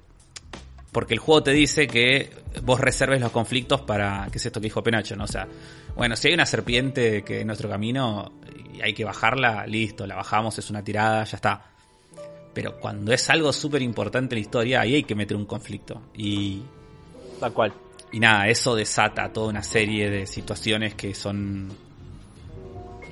porque 0.97 1.13
el 1.13 1.21
juego 1.21 1.43
te 1.43 1.53
dice 1.53 1.87
que 1.87 2.31
vos 2.63 2.81
reserves 2.81 3.21
los 3.21 3.31
conflictos 3.31 3.83
para. 3.83 4.29
¿Qué 4.33 4.39
es 4.39 4.47
esto 4.47 4.63
que 4.63 4.65
dijo 4.65 4.83
Penacho? 4.83 5.15
¿no? 5.15 5.25
O 5.25 5.27
sea, 5.27 5.47
bueno, 5.95 6.17
si 6.17 6.29
hay 6.29 6.33
una 6.33 6.47
serpiente 6.47 7.23
que 7.23 7.43
en 7.43 7.49
nuestro 7.49 7.69
camino 7.69 8.33
y 8.73 8.81
hay 8.81 8.95
que 8.95 9.05
bajarla, 9.05 9.67
listo, 9.67 10.07
la 10.07 10.17
bajamos, 10.17 10.59
es 10.59 10.71
una 10.71 10.83
tirada, 10.83 11.23
ya 11.25 11.37
está. 11.37 11.67
Pero 12.55 12.81
cuando 12.81 13.13
es 13.13 13.29
algo 13.29 13.53
súper 13.53 13.83
importante 13.83 14.35
en 14.35 14.39
la 14.39 14.41
historia, 14.41 14.81
ahí 14.81 14.95
hay 14.95 15.03
que 15.03 15.15
meter 15.15 15.37
un 15.37 15.45
conflicto. 15.45 16.01
Y, 16.17 16.63
Tal 17.41 17.53
cual. 17.53 17.75
y 18.11 18.19
nada, 18.19 18.49
eso 18.49 18.75
desata 18.75 19.31
toda 19.31 19.49
una 19.49 19.63
serie 19.63 20.09
de 20.09 20.27
situaciones 20.27 20.95
que 20.95 21.15
son. 21.15 21.77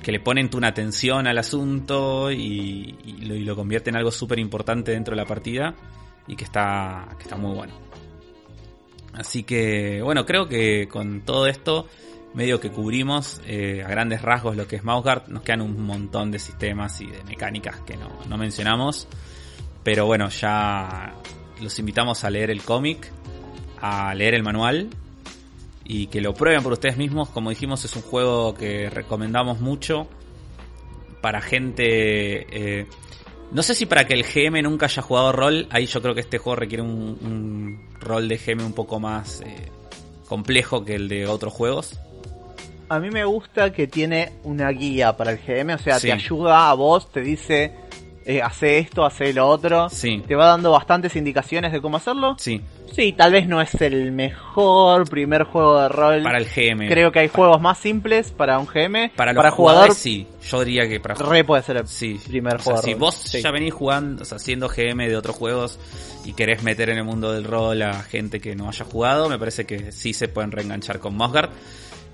que 0.01 0.11
le 0.11 0.21
ponen 0.21 0.49
una 0.55 0.69
atención 0.69 1.27
al 1.27 1.37
asunto 1.37 2.31
y, 2.31 2.97
y 3.05 3.25
lo, 3.25 3.35
y 3.35 3.43
lo 3.43 3.55
convierte 3.55 3.91
en 3.91 3.97
algo 3.97 4.09
súper 4.09 4.39
importante 4.39 4.91
dentro 4.91 5.11
de 5.11 5.21
la 5.21 5.27
partida 5.27 5.75
y 6.27 6.35
que 6.35 6.43
está, 6.43 7.07
que 7.17 7.23
está 7.23 7.37
muy 7.37 7.55
bueno. 7.55 7.73
Así 9.13 9.43
que, 9.43 10.01
bueno, 10.01 10.25
creo 10.25 10.47
que 10.47 10.87
con 10.89 11.21
todo 11.21 11.47
esto, 11.47 11.87
medio 12.33 12.59
que 12.59 12.69
cubrimos 12.69 13.41
eh, 13.45 13.81
a 13.83 13.87
grandes 13.87 14.21
rasgos 14.21 14.57
lo 14.57 14.67
que 14.67 14.75
es 14.75 14.83
Mouseguard. 14.83 15.29
Nos 15.29 15.43
quedan 15.43 15.61
un 15.61 15.81
montón 15.81 16.31
de 16.31 16.39
sistemas 16.39 16.99
y 17.01 17.07
de 17.07 17.23
mecánicas 17.23 17.79
que 17.81 17.95
no, 17.95 18.09
no 18.27 18.37
mencionamos. 18.37 19.07
Pero 19.83 20.05
bueno, 20.05 20.29
ya 20.29 21.13
los 21.61 21.79
invitamos 21.79 22.23
a 22.23 22.29
leer 22.29 22.49
el 22.49 22.61
cómic, 22.61 23.09
a 23.79 24.13
leer 24.13 24.33
el 24.33 24.43
manual 24.43 24.89
y 25.85 26.07
que 26.07 26.19
lo 26.19 26.33
prueben 26.33 26.61
por 26.61 26.73
ustedes 26.73 26.97
mismos. 26.97 27.29
Como 27.29 27.51
dijimos, 27.51 27.85
es 27.85 27.95
un 27.95 28.01
juego 28.01 28.53
que 28.53 28.89
recomendamos 28.89 29.61
mucho 29.61 30.09
para 31.21 31.41
gente. 31.41 31.85
eh, 32.81 32.87
no 33.51 33.63
sé 33.63 33.75
si 33.75 33.85
para 33.85 34.05
que 34.05 34.13
el 34.13 34.23
GM 34.23 34.61
nunca 34.63 34.85
haya 34.87 35.01
jugado 35.01 35.31
rol, 35.31 35.67
ahí 35.69 35.85
yo 35.85 36.01
creo 36.01 36.13
que 36.13 36.21
este 36.21 36.37
juego 36.37 36.55
requiere 36.57 36.81
un, 36.83 36.91
un 37.21 37.89
rol 37.99 38.27
de 38.27 38.37
GM 38.37 38.65
un 38.65 38.73
poco 38.73 38.99
más 38.99 39.41
eh, 39.41 39.71
complejo 40.27 40.83
que 40.83 40.95
el 40.95 41.07
de 41.07 41.27
otros 41.27 41.53
juegos. 41.53 41.99
A 42.89 42.99
mí 42.99 43.09
me 43.09 43.25
gusta 43.25 43.71
que 43.73 43.87
tiene 43.87 44.33
una 44.43 44.69
guía 44.69 45.17
para 45.17 45.31
el 45.31 45.39
GM, 45.39 45.73
o 45.73 45.77
sea, 45.79 45.99
Sí. 45.99 46.07
te 46.07 46.13
ayuda 46.13 46.69
a 46.69 46.73
vos, 46.75 47.11
te 47.11 47.21
dice, 47.21 47.73
eh, 48.25 48.41
hace 48.41 48.79
esto, 48.79 49.05
hace 49.05 49.33
lo 49.33 49.47
otro. 49.47 49.89
Sí. 49.89 50.23
Te 50.27 50.35
va 50.35 50.47
dando 50.47 50.71
bastantes 50.71 51.15
indicaciones 51.15 51.71
de 51.71 51.81
cómo 51.81 51.97
hacerlo. 51.97 52.35
Sí, 52.39 52.61
Sí, 52.95 53.11
tal 53.11 53.33
vez 53.33 53.45
no 53.45 53.59
es 53.59 53.73
el 53.81 54.13
mejor 54.13 55.09
primer 55.09 55.43
juego 55.43 55.81
de 55.81 55.89
rol. 55.89 56.23
para 56.23 56.37
el 56.37 56.45
GM. 56.45 56.87
Creo 56.87 57.11
que 57.11 57.19
hay 57.19 57.27
juegos 57.27 57.59
más 57.59 57.77
simples 57.77 58.31
para 58.31 58.57
un 58.57 58.65
GM. 58.67 59.11
para 59.17 59.33
los 59.33 59.41
para 59.41 59.51
jugador 59.51 59.93
sí. 59.93 60.25
Yo 60.49 60.63
diría 60.63 60.87
que 60.87 61.01
para 61.01 61.15
re 61.15 61.43
puede 61.43 61.61
ser 61.63 61.75
el 61.77 61.87
Sí, 61.87 62.17
primer 62.25 62.55
o 62.55 62.59
sea, 62.59 62.63
juego. 62.75 62.81
si 62.87 62.93
vos 62.93 63.15
Sí. 63.15 63.41
ya 63.41 63.51
venís 63.51 63.73
jugando, 63.73 64.21
o 64.21 64.25
sea, 64.25 64.39
siendo 64.39 64.69
GM 64.69 65.09
de 65.09 65.17
otros 65.17 65.35
juegos 65.35 65.77
y 66.23 66.31
querés 66.33 66.63
meter 66.63 66.89
en 66.89 66.97
el 66.99 67.03
mundo 67.03 67.33
del 67.33 67.43
rol 67.43 67.81
a 67.81 68.01
gente 68.01 68.39
que 68.39 68.55
no 68.55 68.69
haya 68.69 68.85
jugado, 68.85 69.27
me 69.27 69.37
parece 69.37 69.65
que 69.65 69.91
sí 69.91 70.13
se 70.13 70.29
pueden 70.29 70.51
reenganchar 70.53 70.99
con 70.99 71.17
Mosgard. 71.17 71.49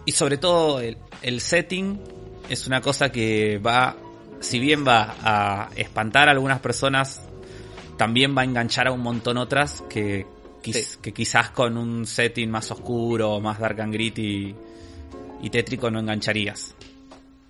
Y 0.07 0.13
sobre 0.13 0.37
todo 0.37 0.79
el, 0.79 0.97
el 1.21 1.41
setting 1.41 1.99
es 2.49 2.65
una 2.65 2.81
cosa 2.81 3.11
que 3.11 3.59
va, 3.59 3.95
si 4.41 4.59
bien 4.59 4.85
va 4.85 5.15
a 5.23 5.69
espantar 5.75 6.27
a 6.27 6.31
algunas 6.31 6.59
personas, 6.59 7.21
también 7.97 8.35
va 8.35 8.41
a 8.41 8.45
enganchar 8.45 8.87
a 8.87 8.91
un 8.91 9.01
montón 9.01 9.37
otras 9.37 9.81
que, 9.89 10.25
Sí. 10.63 10.83
que 11.01 11.11
quizás 11.13 11.49
con 11.51 11.77
un 11.77 12.05
setting 12.05 12.49
más 12.51 12.69
oscuro, 12.71 13.39
más 13.39 13.57
dark 13.59 13.79
and 13.81 13.93
gritty 13.93 14.53
y 15.41 15.49
tétrico 15.49 15.89
no 15.89 15.99
engancharías. 15.99 16.75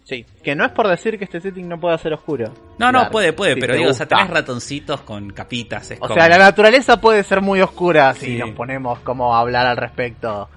Sí, 0.03 0.25
que 0.43 0.55
no 0.55 0.65
es 0.65 0.71
por 0.71 0.87
decir 0.89 1.17
que 1.17 1.23
este 1.25 1.39
setting 1.39 1.67
no 1.69 1.79
pueda 1.79 1.97
ser 1.97 2.13
oscuro. 2.13 2.53
No, 2.77 2.91
no, 2.91 3.09
puede, 3.09 3.31
puede, 3.33 3.53
si 3.55 3.61
pero 3.61 3.75
digo, 3.75 3.89
o 3.91 3.93
sea, 3.93 4.05
gusta. 4.05 4.17
tenés 4.17 4.29
ratoncitos 4.31 5.01
con 5.01 5.29
capitas. 5.31 5.91
Es 5.91 5.97
O 5.99 6.01
como- 6.01 6.15
sea, 6.15 6.27
la 6.27 6.37
naturaleza 6.37 6.99
puede 6.99 7.23
ser 7.23 7.41
muy 7.41 7.61
oscura 7.61 8.13
si 8.13 8.37
nos 8.37 8.51
ponemos 8.51 8.99
como 8.99 9.33
a 9.35 9.39
hablar 9.39 9.67
al 9.67 9.77
respecto. 9.77 10.49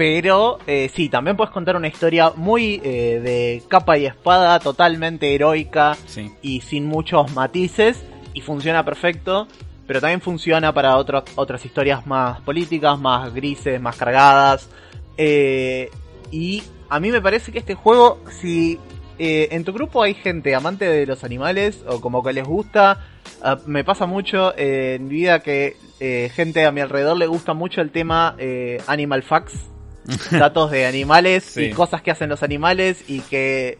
Pero 0.00 0.58
eh, 0.66 0.90
sí, 0.94 1.10
también 1.10 1.36
puedes 1.36 1.52
contar 1.52 1.76
una 1.76 1.86
historia 1.86 2.32
muy 2.34 2.80
eh, 2.82 3.20
de 3.22 3.62
capa 3.68 3.98
y 3.98 4.06
espada, 4.06 4.58
totalmente 4.58 5.34
heroica 5.34 5.94
Sí, 6.06 6.32
y 6.40 6.62
sin 6.62 6.86
muchos 6.86 7.30
matices. 7.34 8.02
Y 8.32 8.40
funciona 8.40 8.82
perfecto. 8.82 9.46
Pero 9.86 10.00
también 10.00 10.22
funciona 10.22 10.72
para 10.72 10.96
otros 10.96 11.24
otras 11.34 11.66
historias 11.66 12.06
más 12.06 12.40
políticas, 12.40 12.98
más 12.98 13.34
grises, 13.34 13.78
más 13.78 13.94
cargadas. 13.96 14.70
Eh, 15.18 15.90
y 16.30 16.62
a 16.88 16.98
mí 16.98 17.10
me 17.10 17.20
parece 17.20 17.52
que 17.52 17.58
este 17.58 17.74
juego, 17.74 18.22
si 18.30 18.78
eh, 19.18 19.48
en 19.50 19.64
tu 19.64 19.74
grupo 19.74 20.02
hay 20.02 20.14
gente 20.14 20.54
amante 20.54 20.86
de 20.86 21.04
los 21.04 21.24
animales 21.24 21.84
o 21.86 22.00
como 22.00 22.22
que 22.22 22.32
les 22.32 22.46
gusta, 22.48 23.04
ah, 23.42 23.58
me 23.66 23.84
pasa 23.84 24.06
mucho 24.06 24.56
eh, 24.56 24.94
en 24.94 25.08
mi 25.08 25.10
vida 25.16 25.40
que 25.40 25.76
eh, 26.00 26.30
gente 26.34 26.64
a 26.64 26.72
mi 26.72 26.80
alrededor 26.80 27.18
le 27.18 27.26
gusta 27.26 27.52
mucho 27.52 27.82
el 27.82 27.90
tema 27.90 28.34
eh, 28.38 28.80
Animal 28.86 29.22
Facts, 29.22 29.70
datos 30.30 30.70
de 30.70 30.86
animales 30.86 31.44
Sí. 31.44 31.64
y 31.64 31.70
cosas 31.72 32.02
que 32.02 32.10
hacen 32.10 32.28
los 32.28 32.42
animales 32.42 33.04
y 33.08 33.20
que 33.20 33.78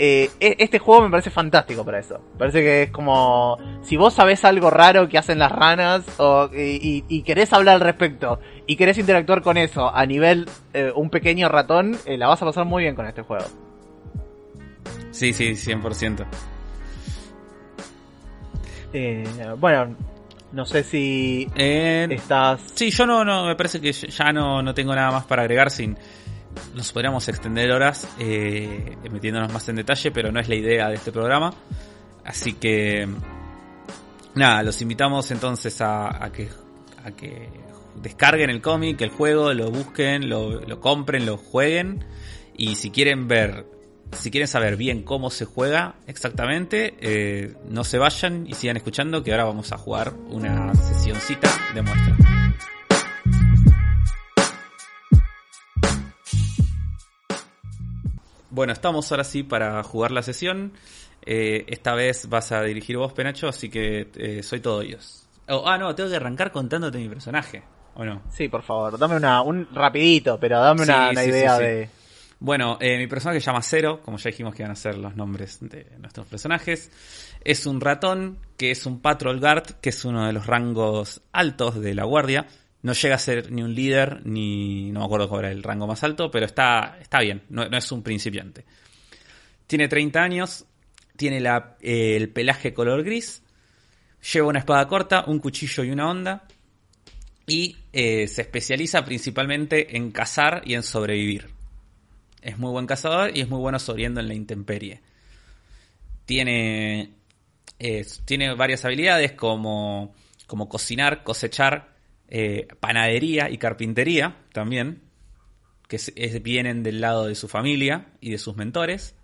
eh, 0.00 0.30
e- 0.38 0.56
este 0.60 0.78
juego 0.78 1.02
me 1.02 1.10
parece 1.10 1.30
fantástico 1.30 1.84
para 1.84 1.98
eso. 1.98 2.20
Parece 2.38 2.60
que 2.62 2.82
es 2.84 2.90
como 2.90 3.58
si 3.82 3.96
vos 3.96 4.14
sabés 4.14 4.44
algo 4.44 4.70
raro 4.70 5.08
que 5.08 5.18
hacen 5.18 5.38
las 5.40 5.50
ranas 5.50 6.04
o, 6.18 6.48
y, 6.54 6.78
y- 6.80 7.04
y 7.08 7.22
querés 7.22 7.52
hablar 7.52 7.74
al 7.76 7.80
respecto 7.80 8.38
y 8.66 8.76
querés 8.76 8.96
interactuar 8.98 9.42
con 9.42 9.56
eso 9.56 9.92
a 9.92 10.06
nivel 10.06 10.48
eh, 10.72 10.92
un 10.94 11.10
pequeño 11.10 11.48
ratón, 11.48 11.96
eh, 12.06 12.16
la 12.16 12.28
vas 12.28 12.40
a 12.42 12.46
pasar 12.46 12.64
muy 12.64 12.84
bien 12.84 12.94
con 12.94 13.06
este 13.06 13.22
juego. 13.22 13.44
sí, 15.10 15.32
sí, 15.32 15.56
100%. 15.56 16.24
Eh, 18.92 19.24
bueno, 19.58 19.96
no 20.52 20.64
sé 20.66 20.82
si 20.82 21.46
Eh, 21.56 22.06
estás... 22.10 22.60
sí, 22.74 22.90
yo 22.90 23.06
no, 23.06 23.24
no, 23.24 23.46
me 23.46 23.56
parece 23.56 23.80
que 23.80 23.92
ya 23.92 24.32
no, 24.32 24.62
no 24.62 24.74
tengo 24.74 24.94
nada 24.94 25.10
más 25.10 25.24
para 25.24 25.42
agregar 25.42 25.70
sin... 25.70 25.96
Nos 26.74 26.92
podríamos 26.92 27.28
extender 27.28 27.70
horas 27.70 28.08
eh, 28.18 28.96
metiéndonos 29.10 29.52
más 29.52 29.68
en 29.68 29.76
detalle, 29.76 30.10
pero 30.10 30.32
no 30.32 30.40
es 30.40 30.48
la 30.48 30.54
idea 30.54 30.88
de 30.88 30.94
este 30.96 31.12
programa. 31.12 31.52
Así 32.24 32.54
que... 32.54 33.08
Nada, 34.34 34.62
los 34.62 34.80
invitamos 34.82 35.30
entonces 35.30 35.80
a, 35.80 36.24
a 36.24 36.30
que, 36.30 36.48
a 37.04 37.10
que 37.10 37.48
descarguen 37.96 38.50
el 38.50 38.60
cómic, 38.60 39.00
el 39.00 39.10
juego, 39.10 39.52
lo 39.52 39.70
busquen, 39.70 40.28
lo, 40.28 40.60
lo 40.60 40.80
compren, 40.80 41.26
lo 41.26 41.36
jueguen. 41.36 42.04
Y 42.56 42.76
si 42.76 42.90
quieren 42.90 43.28
ver, 43.28 43.66
si 44.12 44.30
quieren 44.30 44.48
saber 44.48 44.76
bien 44.76 45.02
cómo 45.02 45.30
se 45.30 45.44
juega 45.44 45.94
exactamente, 46.06 46.94
eh, 47.00 47.54
no 47.68 47.84
se 47.84 47.98
vayan 47.98 48.46
y 48.46 48.54
sigan 48.54 48.76
escuchando 48.76 49.22
que 49.22 49.32
ahora 49.32 49.44
vamos 49.44 49.72
a 49.72 49.78
jugar 49.78 50.12
una 50.28 50.74
sesioncita 50.74 51.48
de 51.74 51.82
muestra. 51.82 52.16
Bueno, 58.50 58.72
estamos 58.72 59.10
ahora 59.12 59.24
sí 59.24 59.42
para 59.44 59.82
jugar 59.84 60.10
la 60.10 60.22
sesión. 60.22 60.72
Eh, 61.24 61.64
esta 61.68 61.94
vez 61.94 62.28
vas 62.28 62.50
a 62.52 62.62
dirigir 62.62 62.96
vos, 62.96 63.12
Penacho, 63.12 63.48
así 63.48 63.68
que 63.68 64.10
eh, 64.16 64.42
soy 64.42 64.60
todo 64.60 64.82
ellos. 64.82 65.28
Oh, 65.48 65.62
ah, 65.66 65.78
no, 65.78 65.94
tengo 65.94 66.10
que 66.10 66.16
arrancar 66.16 66.50
contándote 66.50 66.98
mi 66.98 67.08
personaje, 67.08 67.62
¿o 67.94 68.04
no? 68.04 68.22
Sí, 68.30 68.48
por 68.48 68.62
favor, 68.62 68.98
dame 68.98 69.16
una, 69.16 69.42
un 69.42 69.68
rapidito, 69.72 70.38
pero 70.40 70.60
dame 70.60 70.82
una, 70.82 71.06
Sí, 71.08 71.12
una 71.12 71.22
sí, 71.22 71.28
idea 71.30 71.56
sí, 71.56 71.62
sí. 71.62 71.64
de... 71.68 71.90
Bueno, 72.40 72.78
eh, 72.80 72.98
mi 72.98 73.08
personaje 73.08 73.40
se 73.40 73.46
llama 73.46 73.62
Cero, 73.62 74.00
como 74.04 74.16
ya 74.16 74.30
dijimos 74.30 74.54
que 74.54 74.62
iban 74.62 74.70
a 74.70 74.76
ser 74.76 74.96
los 74.96 75.16
nombres 75.16 75.58
de 75.60 75.86
nuestros 75.98 76.26
personajes. 76.26 76.90
Es 77.42 77.66
un 77.66 77.80
ratón 77.80 78.38
que 78.56 78.70
es 78.70 78.86
un 78.86 79.00
patrol 79.00 79.40
guard, 79.40 79.80
que 79.80 79.88
es 79.88 80.04
uno 80.04 80.24
de 80.24 80.32
los 80.32 80.46
rangos 80.46 81.20
altos 81.32 81.80
de 81.80 81.94
la 81.94 82.04
guardia. 82.04 82.46
No 82.82 82.92
llega 82.92 83.16
a 83.16 83.18
ser 83.18 83.50
ni 83.50 83.62
un 83.62 83.74
líder, 83.74 84.24
ni 84.24 84.92
no 84.92 85.00
me 85.00 85.06
acuerdo 85.06 85.28
cuál 85.28 85.46
era 85.46 85.52
el 85.52 85.64
rango 85.64 85.88
más 85.88 86.04
alto, 86.04 86.30
pero 86.30 86.46
está, 86.46 86.98
está 87.00 87.18
bien, 87.20 87.42
no, 87.48 87.64
es 87.64 87.90
un 87.90 88.04
principiante. 88.04 88.64
Tiene 89.66 89.88
30 89.88 90.22
años, 90.22 90.64
tiene 91.16 91.38
eh, 91.80 92.16
el 92.16 92.28
pelaje 92.28 92.72
color 92.72 93.02
gris, 93.02 93.42
lleva 94.32 94.46
una 94.46 94.60
espada 94.60 94.86
corta, 94.86 95.24
un 95.26 95.40
cuchillo 95.40 95.82
y 95.82 95.90
una 95.90 96.08
onda, 96.08 96.44
y 97.48 97.76
eh, 97.92 98.28
se 98.28 98.42
especializa 98.42 99.04
principalmente 99.04 99.96
en 99.96 100.12
cazar 100.12 100.62
y 100.64 100.74
en 100.74 100.84
sobrevivir. 100.84 101.57
Es 102.42 102.58
muy 102.58 102.70
buen 102.70 102.86
cazador 102.86 103.36
y 103.36 103.40
es 103.40 103.48
muy 103.48 103.58
bueno 103.58 103.78
sobreviviendo 103.78 104.20
en 104.20 104.28
la 104.28 104.34
intemperie. 104.34 105.00
Tiene, 106.24 107.14
eh, 107.78 108.06
tiene 108.24 108.54
varias 108.54 108.84
habilidades 108.84 109.32
como, 109.32 110.14
como 110.46 110.68
cocinar, 110.68 111.24
cosechar, 111.24 111.96
eh, 112.28 112.68
panadería 112.80 113.50
y 113.50 113.58
carpintería 113.58 114.36
también. 114.52 115.02
que 115.88 115.98
vienen 116.44 116.82
del 116.82 117.00
lado 117.00 117.26
de 117.26 117.34
su 117.34 117.48
familia 117.48 118.12
y 118.20 118.30
de 118.30 118.38
sus 118.38 118.56
mentores. 118.56 119.14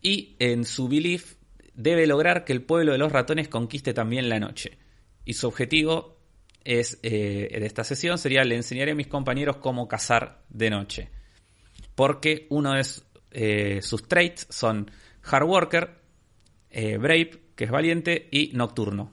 Y 0.00 0.36
en 0.38 0.64
su 0.64 0.86
belief 0.86 1.34
debe 1.74 2.06
lograr 2.06 2.44
que 2.44 2.52
el 2.52 2.62
pueblo 2.62 2.92
de 2.92 2.98
los 2.98 3.10
ratones 3.10 3.48
conquiste 3.48 3.92
también 3.92 4.28
la 4.28 4.38
noche. 4.38 4.78
Y 5.24 5.34
su 5.34 5.48
objetivo 5.48 6.16
es, 6.62 6.98
eh, 7.02 7.48
de 7.58 7.66
esta 7.66 7.84
sesión 7.84 8.18
sería 8.18 8.44
le 8.44 8.56
enseñaré 8.56 8.92
a 8.92 8.94
mis 8.94 9.06
compañeros 9.06 9.56
cómo 9.56 9.88
cazar 9.88 10.42
de 10.48 10.70
noche. 10.70 11.10
Porque 11.94 12.46
uno 12.50 12.72
de 12.72 12.86
eh, 13.30 13.82
sus 13.82 14.08
traits 14.08 14.46
son 14.50 14.90
hard 15.22 15.44
worker, 15.44 16.00
eh, 16.70 16.96
brave, 16.96 17.40
que 17.54 17.64
es 17.64 17.70
valiente, 17.70 18.28
y 18.30 18.50
nocturno. 18.54 19.12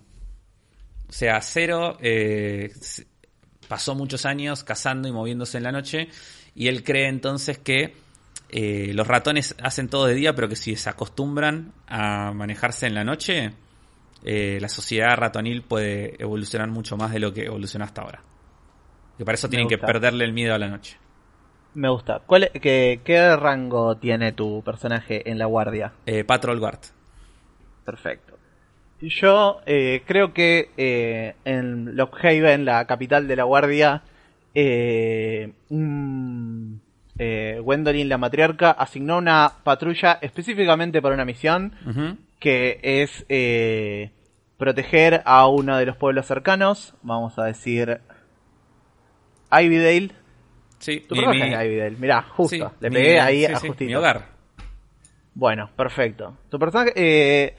O 1.07 1.13
sea, 1.13 1.41
Cero 1.41 1.97
eh, 2.01 2.71
pasó 3.67 3.95
muchos 3.95 4.25
años 4.25 4.63
cazando 4.63 5.07
y 5.07 5.11
moviéndose 5.11 5.57
en 5.57 5.63
la 5.63 5.71
noche 5.71 6.09
y 6.55 6.67
él 6.67 6.83
cree 6.83 7.07
entonces 7.07 7.57
que 7.57 7.93
eh, 8.49 8.91
los 8.93 9.07
ratones 9.07 9.55
hacen 9.61 9.87
todo 9.87 10.05
de 10.05 10.13
día, 10.13 10.35
pero 10.35 10.49
que 10.49 10.55
si 10.57 10.75
se 10.75 10.89
acostumbran 10.89 11.73
a 11.87 12.33
manejarse 12.33 12.87
en 12.87 12.95
la 12.95 13.05
noche, 13.05 13.53
eh, 14.25 14.57
la 14.59 14.67
sociedad 14.67 15.15
ratonil 15.15 15.61
puede 15.61 16.21
evolucionar 16.21 16.69
mucho 16.69 16.97
más 16.97 17.11
de 17.11 17.19
lo 17.19 17.33
que 17.33 17.45
evoluciona 17.45 17.85
hasta 17.85 18.01
ahora. 18.01 18.23
Que 19.17 19.23
para 19.23 19.35
eso 19.35 19.47
Me 19.47 19.51
tienen 19.51 19.67
que 19.69 19.77
perderle 19.77 20.25
el 20.25 20.33
miedo 20.33 20.53
a 20.53 20.57
la 20.57 20.67
noche. 20.67 20.97
Me 21.73 21.89
gusta. 21.89 22.21
¿Cuál, 22.25 22.43
es- 22.43 22.51
qué, 22.61 22.99
¿Qué 23.03 23.35
rango 23.35 23.95
tiene 23.97 24.31
tu 24.33 24.61
personaje 24.63 25.29
en 25.29 25.37
la 25.37 25.45
guardia? 25.45 25.93
Eh, 26.05 26.23
Patrol 26.23 26.59
Guard. 26.59 26.79
Perfecto. 27.85 28.37
Yo 29.01 29.61
eh, 29.65 30.03
creo 30.05 30.33
que 30.33 30.69
eh, 30.77 31.33
en 31.45 31.95
Lockhaven, 31.95 32.65
la 32.65 32.85
capital 32.85 33.27
de 33.27 33.35
la 33.35 33.43
guardia, 33.45 34.03
eh, 34.53 35.53
eh, 37.17 37.59
Gwendolyn, 37.63 38.09
la 38.09 38.17
matriarca, 38.19 38.71
asignó 38.71 39.17
una 39.17 39.53
patrulla 39.63 40.19
específicamente 40.21 41.01
para 41.01 41.15
una 41.15 41.25
misión 41.25 41.73
que 42.39 42.79
es 42.83 43.25
eh, 43.29 44.11
proteger 44.57 45.21
a 45.25 45.47
uno 45.47 45.77
de 45.77 45.85
los 45.87 45.97
pueblos 45.97 46.27
cercanos, 46.27 46.93
vamos 47.01 47.39
a 47.39 47.45
decir 47.45 48.01
Ivydale. 49.51 50.11
Sí, 50.81 50.99
Tu 51.07 51.15
mi- 51.15 51.21
mi- 51.27 51.35
mirá, 51.97 52.23
justo, 52.23 52.55
sí, 52.69 52.75
le 52.81 52.89
mi- 52.89 52.95
pegué 52.95 53.19
ahí 53.19 53.45
sí, 53.45 53.53
a 53.53 53.59
sí, 53.59 53.67
justito. 53.69 53.87
mi 53.89 53.95
hogar. 53.95 54.25
Bueno, 55.33 55.69
perfecto. 55.75 56.33
Tu 56.49 56.59
personaje, 56.59 56.91
eh, 56.95 57.55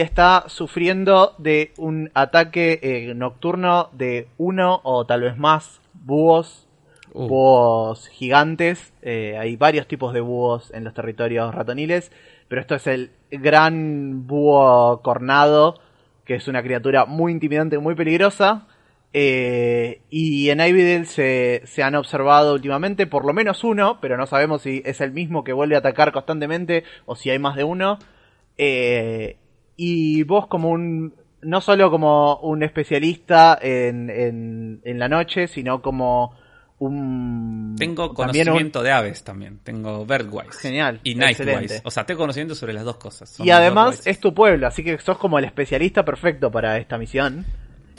está 0.00 0.44
sufriendo 0.46 1.34
de 1.38 1.72
un 1.78 2.10
ataque 2.14 2.78
eh, 2.82 3.14
nocturno 3.14 3.88
de 3.92 4.28
uno 4.38 4.80
o 4.84 5.04
tal 5.06 5.22
vez 5.22 5.36
más 5.36 5.80
búhos, 5.94 6.66
Uh. 7.12 7.26
búhos 7.26 8.06
gigantes. 8.08 8.92
Eh, 9.02 9.36
hay 9.36 9.56
varios 9.56 9.88
tipos 9.88 10.14
de 10.14 10.20
búhos 10.20 10.70
en 10.72 10.84
los 10.84 10.94
territorios 10.94 11.52
ratoniles, 11.52 12.12
pero 12.46 12.60
esto 12.60 12.76
es 12.76 12.86
el 12.86 13.10
gran 13.32 14.28
búho 14.28 15.00
cornado, 15.02 15.80
que 16.24 16.36
es 16.36 16.46
una 16.46 16.62
criatura 16.62 17.06
muy 17.06 17.32
intimidante, 17.32 17.78
muy 17.78 17.96
peligrosa. 17.96 18.68
Eh, 19.12 20.02
y 20.08 20.50
en 20.50 20.60
Ivydale 20.60 21.04
se, 21.04 21.62
se 21.64 21.82
han 21.82 21.96
observado 21.96 22.54
últimamente 22.54 23.06
por 23.08 23.24
lo 23.24 23.32
menos 23.32 23.64
uno, 23.64 23.98
pero 24.00 24.16
no 24.16 24.26
sabemos 24.26 24.62
si 24.62 24.82
es 24.84 25.00
el 25.00 25.10
mismo 25.12 25.42
que 25.42 25.52
vuelve 25.52 25.74
a 25.74 25.78
atacar 25.78 26.12
constantemente 26.12 26.84
o 27.06 27.16
si 27.16 27.30
hay 27.30 27.38
más 27.38 27.56
de 27.56 27.64
uno. 27.64 27.98
Eh, 28.56 29.36
y 29.76 30.22
vos 30.24 30.46
como 30.46 30.70
un, 30.70 31.14
no 31.42 31.60
solo 31.60 31.90
como 31.90 32.36
un 32.36 32.62
especialista 32.62 33.58
en, 33.60 34.10
en, 34.10 34.80
en 34.84 34.98
la 34.98 35.08
noche, 35.08 35.48
sino 35.48 35.82
como 35.82 36.36
un... 36.78 37.74
Tengo 37.78 38.10
un- 38.10 38.14
conocimiento 38.14 38.82
de 38.82 38.92
aves 38.92 39.24
también. 39.24 39.58
Tengo 39.64 40.04
Birdwise. 40.06 40.56
Genial, 40.60 41.00
Y 41.02 41.14
Nightwise. 41.14 41.82
O 41.84 41.90
sea, 41.90 42.04
tengo 42.06 42.20
conocimiento 42.20 42.54
sobre 42.54 42.74
las 42.74 42.84
dos 42.84 42.96
cosas. 42.96 43.28
Son 43.30 43.46
y 43.46 43.50
además 43.50 44.06
es 44.06 44.20
tu 44.20 44.32
pueblo, 44.34 44.66
así 44.66 44.84
que 44.84 44.98
sos 44.98 45.18
como 45.18 45.38
el 45.38 45.44
especialista 45.46 46.04
perfecto 46.04 46.50
para 46.50 46.78
esta 46.78 46.96
misión. 46.96 47.44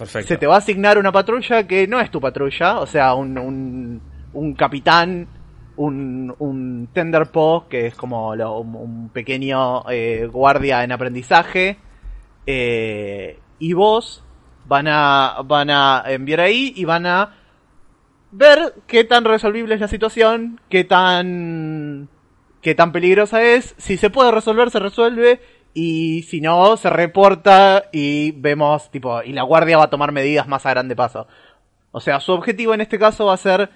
Se 0.05 0.37
te 0.37 0.47
va 0.47 0.55
a 0.55 0.57
asignar 0.59 0.97
una 0.97 1.11
patrulla 1.11 1.67
que 1.67 1.87
no 1.87 1.99
es 1.99 2.09
tu 2.09 2.19
patrulla, 2.19 2.79
o 2.79 2.85
sea, 2.85 3.13
un, 3.13 3.37
un, 3.37 4.01
un 4.33 4.53
capitán, 4.55 5.27
un, 5.75 6.33
un 6.39 6.89
tenderpaw, 6.93 7.67
que 7.67 7.87
es 7.87 7.95
como 7.95 8.29
un 8.31 9.09
pequeño 9.09 9.89
eh, 9.89 10.27
guardia 10.31 10.83
en 10.83 10.91
aprendizaje, 10.91 11.77
eh, 12.45 13.39
y 13.59 13.73
vos 13.73 14.23
van 14.65 14.87
a, 14.87 15.37
van 15.45 15.69
a 15.69 16.03
enviar 16.07 16.41
ahí 16.41 16.73
y 16.75 16.85
van 16.85 17.05
a 17.05 17.35
ver 18.31 18.73
qué 18.87 19.03
tan 19.03 19.25
resolvible 19.25 19.75
es 19.75 19.81
la 19.81 19.87
situación, 19.87 20.59
qué 20.69 20.83
tan, 20.83 22.09
qué 22.61 22.75
tan 22.75 22.91
peligrosa 22.91 23.43
es, 23.43 23.75
si 23.77 23.97
se 23.97 24.09
puede 24.09 24.31
resolver, 24.31 24.71
se 24.71 24.79
resuelve, 24.79 25.41
y 25.73 26.23
si 26.23 26.41
no, 26.41 26.75
se 26.77 26.89
reporta 26.89 27.85
y 27.91 28.31
vemos, 28.31 28.91
tipo, 28.91 29.21
y 29.23 29.31
la 29.33 29.43
guardia 29.43 29.77
va 29.77 29.85
a 29.85 29.89
tomar 29.89 30.11
medidas 30.11 30.47
más 30.47 30.65
a 30.65 30.71
grande 30.71 30.95
paso. 30.95 31.27
O 31.91 31.99
sea, 31.99 32.19
su 32.19 32.31
objetivo 32.31 32.73
en 32.73 32.81
este 32.81 32.99
caso 32.99 33.25
va 33.25 33.33
a 33.33 33.37
ser 33.37 33.69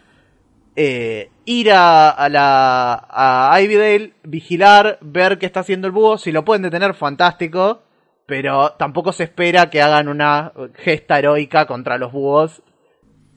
eh, 0.75 1.29
ir 1.45 1.71
a, 1.71 2.09
a 2.09 2.29
la 2.29 3.07
a 3.09 3.61
Ivydale, 3.61 4.13
vigilar, 4.23 4.97
ver 5.01 5.37
qué 5.37 5.45
está 5.45 5.61
haciendo 5.61 5.87
el 5.87 5.93
búho, 5.93 6.17
si 6.17 6.31
lo 6.31 6.43
pueden 6.43 6.63
detener, 6.63 6.93
fantástico, 6.95 7.83
pero 8.25 8.71
tampoco 8.71 9.11
se 9.11 9.23
espera 9.23 9.69
que 9.69 9.81
hagan 9.81 10.07
una 10.07 10.51
gesta 10.75 11.19
heroica 11.19 11.65
contra 11.65 11.97
los 11.97 12.11
búhos, 12.11 12.61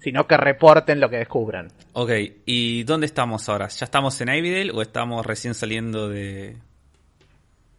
sino 0.01 0.27
que 0.27 0.37
reporten 0.37 1.01
lo 1.01 1.11
que 1.11 1.19
descubran. 1.19 1.69
Ok, 1.93 2.11
¿y 2.47 2.85
dónde 2.85 3.07
estamos 3.07 3.49
ahora? 3.49 3.69
¿Ya 3.69 3.85
estamos 3.85 4.21
en 4.21 4.29
Ivydale 4.29 4.73
o 4.73 4.83
estamos 4.83 5.25
recién 5.27 5.55
saliendo 5.55 6.09
de... 6.09 6.57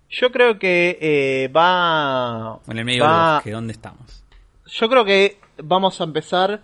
Yo 0.09 0.31
creo 0.31 0.57
que 0.59 0.97
eh, 1.01 1.47
va... 1.49 2.59
en 2.67 2.77
el 2.77 2.85
medio 2.85 3.03
va- 3.03 3.09
del 3.25 3.33
bosque? 3.35 3.51
¿Dónde 3.51 3.73
estamos? 3.73 4.23
Yo 4.65 4.89
creo 4.89 5.05
que 5.05 5.37
vamos 5.63 5.99
a 6.01 6.03
empezar 6.03 6.61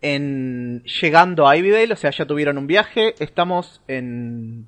en 0.00 0.82
llegando 0.84 1.48
a 1.48 1.56
Ivydale, 1.56 1.92
o 1.92 1.96
sea, 1.96 2.10
ya 2.10 2.24
tuvieron 2.26 2.56
un 2.58 2.66
viaje, 2.66 3.14
estamos 3.18 3.80
en 3.88 4.66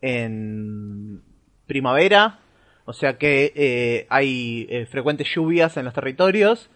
en 0.00 1.22
primavera, 1.66 2.38
o 2.84 2.92
sea 2.92 3.18
que 3.18 3.52
eh, 3.54 4.06
hay 4.10 4.66
eh, 4.70 4.86
frecuentes 4.86 5.26
lluvias 5.34 5.76
en 5.76 5.84
los 5.84 5.94
territorios. 5.94 6.70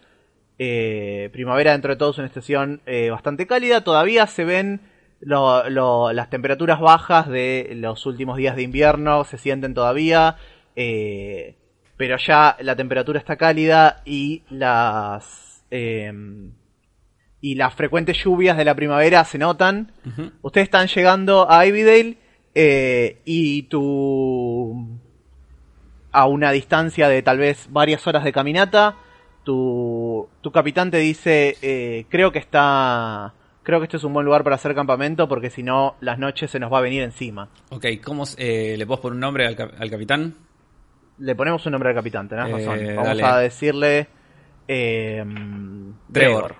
Eh, 0.58 1.30
primavera 1.32 1.72
dentro 1.72 1.92
de 1.92 1.96
todo 1.96 2.10
es 2.10 2.18
una 2.18 2.26
estación 2.26 2.82
bastante 3.10 3.46
cálida, 3.46 3.82
todavía 3.84 4.26
se 4.26 4.44
ven 4.44 4.80
lo- 5.20 5.68
lo- 5.70 6.12
las 6.12 6.30
temperaturas 6.30 6.80
bajas 6.80 7.28
de 7.28 7.72
los 7.76 8.06
últimos 8.06 8.36
días 8.36 8.56
de 8.56 8.62
invierno, 8.62 9.24
se 9.24 9.38
sienten 9.38 9.74
todavía, 9.74 10.36
eh, 10.76 11.56
pero 11.96 12.16
ya 12.16 12.56
la 12.60 12.76
temperatura 12.76 13.18
está 13.18 13.36
cálida 13.36 14.02
y 14.04 14.42
las 14.50 15.64
em, 15.70 16.52
y 17.40 17.56
las 17.56 17.74
frecuentes 17.74 18.22
lluvias 18.22 18.56
de 18.56 18.64
la 18.64 18.74
primavera 18.74 19.24
se 19.24 19.36
notan. 19.36 19.92
Ustedes 20.42 20.66
están 20.66 20.86
llegando 20.86 21.50
a 21.50 21.66
Ivydale 21.66 22.16
eh, 22.54 23.20
y 23.24 23.64
tu 23.64 25.00
a 26.12 26.26
una 26.26 26.52
distancia 26.52 27.08
de 27.08 27.22
tal 27.22 27.38
vez 27.38 27.66
varias 27.70 28.06
horas 28.06 28.22
de 28.22 28.32
caminata, 28.32 28.96
tu, 29.44 30.28
tu 30.40 30.52
capitán 30.52 30.90
te 30.90 30.98
dice, 30.98 31.56
eh, 31.62 32.04
creo 32.10 32.30
que 32.30 32.38
está, 32.38 33.34
creo 33.62 33.80
que 33.80 33.84
este 33.84 33.96
es 33.96 34.04
un 34.04 34.12
buen 34.12 34.26
lugar 34.26 34.44
para 34.44 34.56
hacer 34.56 34.74
campamento 34.74 35.28
porque 35.28 35.50
si 35.50 35.62
no 35.62 35.96
las 36.00 36.18
noches 36.18 36.50
se 36.50 36.60
nos 36.60 36.72
va 36.72 36.78
a 36.78 36.82
venir 36.82 37.02
encima. 37.02 37.48
Ok, 37.70 37.86
¿cómo 38.04 38.24
eh, 38.36 38.76
le 38.76 38.86
puedo 38.86 39.00
poner 39.00 39.14
un 39.14 39.20
nombre 39.20 39.46
al 39.46 39.56
capitán? 39.90 40.34
Le 41.18 41.34
ponemos 41.34 41.64
un 41.66 41.72
nombre 41.72 41.90
al 41.90 41.94
capitán, 41.94 42.28
tenés 42.28 42.48
Eh, 42.48 42.52
razón. 42.52 42.86
Vamos 42.96 43.06
dale. 43.08 43.22
a 43.24 43.36
decirle 43.38 44.06
eh, 44.68 45.24
Trevor. 46.12 46.54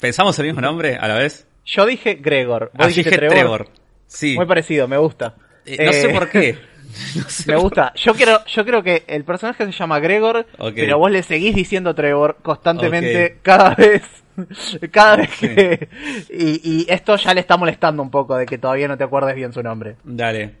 ¿Pensamos 0.00 0.38
el 0.38 0.46
mismo 0.46 0.60
nombre 0.60 0.96
a 0.96 1.06
la 1.08 1.14
vez? 1.16 1.46
Yo 1.64 1.86
dije 1.86 2.14
Gregor. 2.14 2.70
Vos 2.74 2.86
Ah, 2.86 2.88
dije 2.88 3.10
Trevor. 3.10 3.68
Sí. 4.06 4.34
Muy 4.36 4.46
parecido, 4.46 4.88
me 4.88 4.96
gusta. 4.98 5.34
Eh, 5.64 5.84
no 5.84 5.92
sé 5.92 6.10
Eh, 6.10 6.14
por 6.14 6.28
qué. 6.28 6.58
No 7.16 7.22
sé 7.30 7.44
Me 7.46 7.54
por- 7.54 7.62
gusta. 7.62 7.92
Yo 7.94 8.12
quiero, 8.14 8.44
yo 8.44 8.66
creo 8.66 8.82
que 8.82 9.04
el 9.06 9.24
personaje 9.24 9.64
se 9.64 9.72
llama 9.72 9.98
Gregor, 9.98 10.44
pero 10.74 10.98
vos 10.98 11.10
le 11.10 11.22
seguís 11.22 11.54
diciendo 11.54 11.94
Trevor 11.94 12.36
constantemente 12.42 13.38
cada 13.40 13.74
vez, 13.74 14.02
cada 14.90 15.16
vez 15.16 15.30
que 15.38 15.88
y, 16.30 16.82
y 16.82 16.86
esto 16.90 17.16
ya 17.16 17.32
le 17.32 17.40
está 17.40 17.56
molestando 17.56 18.02
un 18.02 18.10
poco 18.10 18.36
de 18.36 18.44
que 18.44 18.58
todavía 18.58 18.88
no 18.88 18.98
te 18.98 19.04
acuerdes 19.04 19.34
bien 19.36 19.54
su 19.54 19.62
nombre. 19.62 19.96
Dale. 20.04 20.56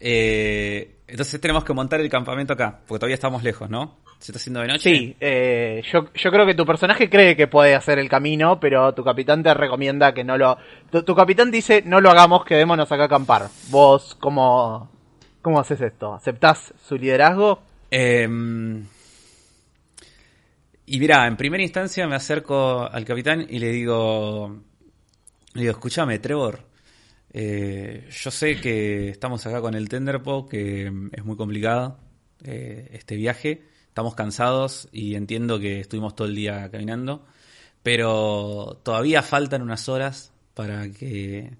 Eh, 0.00 0.96
entonces 1.06 1.40
tenemos 1.40 1.62
que 1.64 1.74
montar 1.74 2.00
el 2.00 2.08
campamento 2.08 2.54
acá, 2.54 2.80
porque 2.86 3.00
todavía 3.00 3.14
estamos 3.14 3.42
lejos, 3.42 3.68
¿no? 3.68 3.98
¿Se 4.18 4.32
está 4.32 4.38
haciendo 4.38 4.60
de 4.60 4.68
noche? 4.68 4.94
Sí, 4.94 5.16
eh, 5.20 5.82
yo, 5.92 6.12
yo 6.14 6.30
creo 6.30 6.46
que 6.46 6.54
tu 6.54 6.64
personaje 6.64 7.10
cree 7.10 7.36
que 7.36 7.46
puede 7.46 7.74
hacer 7.74 7.98
el 7.98 8.08
camino, 8.08 8.58
pero 8.60 8.94
tu 8.94 9.04
capitán 9.04 9.42
te 9.42 9.52
recomienda 9.52 10.14
que 10.14 10.24
no 10.24 10.38
lo. 10.38 10.56
Tu, 10.90 11.02
tu 11.02 11.14
capitán 11.14 11.50
dice 11.50 11.82
no 11.84 12.00
lo 12.00 12.10
hagamos, 12.10 12.44
quedémonos 12.44 12.90
acá 12.90 13.02
a 13.02 13.06
acampar. 13.06 13.48
Vos, 13.68 14.16
¿cómo, 14.20 14.90
cómo 15.42 15.60
haces 15.60 15.80
esto? 15.80 16.14
¿Aceptás 16.14 16.72
su 16.86 16.96
liderazgo? 16.96 17.62
Em, 17.90 18.86
y 20.86 21.00
mira, 21.00 21.26
en 21.26 21.36
primera 21.36 21.62
instancia 21.62 22.06
me 22.06 22.16
acerco 22.16 22.88
al 22.90 23.04
capitán 23.04 23.46
y 23.48 23.58
le 23.58 23.70
digo, 23.70 24.60
le 25.54 25.60
digo, 25.62 25.72
escúchame, 25.72 26.18
Trevor, 26.18 26.69
Eh, 27.32 28.08
yo 28.10 28.30
sé 28.30 28.60
que 28.60 29.08
estamos 29.08 29.46
acá 29.46 29.60
con 29.60 29.74
el 29.74 29.88
Tenderpo, 29.88 30.46
que 30.46 30.90
mm, 30.90 31.10
es 31.12 31.24
muy 31.24 31.36
complicado 31.36 31.98
eh, 32.44 32.88
este 32.92 33.16
viaje. 33.16 33.62
Estamos 33.88 34.14
cansados 34.14 34.88
y 34.92 35.14
entiendo 35.14 35.58
que 35.58 35.80
estuvimos 35.80 36.14
todo 36.14 36.28
el 36.28 36.34
día 36.34 36.70
caminando, 36.70 37.26
pero 37.82 38.80
todavía 38.84 39.22
faltan 39.22 39.62
unas 39.62 39.88
horas 39.88 40.32
para 40.54 40.90
que 40.90 41.56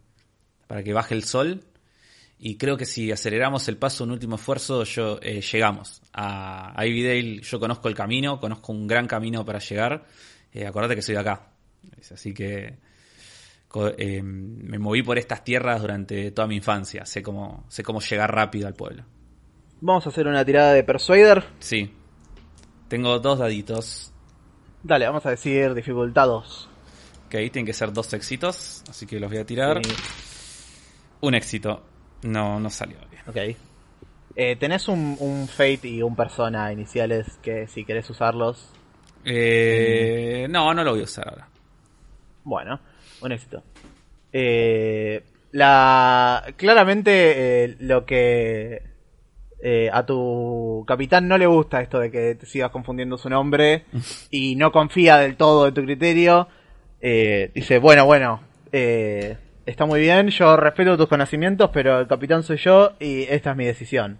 para 0.66 0.85
que 0.85 0.93
baje 0.93 1.14
el 1.14 1.25
sol 1.25 1.64
y 2.39 2.57
creo 2.57 2.77
que 2.77 2.87
si 2.87 3.11
aceleramos 3.11 3.68
el 3.68 3.77
paso, 3.77 4.05
un 4.05 4.12
último 4.12 4.37
esfuerzo, 4.37 4.85
yo 4.85 5.18
eh, 5.21 5.41
llegamos 5.43 6.01
a, 6.12 6.75
Ivydale. 6.87 7.41
Yo 7.43 7.61
conozco 7.61 7.89
el 7.89 7.95
camino, 7.95 8.41
conozco 8.41 8.73
un 8.73 8.87
gran 8.87 9.07
camino 9.07 9.45
para 9.45 9.59
llegar. 9.59 10.07
Acordate 10.66 10.97
que 10.97 11.03
soy 11.03 11.14
de 11.16 11.21
acá, 11.21 11.51
así 12.11 12.33
que 12.33 12.79
eh, 13.97 14.23
me 14.23 14.79
moví 14.79 15.03
por 15.03 15.18
estas 15.18 15.45
tierras 15.45 15.81
durante 15.81 16.31
toda 16.33 16.49
mi 16.49 16.57
infancia. 16.57 17.05
Sé 17.07 17.23
cómo 17.23 17.64
sé 17.68 17.83
cómo 17.83 18.01
llegar 18.01 18.35
rápido 18.35 18.66
al 18.66 18.75
pueblo. 18.75 19.05
Vamos 19.81 20.07
a 20.07 20.11
hacer 20.11 20.27
una 20.27 20.45
tirada 20.45 20.73
de 20.73 20.83
Persuader. 20.85 21.45
Sí, 21.59 21.93
tengo 22.89 23.18
dos 23.18 23.39
daditos. 23.39 24.12
Dale, 24.83 25.07
vamos 25.07 25.25
a 25.27 25.31
decir 25.31 25.73
dificultad 25.75 26.27
2. 26.27 26.68
Que 27.29 27.37
ahí 27.39 27.51
tienen 27.51 27.66
que 27.66 27.73
ser 27.73 27.93
dos 27.93 28.12
éxitos, 28.12 28.83
así 28.89 29.07
que 29.07 29.21
los 29.21 29.31
voy 29.31 29.39
a 29.39 29.47
tirar. 29.47 29.81
Sí, 29.85 29.93
Un 31.21 31.35
éxito. 31.35 31.83
No, 32.23 32.59
no 32.59 32.68
salió 32.71 32.99
bien. 33.11 33.23
ok. 33.53 33.57
Eh, 34.37 34.57
tenés 34.57 34.89
un, 34.89 35.16
un 35.21 35.49
Fate 35.49 35.89
y 35.89 36.03
un 36.03 36.14
Persona 36.16 36.73
iniciales 36.73 37.39
que 37.43 37.66
si 37.66 37.85
querés 37.85 38.09
usarlos, 38.11 38.68
Eh, 39.25 40.47
no, 40.51 40.73
no 40.75 40.83
lo 40.85 40.93
voy 40.93 41.01
a 41.01 41.05
usar 41.05 41.29
ahora. 41.29 41.49
bueno, 42.45 42.81
un 43.21 43.33
éxito. 43.33 43.62
Eh, 44.33 45.23
la 45.53 46.45
claramente 46.57 47.64
eh, 47.64 47.77
lo 47.81 48.07
que 48.07 48.83
eh, 49.62 49.91
a 49.93 50.07
tu 50.07 50.85
capitán 50.87 51.27
no 51.29 51.37
le 51.37 51.47
gusta 51.47 51.81
esto 51.83 51.99
de 51.99 52.11
que 52.11 52.35
te 52.37 52.47
sigas 52.47 52.71
confundiendo 52.71 53.18
su 53.18 53.29
nombre 53.29 53.85
y 54.31 54.55
no 54.57 54.71
confía 54.73 55.16
del 55.18 55.37
todo 55.37 55.66
en 55.68 55.75
tu 55.75 55.83
criterio. 55.83 56.49
Eh, 57.01 57.51
dice, 57.55 57.79
bueno, 57.79 58.07
bueno, 58.07 58.41
eh, 58.73 59.37
está 59.66 59.87
muy 59.87 60.01
bien, 60.01 60.29
yo 60.29 60.57
respeto 60.57 60.97
tus 60.97 61.09
conocimientos, 61.09 61.71
pero 61.73 61.99
el 62.01 62.07
capitán 62.07 62.43
soy 62.43 62.59
yo 62.59 62.93
y 63.01 63.23
esta 63.23 63.51
es 63.51 63.57
mi 63.57 63.64
decisión. 63.64 64.18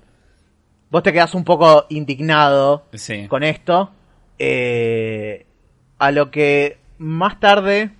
Vos 0.91 1.03
te 1.05 1.13
quedás 1.13 1.35
un 1.35 1.45
poco 1.45 1.87
indignado 1.91 2.87
Sí. 2.95 3.29
con 3.29 3.43
esto. 3.45 3.93
eh, 4.43 5.47
a 5.99 6.11
lo 6.13 6.31
que 6.31 6.79
más 6.97 7.39
tarde 7.41 7.91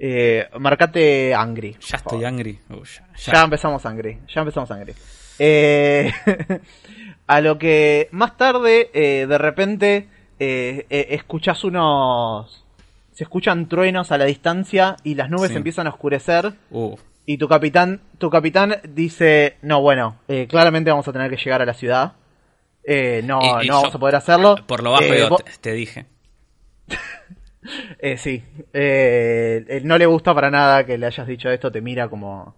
eh, 0.00 0.48
marcate 0.58 1.34
Angry. 1.34 1.76
Ya 1.80 1.98
estoy 1.98 2.24
angry. 2.24 2.58
Ya, 2.68 2.76
ya. 3.16 3.32
Ya 3.34 3.44
empezamos 3.44 3.84
Angry. 3.86 4.18
Ya 4.34 4.40
empezamos 4.40 4.70
Angry. 4.70 4.94
Eh, 5.38 6.10
a 7.26 7.40
lo 7.40 7.58
que 7.58 8.08
más 8.12 8.36
tarde, 8.36 8.90
eh, 8.94 9.26
de 9.28 9.38
repente, 9.38 10.08
eh, 10.38 10.86
eh, 10.90 11.06
escuchas 11.10 11.62
unos. 11.64 12.64
Se 13.12 13.24
escuchan 13.24 13.68
truenos 13.68 14.10
a 14.12 14.18
la 14.18 14.24
distancia 14.24 14.96
y 15.04 15.14
las 15.14 15.28
nubes 15.28 15.50
Sí. 15.50 15.56
empiezan 15.56 15.86
a 15.86 15.90
oscurecer. 15.90 16.54
Uh, 16.70 16.96
Y 17.26 17.36
tu 17.36 17.46
capitán, 17.48 18.00
tu 18.18 18.30
capitán 18.30 18.76
dice, 18.88 19.56
no, 19.62 19.80
bueno, 19.82 20.16
claramente 20.48 20.90
vamos 20.90 21.06
a 21.06 21.12
tener 21.12 21.30
que 21.30 21.36
llegar 21.36 21.60
a 21.60 21.66
la 21.66 21.74
ciudad. 21.74 22.12
Eh, 22.82 23.20
no, 23.22 23.38
no 23.40 23.62
yo- 23.62 23.74
vamos 23.74 23.94
a 23.94 23.98
poder 23.98 24.16
hacerlo. 24.16 24.56
por 24.66 24.82
lo 24.82 24.92
bajo 24.92 25.36
te, 25.44 25.52
te 25.60 25.72
dije. 25.74 26.06
eh, 27.98 28.16
sí. 28.16 28.42
Eh, 28.72 29.64
eh, 29.68 29.80
no 29.84 29.98
le 29.98 30.06
gusta 30.06 30.34
para 30.34 30.50
nada 30.50 30.84
que 30.84 30.98
le 30.98 31.06
hayas 31.06 31.26
dicho 31.26 31.50
esto, 31.50 31.70
te 31.72 31.80
mira 31.80 32.08
como... 32.08 32.54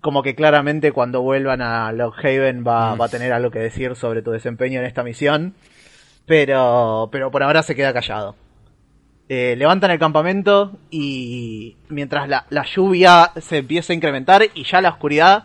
Como 0.00 0.24
que 0.24 0.34
claramente 0.34 0.90
cuando 0.90 1.22
vuelvan 1.22 1.62
a 1.62 1.92
Lockhaven 1.92 2.64
va, 2.66 2.94
Mm. 2.96 3.00
va 3.00 3.04
a 3.04 3.08
tener 3.08 3.32
algo 3.32 3.50
que 3.52 3.60
decir 3.60 3.94
sobre 3.94 4.22
tu 4.22 4.32
desempeño 4.32 4.80
en 4.80 4.86
esta 4.86 5.04
misión. 5.04 5.54
Pero, 6.26 7.08
pero 7.12 7.30
por 7.30 7.42
ahora 7.42 7.62
se 7.62 7.76
queda 7.76 7.92
callado. 7.92 8.34
Eh, 9.28 9.54
levantan 9.56 9.90
el 9.90 9.98
campamento 9.98 10.72
y 10.90 11.76
mientras 11.88 12.28
la, 12.28 12.44
la 12.50 12.64
lluvia 12.64 13.30
se 13.40 13.58
empieza 13.58 13.92
a 13.92 13.96
incrementar 13.96 14.42
y 14.54 14.64
ya 14.64 14.80
la 14.80 14.90
oscuridad 14.90 15.44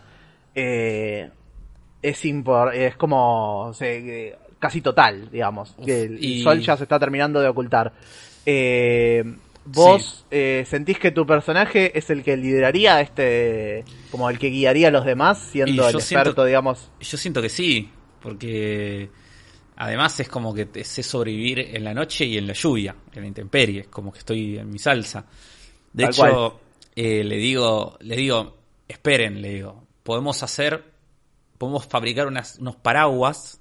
eh, 0.54 1.30
es, 2.02 2.24
impor- 2.24 2.74
es 2.74 2.96
como 2.96 3.72
se- 3.74 4.28
eh, 4.30 4.36
casi 4.58 4.80
total, 4.80 5.30
digamos. 5.30 5.74
el 5.86 6.22
y- 6.22 6.42
sol 6.42 6.60
ya 6.60 6.76
se 6.76 6.82
está 6.82 6.98
terminando 6.98 7.40
de 7.40 7.48
ocultar. 7.48 7.92
Eh, 8.46 9.22
vos 9.64 10.26
eh, 10.30 10.64
sentís 10.66 10.98
que 10.98 11.10
tu 11.10 11.26
personaje 11.26 11.96
es 11.96 12.10
el 12.10 12.22
que 12.24 12.36
lideraría 12.36 13.00
este, 13.00 13.84
como 14.10 14.28
el 14.30 14.38
que 14.38 14.48
guiaría 14.48 14.88
a 14.88 14.90
los 14.90 15.04
demás, 15.04 15.38
siendo 15.38 15.88
el 15.88 15.94
experto, 15.96 16.30
siento- 16.30 16.44
digamos. 16.44 16.90
Yo 17.00 17.16
siento 17.18 17.42
que 17.42 17.48
sí, 17.48 17.90
porque 18.20 19.10
además 19.76 20.18
es 20.20 20.28
como 20.28 20.54
que 20.54 20.68
sé 20.84 21.02
sobrevivir 21.02 21.60
en 21.60 21.84
la 21.84 21.94
noche 21.94 22.24
y 22.24 22.38
en 22.38 22.46
la 22.46 22.54
lluvia, 22.54 22.94
en 23.12 23.20
la 23.22 23.28
intemperie, 23.28 23.80
es 23.82 23.88
como 23.88 24.12
que 24.12 24.18
estoy 24.20 24.58
en 24.58 24.70
mi 24.70 24.78
salsa. 24.78 25.26
De 25.92 26.04
Tal 26.04 26.12
hecho, 26.12 26.60
eh, 26.96 27.24
le 27.24 27.36
digo, 27.36 27.96
le 28.00 28.16
digo, 28.16 28.56
esperen, 28.88 29.40
le 29.42 29.54
digo, 29.54 29.84
podemos 30.02 30.42
hacer, 30.42 30.84
podemos 31.58 31.86
fabricar 31.86 32.26
unas, 32.26 32.58
unos 32.58 32.76
paraguas, 32.76 33.60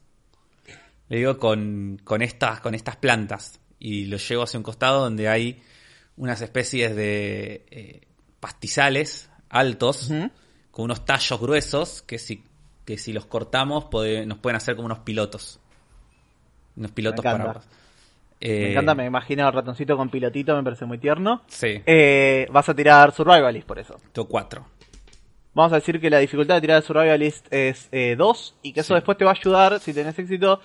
le 1.09 1.17
digo, 1.17 1.37
con, 1.37 1.99
con 2.03 2.21
estas, 2.21 2.59
con 2.61 2.75
estas 2.75 2.95
plantas. 2.97 3.58
Y 3.79 4.05
los 4.05 4.27
llevo 4.27 4.43
hacia 4.43 4.57
un 4.59 4.63
costado 4.63 5.01
donde 5.01 5.29
hay 5.29 5.61
unas 6.17 6.41
especies 6.41 6.95
de 6.95 7.65
eh, 7.71 8.01
pastizales 8.39 9.29
altos 9.49 10.11
con 10.71 10.85
unos 10.85 11.05
tallos 11.05 11.39
gruesos 11.39 12.01
que 12.01 12.19
si, 12.19 12.43
que 12.85 12.97
si 12.97 13.13
los 13.13 13.25
cortamos 13.25 13.85
puede- 13.85 14.25
nos 14.25 14.37
pueden 14.39 14.57
hacer 14.57 14.75
como 14.75 14.85
unos 14.87 14.99
pilotos. 14.99 15.59
Unos 16.75 16.91
pilotos 16.91 17.23
Me 17.23 17.29
encanta. 17.31 17.43
paraguas. 17.53 17.67
Me 18.41 18.47
Eh, 18.47 18.71
encanta, 18.71 18.95
me 18.95 19.05
imagino 19.05 19.45
el 19.47 19.53
ratoncito 19.53 19.97
con 19.97 20.09
pilotito, 20.09 20.55
me 20.55 20.63
parece 20.63 20.85
muy 20.85 20.97
tierno. 20.97 21.41
Sí, 21.47 21.81
Eh, 21.85 22.47
vas 22.51 22.69
a 22.69 22.73
tirar 22.73 23.11
Survivalist 23.13 23.67
por 23.67 23.79
eso. 23.79 23.97
tengo 24.13 24.27
cuatro. 24.29 24.65
Vamos 25.53 25.71
a 25.73 25.75
decir 25.75 25.99
que 25.99 26.09
la 26.09 26.19
dificultad 26.19 26.55
de 26.55 26.61
tirar 26.61 26.81
Survivalist 26.83 27.47
es 27.51 27.89
2 28.17 28.55
y 28.61 28.71
que 28.71 28.81
eso 28.81 28.89
Sí. 28.89 28.93
después 28.95 29.17
te 29.17 29.25
va 29.25 29.31
a 29.31 29.33
ayudar, 29.33 29.79
si 29.79 29.93
tenés 29.93 30.17
éxito, 30.17 30.61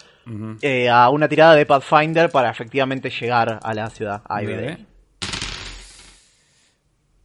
eh, 0.60 0.88
a 0.90 1.08
una 1.10 1.26
tirada 1.28 1.54
de 1.54 1.64
Pathfinder 1.66 2.30
para 2.30 2.50
efectivamente 2.50 3.08
llegar 3.10 3.58
a 3.62 3.74
la 3.74 3.88
ciudad, 3.90 4.22
a. 4.28 4.40
Bebé. 4.42 4.86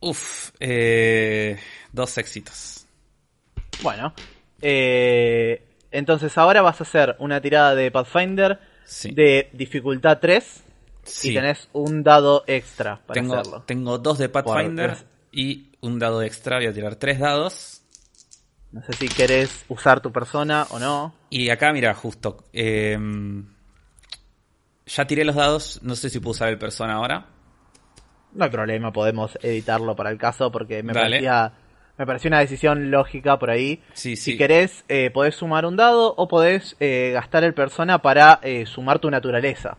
Uf, 0.01 0.51
eh, 0.60 1.60
dos 1.91 2.18
éxitos. 2.18 2.86
Bueno, 3.82 4.14
eh, 4.62 5.62
entonces 5.91 6.38
ahora 6.38 6.62
vas 6.62 6.80
a 6.80 6.84
hacer 6.84 7.16
una 7.20 7.41
tirada 7.41 7.76
de 7.76 7.91
Pathfinder 7.91 8.60
Sí. 8.86 9.12
de 9.12 9.49
dificultad 9.53 10.20
3 10.20 10.64
Sí. 11.03 11.32
y 11.32 11.34
tenés 11.36 11.68
un 11.74 12.03
dado 12.03 12.43
extra 12.47 13.01
para 13.05 13.20
tengo, 13.20 13.36
hacerlo. 13.36 13.64
tengo 13.66 13.97
dos 13.97 14.18
de 14.18 14.30
Pathfinder 14.30 14.91
Por- 14.95 15.05
y 15.39 15.71
un 15.81 15.99
dado 15.99 16.21
extra. 16.21 16.57
Voy 16.57 16.67
a 16.67 16.73
tirar 16.73 16.95
tres 16.95 17.19
dados. 17.19 17.81
No 18.71 18.81
sé 18.83 18.93
si 18.93 19.07
querés 19.07 19.65
usar 19.67 19.99
tu 20.01 20.11
persona 20.11 20.67
o 20.69 20.79
no. 20.79 21.13
Y 21.29 21.49
acá, 21.49 21.73
mira, 21.73 21.93
justo. 21.93 22.43
eh, 22.53 22.97
ya 24.85 25.05
tiré 25.05 25.23
los 25.23 25.35
dados. 25.35 25.79
No 25.83 25.95
sé 25.95 26.09
si 26.09 26.19
puedo 26.19 26.31
usar 26.31 26.49
el 26.49 26.57
persona 26.57 26.93
ahora. 26.95 27.25
No 28.33 28.43
hay 28.43 28.49
problema, 28.51 28.91
podemos 28.93 29.37
editarlo 29.41 29.95
para 29.95 30.11
el 30.11 30.17
caso 30.17 30.51
porque 30.51 30.83
me 30.83 30.93
Dale. 30.93 31.05
parecía 31.17 31.53
me 31.97 32.05
pareció 32.05 32.29
una 32.29 32.39
decisión 32.39 32.91
lógica 32.91 33.37
por 33.37 33.49
ahí. 33.49 33.83
Sí, 33.93 34.15
Si 34.15 34.37
querés, 34.37 34.85
eh, 34.87 35.09
podés 35.11 35.35
sumar 35.35 35.65
un 35.65 35.75
dado 35.75 36.13
o 36.15 36.27
podés 36.29 36.77
eh, 36.79 37.11
gastar 37.13 37.43
el 37.43 37.53
persona 37.53 38.01
para 38.01 38.39
eh, 38.41 38.65
sumar 38.65 38.99
tu 38.99 39.11
naturaleza. 39.11 39.77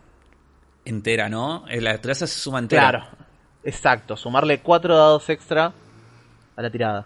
Entera, 0.85 1.29
¿no? 1.29 1.65
Eh, 1.67 1.81
La 1.81 1.93
naturaleza 1.93 2.27
se 2.27 2.39
suma 2.39 2.59
entera. 2.59 2.89
Claro, 2.89 3.07
exacto, 3.63 4.15
sumarle 4.17 4.59
cuatro 4.59 4.95
dados 4.97 5.29
extra 5.29 5.73
a 6.55 6.61
la 6.61 6.69
tirada. 6.69 7.05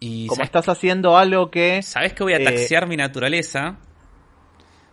Y 0.00 0.26
Como 0.28 0.36
¿sabes, 0.36 0.46
estás 0.48 0.68
haciendo 0.68 1.16
algo 1.18 1.50
que 1.50 1.82
¿sabes 1.82 2.12
que 2.12 2.22
voy 2.22 2.34
a 2.34 2.36
eh, 2.38 2.44
taxiar 2.44 2.86
mi 2.86 2.96
naturaleza? 2.96 3.76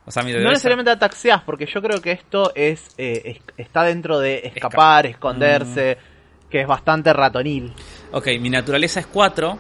O 0.08 0.12
sea, 0.12 0.24
mi 0.24 0.32
no 0.34 0.50
necesariamente 0.50 0.92
ataxeas, 0.92 1.42
porque 1.44 1.66
yo 1.66 1.82
creo 1.82 2.00
que 2.02 2.12
esto 2.12 2.52
es, 2.56 2.94
eh, 2.98 3.22
es- 3.26 3.42
está 3.58 3.84
dentro 3.84 4.20
de 4.20 4.42
escapar, 4.46 5.06
esconderse, 5.08 5.98
Mm. 6.00 6.50
que 6.50 6.62
es 6.62 6.68
bastante 6.68 7.12
ratonil. 7.14 7.74
Ok, 8.12 8.28
mi 8.40 8.50
naturaleza 8.50 9.00
es 9.00 9.08
4. 9.08 9.58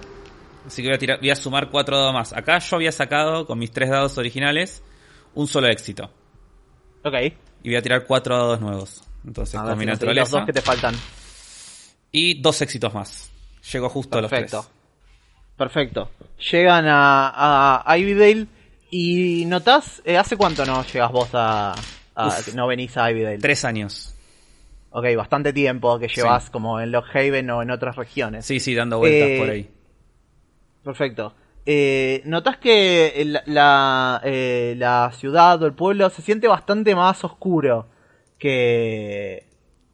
Así 0.67 0.81
que 0.81 0.87
voy 0.89 0.95
a, 0.95 0.99
tirar, 0.99 1.19
voy 1.19 1.29
a 1.29 1.35
sumar 1.35 1.69
4 1.69 1.97
dados 1.97 2.13
más. 2.13 2.33
Acá 2.33 2.57
yo 2.59 2.75
había 2.75 2.91
sacado 2.91 3.45
con 3.45 3.59
mis 3.59 3.71
3 3.71 3.89
dados 3.89 4.17
originales 4.17 4.83
un 5.35 5.47
solo 5.47 5.67
éxito. 5.67 6.09
Ok, 7.03 7.13
Y 7.65 7.69
voy 7.69 7.77
a 7.77 7.81
tirar 7.81 8.05
4 8.05 8.37
dados 8.37 8.61
nuevos. 8.61 9.01
Entonces, 9.25 9.55
a 9.55 9.63
ver 9.63 9.73
si 9.73 9.85
conseguís 9.85 9.87
los 9.87 9.95
naturaleza. 9.99 10.37
dos 10.37 10.45
que 10.45 10.53
te 10.53 10.61
faltan. 10.61 10.95
Y 12.11 12.39
dos 12.39 12.61
éxitos 12.61 12.93
más. 12.93 13.31
Llego 13.71 13.89
justo 13.89 14.19
a 14.19 14.21
los. 14.21 14.29
3. 14.29 14.51
Perfecto. 15.57 16.11
Llegan 16.51 16.85
a, 16.87 17.81
a 17.83 17.97
Ivydale 17.97 18.45
y 18.91 19.45
notás, 19.47 19.99
eh, 20.05 20.15
¿hace 20.15 20.37
cuánto 20.37 20.63
no 20.63 20.83
llegas 20.85 21.11
vos 21.11 21.29
a... 21.33 21.73
a- 22.13 22.27
Uf. 22.27 22.53
no 22.53 22.67
venís 22.67 22.95
a 22.97 23.09
Ivydale? 23.09 23.39
3 23.39 23.65
años. 23.65 24.13
Ok, 24.91 25.05
bastante 25.17 25.51
tiempo 25.51 25.97
que 25.97 26.07
llevas 26.07 26.51
como 26.51 26.79
en 26.79 26.91
Lockhaven 26.91 27.49
o 27.49 27.63
en 27.63 27.71
otras 27.71 27.95
regiones. 27.95 28.45
Sí, 28.45 28.59
sí, 28.59 28.75
dando 28.75 28.99
vueltas 28.99 29.27
Eh, 29.27 29.37
por 29.39 29.49
ahí. 29.49 29.69
Perfecto. 30.83 31.33
Eh, 31.65 32.21
¿Notas 32.25 32.57
que 32.57 33.07
el- 33.21 33.39
la, 33.47 34.21
eh, 34.23 34.75
la 34.77 35.11
ciudad 35.13 35.61
o 35.63 35.65
el 35.65 35.73
pueblo 35.73 36.09
se 36.11 36.21
siente 36.21 36.47
bastante 36.47 36.93
más 36.95 37.23
oscuro 37.23 37.87
que, 38.37 39.47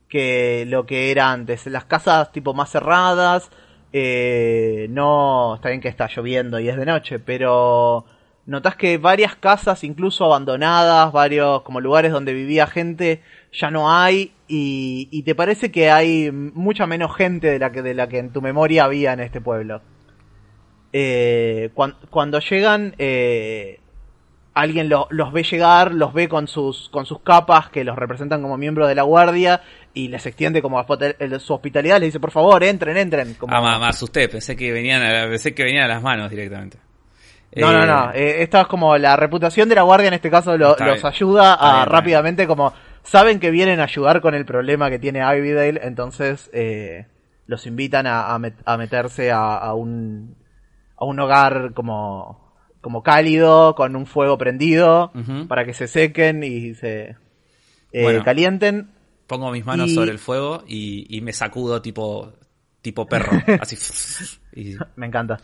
que 0.09 0.65
lo 0.67 0.85
que 0.85 1.11
era 1.11 1.31
antes? 1.31 1.65
Las 1.67 1.85
casas 1.85 2.31
tipo 2.33 2.53
más 2.53 2.71
cerradas, 2.71 3.49
eh, 3.93 4.87
no, 4.89 5.55
está 5.55 5.69
bien 5.69 5.79
que 5.81 5.87
está 5.89 6.07
lloviendo 6.07 6.59
y 6.59 6.67
es 6.69 6.75
de 6.77 6.85
noche, 6.85 7.19
pero 7.19 8.05
notas 8.45 8.75
que 8.75 8.97
varias 8.97 9.35
casas 9.37 9.83
incluso 9.85 10.25
abandonadas, 10.25 11.11
varios 11.13 11.61
como 11.61 11.79
lugares 11.79 12.11
donde 12.11 12.33
vivía 12.33 12.67
gente 12.67 13.21
ya 13.53 13.71
no 13.71 13.91
hay 13.93 14.33
y, 14.47 15.07
y 15.11 15.23
te 15.23 15.35
parece 15.35 15.71
que 15.71 15.89
hay 15.91 16.31
mucha 16.31 16.85
menos 16.87 17.15
gente 17.15 17.47
de 17.47 17.59
la 17.59 17.71
que 17.71 17.81
de 17.81 17.93
la 17.93 18.07
que 18.09 18.19
en 18.19 18.31
tu 18.33 18.41
memoria 18.41 18.83
había 18.85 19.13
en 19.13 19.19
este 19.21 19.39
pueblo 19.41 19.81
eh, 20.93 21.69
cuan- 21.73 21.95
cuando 22.09 22.39
llegan, 22.39 22.95
eh, 22.97 23.79
alguien 24.53 24.89
lo- 24.89 25.07
los 25.11 25.31
ve 25.31 25.43
llegar, 25.43 25.93
los 25.93 26.13
ve 26.13 26.27
con 26.27 26.47
sus, 26.47 26.89
con 26.89 27.05
sus 27.05 27.21
capas 27.21 27.69
que 27.69 27.83
los 27.83 27.95
representan 27.95 28.41
como 28.41 28.57
miembros 28.57 28.87
de 28.89 28.95
la 28.95 29.03
guardia 29.03 29.61
y 29.93 30.09
les 30.09 30.25
extiende 30.25 30.61
como 30.61 30.83
su 31.39 31.53
hospitalidad, 31.53 31.99
les 31.99 32.07
dice 32.07 32.19
por 32.19 32.31
favor, 32.31 32.63
entren, 32.63 32.97
entren. 32.97 33.33
Como, 33.35 33.55
Ah, 33.55 33.79
me 33.79 33.85
asusté, 33.87 34.27
pensé 34.27 34.55
que 34.55 34.71
venían 34.73 35.01
a, 35.03 35.27
pensé 35.29 35.53
que 35.53 35.63
venían 35.63 35.85
a 35.85 35.87
las 35.87 36.01
manos 36.01 36.29
directamente. 36.29 36.77
no, 37.55 37.69
Eh, 37.69 37.73
no, 37.73 37.85
no, 37.85 38.11
eh, 38.13 38.41
esta 38.43 38.61
es 38.61 38.67
como 38.67 38.97
la 38.97 39.15
reputación 39.15 39.67
de 39.69 39.75
la 39.75 39.81
guardia 39.83 40.07
en 40.09 40.13
este 40.15 40.29
caso 40.29 40.57
lo- 40.57 40.75
los 40.85 41.03
ayuda 41.05 41.53
a 41.53 41.75
bien, 41.79 41.89
rápidamente 41.89 42.47
como 42.47 42.73
saben 43.03 43.39
que 43.39 43.51
vienen 43.51 43.79
a 43.79 43.83
ayudar 43.83 44.21
con 44.21 44.35
el 44.35 44.45
problema 44.45 44.89
que 44.89 44.99
tiene 44.99 45.19
Ivydale, 45.21 45.79
entonces 45.83 46.49
eh, 46.53 47.07
los 47.47 47.65
invitan 47.67 48.05
a, 48.07 48.33
a 48.33 48.37
met- 48.39 48.61
a 48.65 48.77
meterse 48.77 49.31
a, 49.31 49.55
a 49.57 49.73
un 49.73 50.35
a 51.01 51.05
un 51.05 51.19
hogar 51.19 51.73
como 51.73 52.53
como 52.79 53.03
cálido 53.03 53.75
con 53.75 53.95
un 53.95 54.05
fuego 54.07 54.37
prendido 54.37 55.11
para 55.47 55.65
que 55.65 55.73
se 55.73 55.87
sequen 55.87 56.43
y 56.43 56.73
se 56.75 57.15
eh, 57.91 58.03
Bueno. 58.03 58.23
calienten. 58.23 58.89
Pongo 59.27 59.51
mis 59.51 59.65
manos 59.65 59.89
Y- 59.89 59.95
sobre 59.95 60.11
el 60.11 60.19
fuego 60.19 60.63
y, 60.67 61.05
y 61.15 61.21
me 61.21 61.31
sacudo 61.33 61.81
tipo, 61.81 62.33
tipo 62.81 63.05
perro. 63.07 63.31
así. 63.61 63.77
y- 64.55 64.75
Me 64.95 65.07
encanta. 65.07 65.39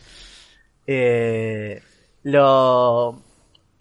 Eh, 0.87 1.81
lo. 2.23 3.21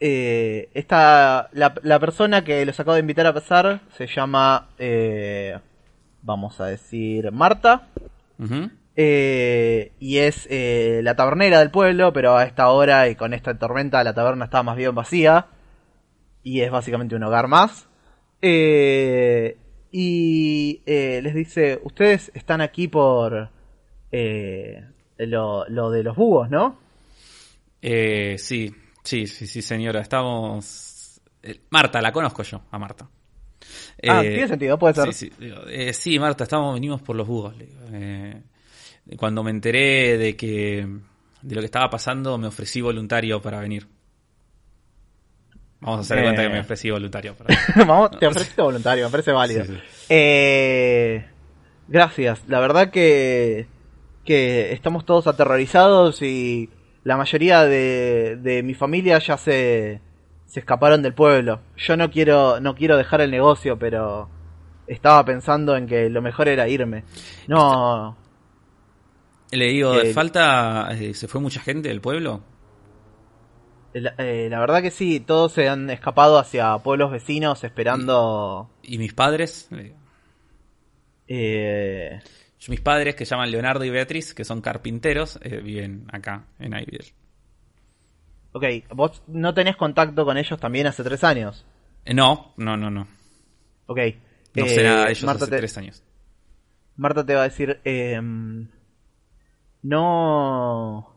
Eh, 0.01 0.69
esta. 0.75 1.49
La, 1.53 1.75
la 1.83 1.99
persona 1.99 2.45
que 2.45 2.65
los 2.67 2.79
acabo 2.79 2.95
de 2.95 3.01
invitar 3.01 3.27
a 3.27 3.33
pasar 3.35 3.81
se 3.97 4.07
llama. 4.07 4.69
eh, 4.79 5.59
vamos 6.23 6.61
a 6.61 6.67
decir. 6.67 7.31
Marta. 7.33 7.89
Eh, 8.97 9.93
y 10.01 10.19
es 10.19 10.47
eh, 10.51 11.01
la 11.03 11.15
tabernera 11.15 11.59
del 11.61 11.71
pueblo, 11.71 12.13
pero 12.13 12.37
a 12.37 12.45
esta 12.45 12.71
hora 12.71 13.09
y 13.09 13.15
con 13.15 13.35
esta 13.35 13.57
tormenta 13.59 14.03
la 14.03 14.15
taberna 14.15 14.47
está 14.47 14.63
más 14.63 14.77
bien 14.77 14.95
vacía. 14.95 15.47
Y 16.43 16.61
es 16.63 16.71
básicamente 16.71 17.15
un 17.17 17.23
hogar 17.25 17.49
más. 17.49 17.89
Eh, 18.41 19.57
y 19.91 20.83
eh, 20.87 21.21
les 21.23 21.35
dice, 21.35 21.81
ustedes 21.83 22.31
están 22.35 22.61
aquí 22.61 22.87
por 22.89 23.51
eh, 24.13 24.85
lo, 25.19 25.69
lo 25.69 25.91
de 25.91 26.03
los 26.03 26.17
búhos, 26.17 26.49
¿no? 26.51 26.79
Eh, 27.83 28.37
sí, 28.39 28.73
sí, 29.03 29.27
sí, 29.27 29.47
sí, 29.47 29.63
señora. 29.63 30.01
Estamos. 30.01 31.21
eh, 31.43 31.61
Marta, 31.71 32.01
la 32.01 32.13
conozco 32.13 32.43
yo, 32.43 32.63
a 32.71 32.79
Marta. 32.79 33.09
ah, 34.07 34.23
Eh, 34.25 34.29
tiene 34.31 34.49
sentido, 34.49 34.79
puede 34.79 34.95
ser. 34.95 35.13
Sí, 35.13 35.31
sí, 35.31 35.33
digo, 35.39 35.67
eh, 35.69 35.93
sí, 35.93 36.19
Marta, 36.19 36.45
estamos, 36.45 36.75
venimos 36.75 37.03
por 37.03 37.17
los 37.17 37.27
búhos. 37.27 37.57
le 37.57 37.67
digo. 37.67 37.81
Eh, 39.09 39.17
cuando 39.17 39.43
me 39.43 39.51
enteré 39.51 40.19
de 40.19 40.37
que 40.37 40.87
de 41.43 41.55
lo 41.55 41.61
que 41.61 41.67
estaba 41.67 41.89
pasando, 41.91 42.39
me 42.39 42.47
ofrecí 42.49 42.81
voluntario 42.81 43.41
para 43.41 43.61
venir. 43.61 43.87
Vamos 45.81 45.99
a 45.99 46.01
hacer 46.01 46.17
de 46.19 46.23
cuenta 46.25 46.43
Eh. 46.43 46.47
que 46.49 46.53
me 46.53 46.61
ofrecí 46.61 46.91
voluntario 46.91 47.35
para 47.39 47.49
venir. 47.55 47.87
Vamos, 47.87 48.11
te 48.19 48.27
ofreciste 48.27 48.63
voluntario, 48.63 49.05
me 49.05 49.11
parece 49.11 49.33
válido. 49.33 49.65
Sí, 49.65 49.73
sí. 49.75 49.79
Eh, 50.09 51.25
gracias, 51.89 52.43
la 52.49 52.61
verdad 52.61 52.91
que, 52.91 53.67
que 54.25 54.73
estamos 54.73 55.05
todos 55.05 55.27
aterrorizados 55.27 56.23
y 56.23 56.71
la 57.05 57.17
mayoría 57.17 57.63
de, 57.65 58.37
de 58.43 58.63
mi 58.65 58.75
familia 58.75 59.19
ya 59.19 59.37
se, 59.37 60.01
se 60.47 60.61
escaparon 60.61 61.03
del 61.03 61.15
pueblo. 61.15 61.61
Yo 61.77 61.97
no 61.97 62.11
quiero, 62.11 62.59
no 62.59 62.75
quiero 62.75 62.97
dejar 62.97 63.21
el 63.21 63.31
negocio, 63.31 63.79
pero 63.79 64.29
estaba 64.89 65.25
pensando 65.25 65.77
en 65.77 65.87
que 65.87 66.09
lo 66.09 66.23
mejor 66.23 66.49
era 66.49 66.67
irme. 66.69 67.05
No, 67.47 68.17
Le 69.51 69.67
digo, 69.67 70.05
Eh, 70.05 70.05
¿falta? 70.05 70.89
eh, 70.93 71.13
¿Se 71.15 71.27
fue 71.29 71.41
mucha 71.41 71.61
gente 71.61 71.89
del 71.89 72.01
pueblo? 72.01 72.45
la, 73.93 74.15
eh, 74.19 74.49
la 74.51 74.61
verdad 74.61 74.83
que 74.83 74.91
sí, 74.91 75.21
todos 75.21 75.53
se 75.53 75.69
han 75.69 75.91
escapado 75.91 76.39
hacia 76.39 76.79
pueblos 76.79 77.11
vecinos 77.11 77.65
esperando... 77.65 78.71
¿Y 78.83 78.99
mis 78.99 79.13
padres? 79.13 79.69
Eh, 81.29 82.21
Mis 82.69 82.83
padres, 82.83 83.15
que 83.15 83.25
llaman 83.25 83.51
Leonardo 83.51 83.83
y 83.87 83.91
Beatriz, 83.91 84.35
que 84.35 84.45
son 84.45 84.61
carpinteros, 84.61 85.39
eh, 85.43 85.61
viven 85.63 86.07
acá, 86.13 86.49
en 86.59 86.75
Ivydale. 86.75 87.15
ok, 88.53 88.65
vos 88.95 89.23
no 89.29 89.55
tenés 89.55 89.77
contacto 89.77 90.25
con 90.25 90.37
ellos 90.37 90.59
también 90.59 90.87
hace 90.89 91.05
tres 91.05 91.23
años. 91.23 91.65
Eh, 92.05 92.15
no, 92.15 92.55
no, 92.57 92.77
no, 92.77 92.91
no. 92.91 93.07
Ok. 93.87 93.99
No 94.55 94.67
Eh, 94.67 94.67
sé 94.67 94.83
nada 94.83 95.05
de 95.07 95.13
ellos 95.13 95.33
Marta 95.33 95.35
hace 95.35 95.53
te, 95.53 95.61
tres 95.61 95.79
años. 95.79 96.03
Marta 96.97 97.25
te 97.25 97.35
va 97.35 97.43
a 97.43 97.45
decir, 97.45 97.81
em, 97.85 98.69
no... 99.87 101.15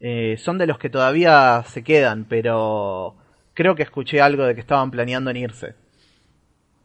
eh, 0.00 0.36
son 0.38 0.58
de 0.58 0.66
los 0.66 0.78
que 0.78 0.90
todavía 0.90 1.62
se 1.66 1.82
quedan, 1.82 2.24
pero 2.24 3.16
creo 3.54 3.74
que 3.74 3.82
escuché 3.82 4.20
algo 4.20 4.44
de 4.44 4.54
que 4.54 4.60
estaban 4.60 4.90
planeando 4.90 5.30
en 5.30 5.36
irse. 5.36 5.74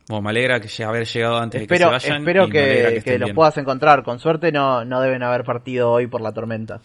Bueno, 0.10 0.24
me 0.24 0.30
alegra 0.32 0.60
que 0.60 0.84
haber 0.84 1.06
llegado 1.06 1.38
antes 1.38 1.62
Espero, 1.62 1.90
de 1.90 1.94
que 1.94 2.00
se 2.00 2.10
vayan. 2.10 2.22
espero 2.22 2.50
que, 2.50 3.20
los 3.20 3.32
puedas 3.32 3.58
encontrar. 3.58 4.04
Con 4.04 4.20
suerte 4.20 4.52
no, 4.52 4.84
no 4.84 5.02
deben 5.02 5.22
haber 5.22 5.44
partido 5.44 5.92
hoy 5.92 6.08
por 6.08 6.22
la 6.22 6.34
tormenta. 6.34 6.82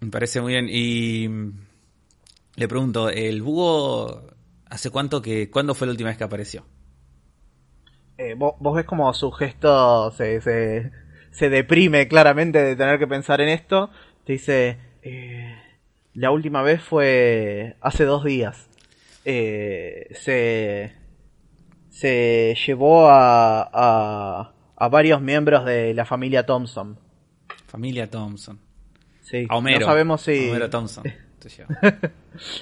Me 0.00 0.10
parece 0.10 0.42
muy 0.42 0.52
bien. 0.52 0.68
Y 0.70 1.26
le 2.56 2.68
pregunto, 2.68 3.08
¿el 3.08 3.40
búho 3.40 4.24
hace 4.68 4.90
cuánto 4.90 5.22
que... 5.22 5.50
¿Cuándo 5.50 5.74
fue 5.74 5.86
la 5.86 5.92
última 5.92 6.10
vez 6.10 6.18
que 6.18 6.24
apareció? 6.24 6.64
Eh, 8.18 8.34
vos, 8.34 8.56
vos 8.60 8.76
ves 8.76 8.84
como 8.84 9.12
su 9.14 9.30
gesto 9.30 10.10
se, 10.10 10.42
se, 10.42 10.92
se 11.30 11.48
deprime 11.50 12.08
claramente 12.08 12.62
de 12.62 12.76
tener 12.76 12.98
que 12.98 13.06
pensar 13.06 13.40
en 13.40 13.48
esto. 13.48 13.90
Te 14.24 14.32
dice, 14.34 14.78
eh, 15.02 15.56
la 16.14 16.30
última 16.30 16.62
vez 16.62 16.82
fue 16.82 17.76
hace 17.80 18.04
dos 18.04 18.24
días. 18.24 18.68
Eh, 19.24 20.08
se, 20.14 20.92
se 21.90 22.56
llevó 22.66 23.08
a, 23.08 23.62
a, 23.72 24.52
a 24.76 24.88
varios 24.88 25.20
miembros 25.20 25.64
de 25.64 25.94
la 25.94 26.04
familia 26.04 26.46
Thompson. 26.46 26.98
Familia 27.66 28.08
Thompson. 28.10 28.58
Sí, 29.22 29.46
A 29.48 29.56
Homero. 29.56 29.80
no 29.80 29.86
sabemos 29.86 30.22
si... 30.22 30.48
Homero 30.48 30.70
Thompson. 30.70 31.04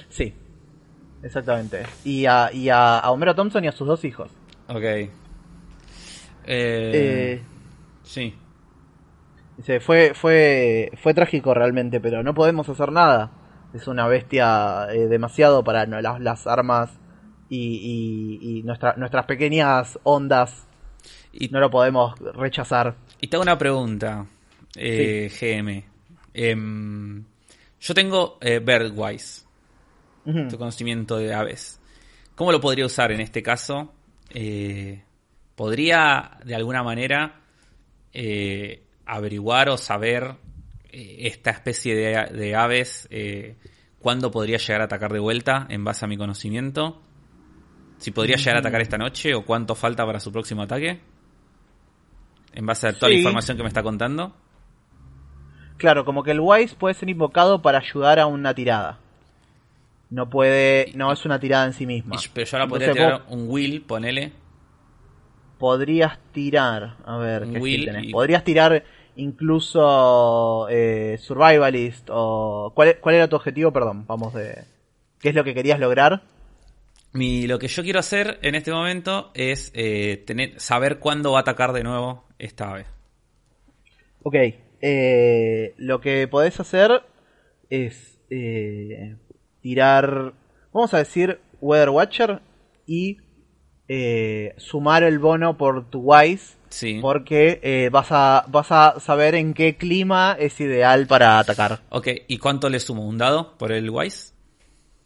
Sí, 0.09 0.33
exactamente. 1.21 1.83
Y, 2.05 2.25
a, 2.25 2.49
y 2.53 2.69
a, 2.69 2.99
a 2.99 3.11
Homero 3.11 3.35
Thompson 3.35 3.63
y 3.63 3.67
a 3.67 3.71
sus 3.71 3.87
dos 3.87 4.03
hijos. 4.05 4.31
ok. 4.67 4.83
Eh, 4.83 5.09
Eh, 6.45 7.41
sí. 8.03 8.33
Dice, 9.59 9.79
fue, 9.81 10.13
fue, 10.15 10.89
fue 11.03 11.13
trágico 11.13 11.53
realmente, 11.53 11.99
pero 11.99 12.23
no 12.23 12.33
podemos 12.33 12.67
hacer 12.69 12.91
nada. 12.93 13.31
Es 13.73 13.87
una 13.87 14.07
bestia 14.07 14.87
eh, 14.91 15.07
demasiado 15.07 15.63
para 15.63 15.85
no- 15.85 16.01
las, 16.01 16.19
las 16.21 16.47
armas 16.47 16.97
y, 17.49 18.39
y, 18.41 18.59
y 18.59 18.63
nuestra- 18.63 18.95
nuestras 18.95 19.25
pequeñas 19.25 19.99
ondas. 20.03 20.65
Y, 21.33 21.49
No 21.49 21.59
lo 21.59 21.69
podemos 21.69 22.17
rechazar. 22.35 22.95
y 23.21 23.27
te 23.27 23.35
hago 23.35 23.43
una 23.43 23.57
pregunta, 23.57 24.25
eh, 24.75 25.29
GM. 25.29 25.85
Em, 26.33 27.23
yo 27.81 27.93
tengo 27.93 28.37
eh, 28.41 28.59
Birdwise, 28.59 29.45
tu 30.49 30.57
conocimiento 30.57 31.17
de 31.17 31.33
aves. 31.33 31.81
¿Cómo 32.35 32.51
lo 32.53 32.61
podría 32.61 32.85
usar 32.85 33.11
en 33.11 33.19
este 33.19 33.43
caso? 33.43 33.93
Eh, 34.33 35.03
¿Podría 35.55 36.37
de 36.45 36.55
alguna 36.55 36.81
manera 36.83 37.41
eh, 38.13 38.83
averiguar 39.15 39.69
o 39.69 39.77
saber 39.77 40.35
eh, 40.91 41.17
esta 41.27 41.51
especie 41.51 41.95
de, 41.95 42.25
de 42.37 42.55
aves 42.55 43.07
eh, 43.11 43.55
cuándo 43.99 44.31
podría 44.31 44.57
llegar 44.57 44.81
a 44.81 44.85
atacar 44.85 45.11
de 45.13 45.19
vuelta 45.19 45.65
en 45.69 45.83
base 45.83 46.05
a 46.05 46.07
mi 46.07 46.17
conocimiento? 46.17 47.01
Si 47.97 48.11
podría 48.11 48.37
llegar 48.37 48.55
a 48.55 48.59
atacar 48.59 48.81
esta 48.81 48.97
noche 48.97 49.35
o 49.35 49.43
cuánto 49.45 49.75
falta 49.75 50.05
para 50.05 50.19
su 50.19 50.31
próximo 50.31 50.61
ataque? 50.61 50.99
En 52.53 52.65
base 52.65 52.87
a 52.87 52.93
toda 52.93 53.09
la 53.11 53.17
información 53.17 53.57
que 53.57 53.63
me 53.63 53.67
está 53.69 53.83
contando. 53.83 54.33
Claro, 55.77 56.03
como 56.05 56.23
que 56.23 56.31
el 56.31 56.39
Wise 56.41 56.75
puede 56.75 56.93
ser 56.95 57.09
invocado 57.09 57.61
para 57.61 57.79
ayudar 57.79 58.19
a 58.19 58.25
una 58.25 58.53
tirada. 58.53 58.99
No 60.09 60.29
puede, 60.29 60.91
no 60.95 61.11
es 61.11 61.23
una 61.25 61.39
tirada 61.39 61.65
en 61.65 61.73
sí 61.73 61.85
misma. 61.85 62.15
Pero 62.33 62.47
yo 62.47 62.57
ahora 62.57 62.67
podría 62.69 62.87
Entonces 62.87 63.05
tirar 63.05 63.23
vos- 63.27 63.31
un 63.37 63.49
will, 63.49 63.81
ponele. 63.83 64.31
podrías 65.57 66.17
tirar, 66.31 66.95
a 67.05 67.17
ver, 67.17 67.43
¿qué 67.49 67.59
will 67.59 67.85
tenés? 67.85 68.11
Podrías 68.11 68.43
tirar 68.43 68.83
incluso 69.19 70.67
eh, 70.69 71.17
Survivalist 71.19 72.09
o... 72.11 72.71
¿cuál, 72.73 72.97
¿Cuál 72.99 73.15
era 73.15 73.27
tu 73.27 73.35
objetivo? 73.35 73.71
Perdón, 73.71 74.05
vamos 74.07 74.33
de... 74.33 74.63
¿Qué 75.19 75.29
es 75.29 75.35
lo 75.35 75.43
que 75.43 75.53
querías 75.53 75.79
lograr? 75.79 76.23
Mi, 77.11 77.47
lo 77.47 77.59
que 77.59 77.67
yo 77.67 77.83
quiero 77.83 77.99
hacer 77.99 78.39
en 78.41 78.55
este 78.55 78.71
momento 78.71 79.31
es 79.33 79.71
eh, 79.75 80.23
tener, 80.25 80.59
saber 80.59 80.99
cuándo 80.99 81.33
va 81.33 81.39
a 81.39 81.41
atacar 81.41 81.73
de 81.73 81.83
nuevo 81.83 82.23
esta 82.37 82.71
ave. 82.71 82.85
Ok, 84.23 84.35
eh, 84.81 85.73
lo 85.77 85.99
que 85.99 86.27
podés 86.27 86.59
hacer 86.59 87.03
es 87.69 88.17
tirar, 89.61 90.33
vamos 90.71 90.93
a 90.93 90.99
decir, 90.99 91.39
Weather 91.59 91.89
Watcher 91.89 92.41
y 92.85 93.17
sumar 94.57 95.01
el 95.01 95.17
bono 95.17 95.57
por 95.57 95.89
tu 95.89 96.01
Wise 96.01 96.58
Sí. 96.69 96.99
porque 97.01 97.59
eh, 97.63 97.89
vas, 97.91 98.07
a, 98.11 98.45
vas 98.47 98.71
a 98.71 98.99
saber 98.99 99.35
en 99.35 99.53
qué 99.53 99.75
clima 99.75 100.35
es 100.39 100.59
ideal 100.61 101.07
para 101.07 101.39
atacar. 101.39 101.79
Ok, 101.89 102.07
¿y 102.27 102.37
cuánto 102.37 102.69
le 102.69 102.79
sumo? 102.79 103.05
¿Un 103.07 103.17
dado 103.17 103.57
por 103.57 103.71
el 103.71 103.89
Wise? 103.89 104.33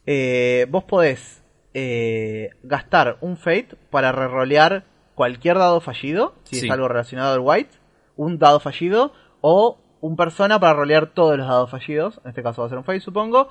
Eh, 0.06 0.66
vos 0.70 0.84
podés 0.84 1.42
eh, 1.74 2.50
gastar 2.64 3.18
un 3.22 3.38
Fate 3.38 3.70
para 3.90 4.12
rerolear 4.12 4.84
cualquier 5.16 5.58
dado 5.58 5.80
fallido, 5.82 6.34
si 6.44 6.58
Sí. 6.58 6.66
es 6.68 6.72
algo 6.72 6.88
relacionado 6.88 7.34
al 7.34 7.40
White, 7.40 7.72
un 8.18 8.38
dado 8.40 8.60
fallido, 8.60 9.14
o 9.42 9.78
un 10.02 10.16
persona 10.18 10.60
para 10.60 10.74
rolear 10.74 11.08
todos 11.14 11.38
los 11.38 11.48
dados 11.48 11.70
fallidos, 11.70 12.20
en 12.24 12.30
este 12.30 12.44
caso 12.44 12.62
va 12.62 12.68
a 12.68 12.70
ser 12.70 12.78
un 12.78 12.84
Fate 12.84 13.00
supongo, 13.00 13.50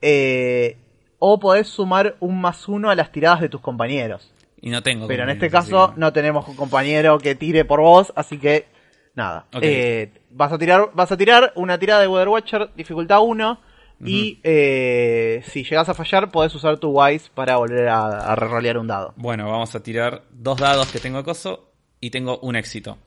eh, 0.00 0.76
o 1.18 1.38
podés 1.38 1.68
sumar 1.68 2.16
un 2.18 2.40
más 2.40 2.66
uno 2.66 2.90
a 2.90 2.94
las 2.96 3.12
tiradas 3.12 3.40
de 3.40 3.48
tus 3.48 3.60
compañeros. 3.60 4.32
Y 4.62 4.70
no 4.70 4.82
tengo. 4.82 5.06
Pero 5.08 5.24
en 5.24 5.30
este 5.30 5.50
caso 5.50 5.92
que- 5.92 6.00
no 6.00 6.12
tenemos 6.12 6.48
un 6.48 6.56
compañero 6.56 7.18
que 7.18 7.34
tire 7.34 7.64
por 7.66 7.80
vos, 7.80 8.12
así 8.16 8.38
que 8.38 8.66
nada. 9.14 9.46
Eh, 9.60 10.10
vas 10.30 10.52
a 10.52 10.56
tirar, 10.58 10.90
vas 10.94 11.12
a 11.12 11.16
tirar 11.18 11.52
una 11.56 11.78
tirada 11.78 12.00
de 12.00 12.08
Weather 12.08 12.28
Watcher, 12.28 12.70
dificultad 12.74 13.20
1, 13.22 13.60
y 14.04 14.40
eh, 14.42 15.42
si 15.46 15.62
llegas 15.64 15.88
a 15.88 15.94
fallar, 15.94 16.30
podés 16.30 16.54
usar 16.54 16.78
tu 16.78 16.90
Wise 16.90 17.28
para 17.34 17.56
volver 17.56 17.88
a, 17.88 18.32
a 18.32 18.34
rerolear 18.36 18.78
un 18.78 18.86
dado. 18.88 19.12
Bueno, 19.16 19.50
vamos 19.50 19.74
a 19.74 19.82
tirar 19.82 20.22
dos 20.30 20.58
dados 20.58 20.90
que 20.90 20.98
tengo 20.98 21.18
acoso 21.18 21.68
y 22.00 22.10
tengo 22.10 22.38
un 22.38 22.56
éxito. 22.56 22.98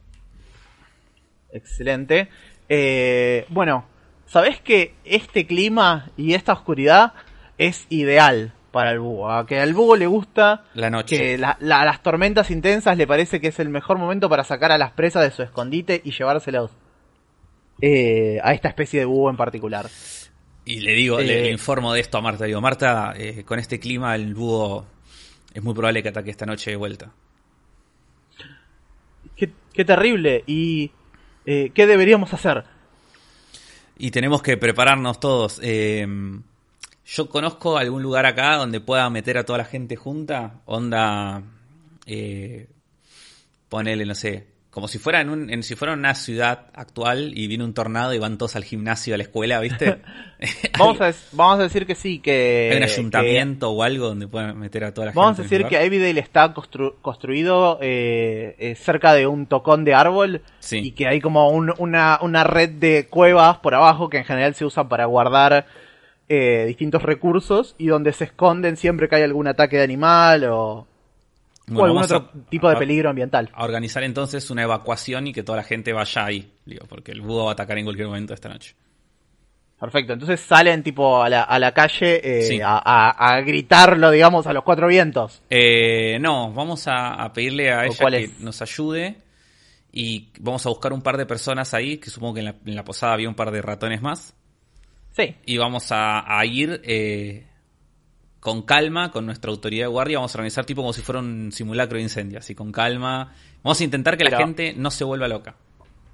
Excelente. 1.51 2.29
Eh, 2.69 3.45
bueno, 3.49 3.85
¿sabés 4.25 4.59
que 4.61 4.93
este 5.03 5.45
clima 5.47 6.09
y 6.17 6.33
esta 6.33 6.53
oscuridad 6.53 7.13
es 7.57 7.85
ideal 7.89 8.53
para 8.75 8.91
el 8.91 8.99
búho? 8.99 9.31
A 9.31 9.45
que 9.47 9.57
al 9.61 9.73
búho 9.73 9.95
le 9.95 10.05
gusta 10.05 10.65
La 10.73 10.89
noche. 10.89 11.17
que 11.17 11.37
la- 11.37 11.55
la- 11.61 11.85
las 11.85 12.03
tormentas 12.03 12.51
intensas 12.51 12.97
le 12.97 13.07
parece 13.07 13.39
que 13.39 13.47
es 13.47 13.59
el 13.59 13.69
mejor 13.69 13.97
momento 13.97 14.27
para 14.27 14.43
sacar 14.43 14.73
a 14.73 14.77
las 14.77 14.91
presas 14.91 15.23
de 15.23 15.31
su 15.31 15.41
escondite 15.43 16.01
y 16.03 16.11
llevárselos 16.11 16.71
eh, 17.81 18.37
a 18.43 18.53
esta 18.53 18.67
especie 18.67 18.99
de 18.99 19.05
búho 19.05 19.29
en 19.29 19.37
particular. 19.37 19.87
Y 20.65 20.81
le 20.81 20.91
digo, 20.93 21.19
le, 21.21 21.39
Eh, 21.39 21.43
le 21.43 21.51
informo 21.51 21.93
de 21.93 22.01
esto 22.01 22.17
a 22.17 22.21
Marta. 22.21 22.43
Digo, 22.45 22.59
Marta, 22.59 23.13
eh, 23.15 23.43
con 23.45 23.59
este 23.59 23.79
clima 23.79 24.13
el 24.15 24.33
búho 24.35 24.85
es 25.53 25.63
muy 25.63 25.73
probable 25.73 26.03
que 26.03 26.09
ataque 26.09 26.31
esta 26.31 26.45
noche 26.45 26.71
de 26.71 26.75
vuelta. 26.75 27.11
Qué, 29.37 29.51
qué 29.73 29.85
terrible. 29.85 30.43
¿Y 30.47 30.91
eh, 31.45 31.71
qué 31.73 31.87
deberíamos 31.87 32.33
hacer? 32.33 32.63
Y 33.97 34.11
tenemos 34.11 34.41
que 34.41 34.57
prepararnos 34.57 35.19
todos. 35.21 35.59
Eh, 35.63 36.05
yo 37.05 37.29
conozco 37.29 37.77
algún 37.77 38.01
lugar 38.03 38.25
acá 38.25 38.55
donde 38.55 38.79
pueda 38.79 39.09
meter 39.09 39.37
a 39.37 39.43
toda 39.45 39.59
la 39.59 39.65
gente 39.65 39.95
junta. 39.95 40.61
Onda, 40.65 41.43
eh, 42.05 42.67
ponele, 43.69 44.05
no 44.05 44.15
sé, 44.15 44.47
como 44.71 44.87
si 44.89 44.97
fuera 44.99 45.21
en, 45.21 45.29
un, 45.29 45.49
en 45.49 45.63
si 45.63 45.75
fuera 45.75 45.93
una 45.93 46.13
ciudad 46.15 46.67
actual 46.73 47.31
y 47.37 47.47
viene 47.47 47.63
un 47.63 47.73
tornado 47.73 48.13
y 48.13 48.19
van 48.19 48.37
todos 48.37 48.55
al 48.57 48.65
gimnasio, 48.65 49.13
a 49.13 49.17
la 49.17 49.23
escuela, 49.23 49.59
¿viste? 49.61 50.01
Vamos 50.77 50.99
a, 50.99 51.05
des- 51.05 51.27
vamos 51.31 51.59
a 51.59 51.63
decir 51.63 51.85
que 51.85 51.95
sí, 51.95 52.19
que... 52.19 52.69
Hay 52.71 52.77
un 52.81 52.85
que- 52.85 52.91
ayuntamiento 52.91 53.69
o 53.71 53.83
algo 53.83 54.07
donde 54.09 54.27
puedan 54.27 54.59
meter 54.59 54.83
a 54.83 54.93
toda 54.93 55.07
la 55.07 55.13
Vamos 55.13 55.39
a 55.39 55.43
gente. 55.43 55.55
decir 55.59 55.67
que. 55.69 55.81
Evidale 55.85 56.19
está 56.19 56.53
constru- 56.53 56.95
construido 57.01 57.79
eh, 57.81 58.55
eh, 58.59 58.75
cerca 58.75 59.13
de 59.13 59.27
un 59.27 59.45
tocón 59.45 59.85
de 59.85 59.93
árbol 59.93 60.41
Sí. 60.59 60.79
y 60.79 60.91
que 60.91 61.07
hay 61.07 61.21
como 61.21 61.49
un- 61.49 61.73
una, 61.77 62.19
una 62.21 62.43
red 62.43 62.71
de 62.71 63.07
cuevas 63.07 63.59
por 63.59 63.73
abajo 63.75 64.09
que 64.09 64.17
en 64.17 64.25
general 64.25 64.55
se 64.55 64.65
usan 64.65 64.89
para 64.89 65.05
guardar 65.05 65.67
eh, 66.29 66.65
distintos 66.67 67.03
recursos 67.03 67.75
y 67.77 67.87
donde 67.87 68.11
se 68.13 68.23
esconden 68.25 68.77
siempre 68.77 69.07
que 69.07 69.15
hay 69.17 69.23
algún 69.23 69.47
ataque 69.47 69.77
de 69.77 69.83
animal 69.83 70.43
o, 70.45 70.87
Bueno, 71.67 71.81
o 71.81 71.85
algún 71.85 72.01
a- 72.01 72.05
otro 72.05 72.29
tipo 72.49 72.69
de 72.69 72.75
peligro 72.77 73.09
ambiental. 73.09 73.49
a 73.53 73.63
organizar 73.63 74.03
entonces 74.03 74.49
una 74.49 74.63
evacuación 74.63 75.27
y 75.27 75.33
que 75.33 75.43
toda 75.43 75.57
la 75.57 75.63
gente 75.63 75.93
vaya 75.93 76.25
ahí, 76.25 76.51
digo, 76.65 76.85
porque 76.87 77.11
el 77.11 77.21
búho 77.21 77.45
va 77.45 77.51
a 77.51 77.53
atacar 77.53 77.77
en 77.77 77.85
cualquier 77.85 78.07
momento 78.07 78.33
esta 78.33 78.49
noche. 78.49 78.75
Perfecto, 79.79 80.13
entonces 80.13 80.39
salen 80.39 80.81
tipo 80.83 81.21
a 81.21 81.27
la, 81.29 81.43
a 81.43 81.59
la 81.59 81.73
calle 81.73 82.21
eh, 82.23 82.41
Sí. 82.43 82.61
a, 82.61 82.77
a- 82.77 83.09
a 83.35 83.41
gritarlo, 83.41 84.09
digamos, 84.09 84.47
a 84.47 84.53
los 84.53 84.63
cuatro 84.63 84.87
vientos. 84.87 85.41
Eh, 85.49 86.17
no, 86.21 86.51
vamos 86.53 86.85
a, 86.87 87.31
pedirle 87.33 87.71
a 87.73 87.79
¿O 87.81 87.83
ella 87.83 88.09
que 88.09 88.23
es? 88.23 88.39
nos 88.39 88.61
ayude 88.61 89.17
y 89.91 90.29
vamos 90.39 90.65
a 90.65 90.69
buscar 90.69 90.93
un 90.93 91.01
par 91.01 91.17
de 91.17 91.25
personas 91.25 91.73
ahí, 91.73 91.97
que 91.97 92.09
supongo 92.09 92.35
que 92.35 92.39
en 92.39 92.45
la, 92.45 92.55
en 92.65 92.75
la 92.75 92.83
posada 92.85 93.13
había 93.13 93.27
un 93.27 93.35
par 93.35 93.51
de 93.51 93.61
ratones 93.61 94.01
más, 94.01 94.33
Sí, 95.15 95.35
y 95.45 95.57
vamos 95.57 95.91
a, 95.91 96.37
a 96.39 96.45
ir 96.45 96.81
eh, 96.83 97.45
con 98.39 98.63
calma, 98.63 99.11
con 99.11 99.25
nuestra 99.25 99.49
autoridad 99.51 99.85
de 99.85 99.91
guardia, 99.91 100.17
vamos 100.17 100.35
a 100.35 100.37
organizar 100.37 100.65
tipo 100.65 100.81
como 100.81 100.93
si 100.93 101.01
fuera 101.01 101.19
un 101.19 101.51
simulacro 101.51 101.97
de 101.97 102.03
incendio, 102.03 102.39
así 102.39 102.53
con 102.53 102.71
calma. 102.71 103.33
Vamos 103.63 103.79
a 103.79 103.83
intentar 103.83 104.17
que 104.17 104.25
la 104.25 104.37
gente 104.37 104.73
no 104.75 104.91
se 104.91 105.03
vuelva 105.03 105.27
loca. 105.27 105.55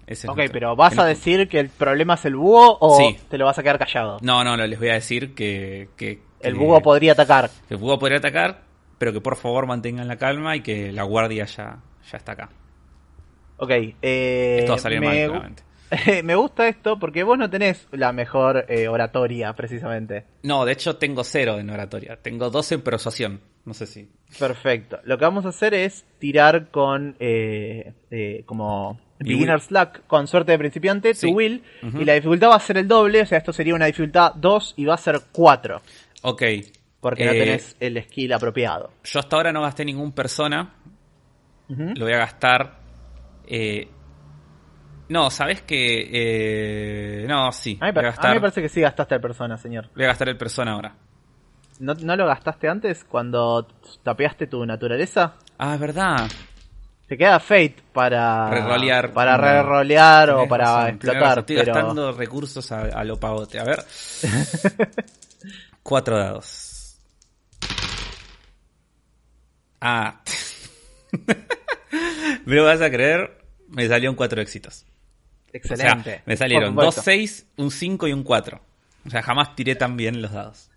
Ese 0.07 0.27
es 0.27 0.29
ok, 0.29 0.35
nuestro- 0.37 0.53
pero 0.53 0.75
¿vas 0.75 0.97
a 0.97 1.05
decir 1.05 1.47
que 1.47 1.59
el 1.59 1.69
problema 1.69 2.15
es 2.15 2.25
el 2.25 2.35
búho 2.35 2.77
o 2.79 2.97
Sí. 2.97 3.17
te 3.29 3.37
lo 3.37 3.45
vas 3.45 3.57
a 3.57 3.63
quedar 3.63 3.79
callado? 3.79 4.17
No, 4.21 4.43
no, 4.43 4.55
no, 4.57 4.67
les 4.67 4.77
voy 4.79 4.89
a 4.89 4.93
decir 4.93 5.33
que... 5.33 5.89
que- 5.97 6.21
El 6.41 6.55
búho 6.55 6.81
podría 6.81 7.13
atacar. 7.13 7.49
que 7.67 7.73
el 7.75 7.79
búho 7.79 7.97
podría 7.97 8.17
atacar, 8.19 8.63
pero 8.97 9.13
que 9.13 9.21
por 9.21 9.35
favor 9.35 9.67
mantengan 9.67 10.07
la 10.07 10.17
calma 10.17 10.55
y 10.55 10.61
que 10.61 10.91
la 10.91 11.03
guardia 11.03 11.45
ya, 11.45 11.79
ya 12.11 12.17
está 12.17 12.33
acá. 12.33 12.49
Ok, 13.57 13.69
eh, 14.01 14.57
Esto 14.59 14.71
va 14.73 14.77
a 14.77 14.79
salir 14.81 14.99
me, 14.99 15.05
mal, 15.07 15.15
claramente. 15.29 15.63
me 16.23 16.35
gusta 16.35 16.67
esto 16.67 16.97
porque 16.99 17.23
vos 17.23 17.37
no 17.37 17.49
tenés 17.49 17.87
la 17.91 18.11
mejor 18.13 18.65
eh, 18.69 18.87
oratoria, 18.87 19.53
precisamente. 19.53 20.25
No, 20.43 20.65
de 20.65 20.71
hecho 20.73 20.95
tengo 20.97 21.23
cero 21.23 21.59
en 21.59 21.69
oratoria. 21.69 22.17
Tengo 22.21 22.49
dos 22.49 22.71
en 22.71 22.81
persuasión. 22.81 23.41
No 23.65 23.73
sé 23.73 23.85
si. 23.85 24.09
Perfecto. 24.39 24.99
Lo 25.03 25.17
que 25.17 25.25
vamos 25.25 25.45
a 25.45 25.49
hacer 25.49 25.73
es 25.73 26.03
tirar 26.19 26.69
con 26.71 27.15
eh, 27.19 27.93
eh, 28.09 28.43
como 28.45 28.99
beginner's 29.19 29.69
luck, 29.69 29.99
con 30.07 30.25
suerte 30.27 30.51
de 30.53 30.57
principiante, 30.57 31.13
Sí. 31.13 31.27
tu 31.29 31.35
will, 31.37 31.61
y 31.83 32.05
la 32.05 32.13
dificultad 32.13 32.49
va 32.49 32.55
a 32.55 32.59
ser 32.59 32.77
el 32.79 32.87
doble, 32.87 33.21
o 33.21 33.25
sea, 33.27 33.37
esto 33.37 33.53
sería 33.53 33.75
una 33.75 33.85
dificultad 33.85 34.33
2 34.33 34.73
y 34.77 34.85
va 34.85 34.95
a 34.95 34.97
ser 34.97 35.19
4, 35.31 35.79
Ok. 36.23 36.41
porque 36.99 37.25
no 37.25 37.31
Eh, 37.33 37.37
tenés 37.39 37.75
el 37.79 38.01
skill 38.03 38.33
apropiado. 38.33 38.89
Yo 39.03 39.19
hasta 39.19 39.35
ahora 39.35 39.51
no 39.51 39.61
gasté 39.61 39.85
ningún 39.85 40.11
persona. 40.11 40.73
Lo 41.67 42.05
voy 42.05 42.13
a 42.13 42.17
gastar. 42.17 42.79
eh, 43.47 43.87
No, 45.11 45.29
¿sabes 45.29 45.61
que 45.63 47.23
eh, 47.23 47.25
No, 47.27 47.51
sí. 47.51 47.77
A 47.81 47.87
mí, 47.87 47.91
Voy 47.91 47.91
a, 47.91 47.93
pa- 47.93 47.99
a 47.99 48.03
gastar, 48.03 48.29
mí 48.29 48.35
me 48.35 48.41
parece 48.41 48.61
que 48.61 48.69
sí 48.69 48.79
gastaste 48.81 49.15
el 49.15 49.21
persona, 49.21 49.57
señor. 49.57 49.89
voy 49.93 50.05
a 50.05 50.07
gastar 50.07 50.29
el 50.29 50.37
persona 50.37 50.71
ahora. 50.71 50.95
¿No, 51.79 51.93
no 51.95 52.15
lo 52.15 52.25
gastaste 52.27 52.69
antes 52.69 53.03
cuando 53.03 53.67
tapeaste 54.03 54.47
tu 54.47 54.65
naturaleza? 54.65 55.33
Ah, 55.57 55.73
es 55.73 55.79
verdad. 55.81 56.29
Te 57.07 57.17
queda 57.17 57.41
Fate 57.41 57.75
para 57.91 58.49
Rerolear. 58.51 59.11
para 59.11 59.35
rerolear 59.35 60.29
o 60.29 60.47
para 60.47 60.63
razón, 60.63 60.89
explotar. 60.91 61.39
Estoy 61.39 61.55
pero 61.57 61.73
gastando 61.73 62.11
recursos 62.13 62.71
a, 62.71 62.81
a 62.83 63.03
lo 63.03 63.19
pavote. 63.19 63.59
A 63.59 63.65
ver. 63.65 63.83
Cuatro 65.83 66.17
dados. 66.17 66.95
Ah. 69.81 70.21
Me 72.45 72.55
lo 72.55 72.63
vas 72.63 72.81
a 72.81 72.89
creer. 72.89 73.41
Me 73.67 73.87
salieron 73.87 74.15
cuatro 74.15 74.41
éxitos. 74.41 74.85
O 75.53 75.57
excelente. 75.57 76.03
sea, 76.11 76.23
me 76.25 76.37
salieron 76.37 76.75
dos 76.75 76.95
supuesto. 76.95 77.01
6, 77.03 77.47
un 77.57 77.71
5 77.71 78.07
y 78.07 78.13
un 78.13 78.23
4. 78.23 78.59
O 79.05 79.09
sea, 79.09 79.21
jamás 79.21 79.55
tiré 79.55 79.75
tan 79.75 79.97
bien 79.97 80.21
los 80.21 80.31
dados. 80.31 80.69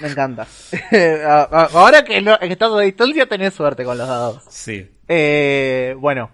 Me 0.00 0.08
encanta. 0.08 0.46
Ahora 1.72 2.04
que, 2.04 2.20
no- 2.20 2.38
que 2.38 2.46
estás 2.52 2.70
a 2.72 2.80
distancia 2.80 3.26
tenés 3.26 3.54
suerte 3.54 3.84
con 3.84 3.96
los 3.98 4.06
dados. 4.08 4.42
Sí. 4.48 4.90
Eh, 5.08 5.94
bueno, 5.98 6.30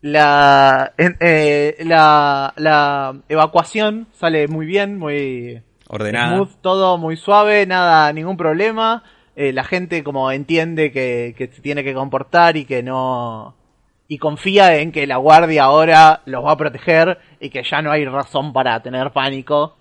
la, 0.00 0.92
eh, 0.98 1.76
la, 1.84 2.52
la 2.56 3.16
evacuación 3.28 4.08
sale 4.18 4.48
muy 4.48 4.66
bien, 4.66 4.98
muy 4.98 5.62
Ordenada. 5.88 6.36
smooth, 6.36 6.50
todo 6.60 6.98
muy 6.98 7.16
suave, 7.16 7.66
nada, 7.66 8.12
ningún 8.12 8.36
problema. 8.36 9.02
Eh, 9.36 9.52
la 9.52 9.64
gente 9.64 10.04
como 10.04 10.30
entiende 10.30 10.92
que, 10.92 11.34
que 11.36 11.48
se 11.48 11.60
tiene 11.62 11.82
que 11.84 11.94
comportar 11.94 12.56
y 12.56 12.64
que 12.66 12.82
no... 12.82 13.56
Y 14.06 14.18
confía 14.18 14.76
en 14.76 14.92
que 14.92 15.06
la 15.06 15.16
guardia 15.16 15.64
ahora 15.64 16.22
los 16.26 16.44
va 16.44 16.52
a 16.52 16.56
proteger 16.56 17.18
y 17.40 17.50
que 17.50 17.62
ya 17.62 17.80
no 17.80 17.90
hay 17.90 18.04
razón 18.04 18.52
para 18.52 18.82
tener 18.82 19.12
pánico. 19.12 19.76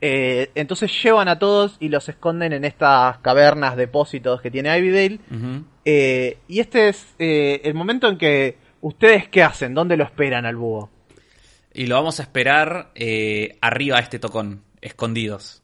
Eh, 0.00 0.50
entonces 0.54 0.92
llevan 1.02 1.28
a 1.28 1.38
todos 1.38 1.76
y 1.80 1.88
los 1.88 2.08
esconden 2.08 2.52
en 2.52 2.64
estas 2.64 3.18
cavernas, 3.18 3.76
depósitos 3.76 4.40
que 4.40 4.50
tiene 4.50 4.76
Ivydale. 4.78 5.20
Eh, 5.84 6.38
y 6.48 6.60
este 6.60 6.88
es 6.88 7.14
eh, 7.18 7.60
el 7.64 7.74
momento 7.74 8.08
en 8.08 8.18
que 8.18 8.58
ustedes 8.80 9.28
qué 9.28 9.42
hacen, 9.42 9.74
dónde 9.74 9.96
lo 9.96 10.04
esperan 10.04 10.46
al 10.46 10.56
búho. 10.56 10.90
Y 11.72 11.86
lo 11.86 11.96
vamos 11.96 12.20
a 12.20 12.22
esperar 12.22 12.92
arriba 13.60 13.96
de 13.96 14.02
este 14.02 14.18
tocón, 14.18 14.62
escondidos. 14.80 15.62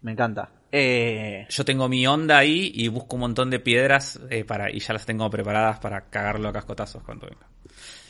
Me 0.00 0.12
encanta. 0.12 0.50
Eh, 0.76 1.46
Yo 1.50 1.64
tengo 1.64 1.88
mi 1.88 2.04
onda 2.04 2.36
ahí 2.38 2.72
y 2.74 2.88
busco 2.88 3.14
un 3.14 3.20
montón 3.20 3.48
de 3.48 3.60
piedras 3.60 4.18
eh, 4.28 4.42
para 4.42 4.72
y 4.72 4.80
ya 4.80 4.92
las 4.92 5.06
tengo 5.06 5.30
preparadas 5.30 5.78
para 5.78 6.10
cagarlo 6.10 6.48
a 6.48 6.52
cascotazos 6.52 7.00
cuando 7.04 7.28
venga. 7.28 7.46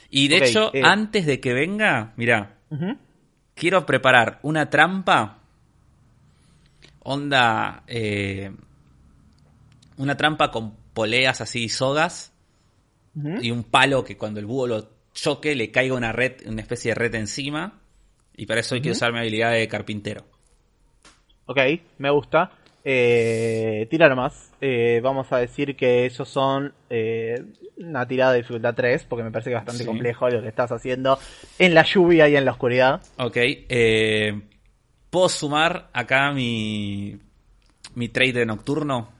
Y 0.09 0.29
de 0.29 0.39
hecho, 0.39 0.75
eh. 0.75 0.81
antes 0.83 1.27
de 1.27 1.41
que 1.41 1.53
venga, 1.53 2.15
mira, 2.17 2.57
ujú. 2.71 2.97
quiero 3.55 3.85
preparar 3.85 4.39
una 4.45 4.71
trampa. 4.71 5.41
Onda. 7.01 7.85
una 9.99 10.17
trampa 10.17 10.51
con 10.51 10.75
poleas 10.95 11.43
así 11.43 11.65
y 11.65 11.69
sogas. 11.69 12.33
Y 13.43 13.51
un 13.51 13.65
palo 13.65 14.05
que 14.05 14.17
cuando 14.17 14.41
el 14.41 14.47
búho 14.47 14.67
lo 14.67 14.91
choque 15.13 15.55
le 15.55 15.71
caiga 15.71 15.95
una 15.95 16.13
red, 16.13 16.47
una 16.47 16.63
especie 16.63 16.93
de 16.93 16.95
red 16.95 17.15
encima. 17.15 17.83
Y 18.35 18.47
para 18.47 18.61
eso 18.61 18.75
hay 18.75 18.81
que 18.81 18.91
usar 18.91 19.13
mi 19.13 19.19
habilidad 19.19 19.53
de 19.53 19.69
carpintero. 19.69 20.25
Ok, 21.47 21.59
me 21.99 22.11
gusta. 22.11 22.51
Eh, 22.87 23.87
tira 23.91 24.09
nomás. 24.09 24.53
Eh, 24.61 25.01
vamos 25.03 25.33
a 25.33 25.39
decir 25.39 25.75
que 25.77 26.07
esos 26.07 26.29
son 26.29 26.73
eh, 26.91 27.43
una 27.79 28.07
tirada 28.07 28.33
de 28.33 28.39
dificultad 28.39 28.75
3, 28.75 29.05
porque 29.05 29.23
me 29.25 29.31
parece 29.31 29.51
que 29.51 29.57
es 29.57 29.61
bastante 29.61 29.83
Sí. 29.85 29.87
complejo 29.87 30.29
lo 30.29 30.43
que 30.43 30.49
estás 30.49 30.71
haciendo 30.73 31.19
en 31.59 31.75
la 31.75 31.83
lluvia 31.85 32.29
y 32.29 32.37
en 32.37 32.45
la 32.45 32.53
oscuridad. 32.53 33.01
Ok. 33.19 33.37
eh, 33.37 34.41
¿Puedo 35.11 35.29
sumar 35.29 35.89
acá 35.93 36.33
mi. 36.33 37.19
mi 37.95 38.09
trade 38.09 38.33
de 38.33 38.47
nocturno? 38.47 39.11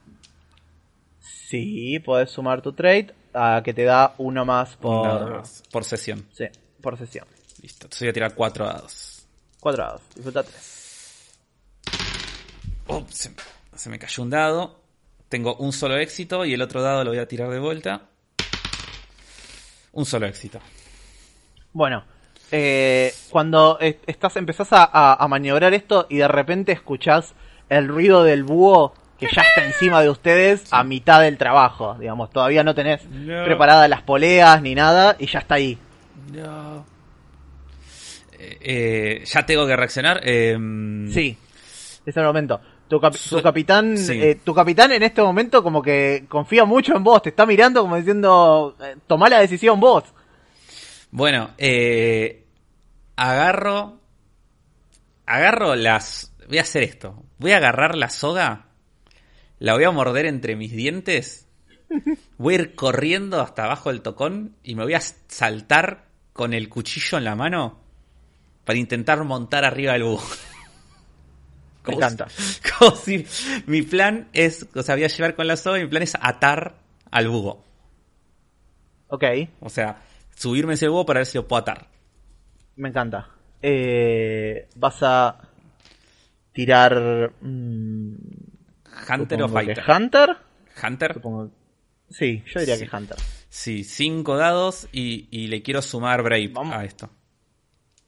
Sí, 1.21 1.99
podés 2.01 2.31
sumar 2.31 2.63
tu 2.63 2.73
trade 2.73 3.15
a 3.33 3.63
que 3.65 3.73
te 3.75 3.85
da 3.85 4.15
uno 4.19 4.45
más 4.45 4.77
por, 4.77 5.31
más, 5.31 5.63
por 5.71 5.85
sesión. 5.85 6.27
Sí, 6.33 6.45
por 6.81 6.99
sesión. 6.99 7.27
Listo. 7.63 7.87
Entonces 7.87 8.01
voy 8.01 8.09
a 8.09 8.13
tirar 8.13 8.35
cuatro 8.35 8.67
dados. 8.67 9.27
Cuadrados, 9.61 10.03
dificultad 10.15 10.45
3. 10.45 10.74
Oh, 12.87 13.05
se, 13.11 13.31
se 13.75 13.91
me 13.91 13.99
cayó 13.99 14.23
un 14.23 14.31
dado. 14.31 14.81
Tengo 15.29 15.57
un 15.57 15.73
solo 15.73 15.97
éxito 15.97 16.45
y 16.45 16.55
el 16.55 16.63
otro 16.63 16.83
dado 16.83 17.03
lo 17.05 17.11
voy 17.11 17.19
a 17.19 17.27
tirar 17.29 17.51
de 17.51 17.59
vuelta. 17.59 18.03
Un 19.93 20.05
solo 20.07 20.27
éxito. 20.27 20.61
Bueno, 21.73 22.05
eh, 22.53 23.13
cuando 23.31 23.79
estás 23.81 24.37
empezás 24.37 24.73
a, 24.73 24.85
a- 24.85 25.15
a 25.15 25.29
maniobrar 25.29 25.73
esto 25.75 26.07
y 26.09 26.19
de 26.19 26.29
repente 26.29 26.73
escuchás 26.73 27.35
el 27.69 27.89
ruido 27.89 28.23
del 28.23 28.45
búho 28.45 28.95
que 29.19 29.27
ya 29.33 29.43
está 29.43 29.65
encima 29.65 30.03
de 30.03 30.11
ustedes 30.11 30.65
a 30.73 30.83
mitad 30.85 31.21
del 31.23 31.39
trabajo, 31.39 31.97
digamos, 31.99 32.31
todavía 32.31 32.63
no 32.65 32.75
tenés 32.75 33.05
No. 33.07 33.45
preparadas 33.45 33.89
las 33.89 34.03
poleas 34.03 34.61
ni 34.61 34.75
nada 34.75 35.17
y 35.19 35.27
ya 35.27 35.39
está 35.39 35.55
ahí. 35.55 35.79
No. 36.33 36.85
Eh, 38.39 38.59
eh, 38.61 39.25
ya 39.25 39.47
tengo 39.47 39.67
que 39.67 39.77
reaccionar. 39.77 40.21
Sí, 40.25 41.39
es 42.05 42.17
el 42.17 42.25
momento. 42.25 42.61
Tu, 42.95 43.01
cap- 43.01 43.15
Su- 43.15 43.37
tu 43.39 43.43
capitán, 43.43 43.99
sí. 43.99 44.13
eh, 44.23 44.35
tu 44.45 44.55
capitán 44.55 44.93
en 44.93 45.03
este 45.03 45.21
momento 45.21 45.63
como 45.65 45.83
que 45.83 46.27
confía 46.29 46.65
mucho 46.65 46.95
en 46.97 47.03
vos, 47.03 47.23
te 47.23 47.31
está 47.31 47.45
mirando 47.45 47.83
como 47.83 47.97
diciendo, 47.97 48.77
eh, 48.81 48.95
tomá 49.09 49.29
la 49.29 49.41
decisión 49.41 49.81
vos. 49.81 50.05
Bueno, 51.11 51.51
eh, 51.59 52.45
agarro. 53.17 53.99
Agarro 55.27 55.75
las. 55.75 56.33
Voy 56.49 56.59
a 56.59 56.63
hacer 56.63 56.83
esto. 56.85 57.23
Voy 57.39 57.53
a 57.53 57.57
agarrar 57.57 57.97
la 57.97 58.11
soga. 58.11 58.67
La 59.59 59.75
voy 59.75 59.85
a 59.85 59.91
morder 59.91 60.27
entre 60.27 60.55
mis 60.55 60.73
dientes. 60.73 61.49
Voy 62.39 62.55
a 62.55 62.59
ir 62.59 62.75
corriendo 62.75 63.41
hasta 63.41 63.65
abajo 63.65 63.91
del 63.91 64.03
tocón 64.03 64.55
y 64.63 64.75
me 64.75 64.85
voy 64.85 64.95
a 64.95 65.01
saltar 65.01 66.05
con 66.33 66.53
el 66.53 66.69
cuchillo 66.69 67.19
en 67.19 67.25
la 67.25 67.35
mano 67.35 67.81
para 68.65 68.79
intentar 68.79 69.23
montar 69.25 69.65
arriba 69.65 69.93
del 69.95 70.05
búho. 70.05 70.23
Me 71.87 71.95
encanta. 71.95 72.29
si- 72.29 72.61
Como 72.79 72.97
si 72.97 73.27
mi 73.67 73.83
plan 73.83 74.29
es, 74.33 74.67
o 74.75 74.83
sea, 74.83 74.95
voy 74.95 75.05
a 75.05 75.09
llevar 75.09 75.35
con 75.35 75.47
la 75.47 75.57
soga 75.57 75.79
y 75.79 75.83
mi 75.83 75.89
plan 75.89 76.03
es 76.03 76.15
atar 76.21 76.77
al 77.11 77.29
búho. 77.29 77.63
Ok, 79.09 79.25
O 79.61 79.69
sea, 79.69 80.01
subirme 80.35 80.75
ese 80.75 80.89
búho 80.89 81.07
para 81.07 81.21
ver 81.21 81.27
si 81.27 81.39
lo 81.39 81.47
puedo 81.47 81.63
atar. 81.63 81.89
me 82.77 82.89
encanta. 82.89 83.29
Eh, 83.63 84.69
vas 84.77 84.97
a 85.03 85.39
tirar... 86.53 87.33
mm, 87.41 88.15
Hunter 89.11 89.43
o 89.43 89.49
Fighter. 89.49 89.83
Hunter. 89.89 90.37
Hunter. 90.83 91.15
Supongo. 91.15 91.51
Sí, 92.11 92.43
yo 92.53 92.61
diría 92.61 92.77
Sí. 92.77 92.87
que 92.87 92.97
Hunter. 92.97 93.17
Sí, 93.49 93.85
cinco 93.85 94.37
dados 94.37 94.89
y, 94.93 95.29
y 95.31 95.47
le 95.49 95.63
quiero 95.63 95.81
sumar 95.83 96.23
Brave 96.23 96.49
Vamos. 96.49 96.75
a 96.75 96.85
esto. 96.85 97.09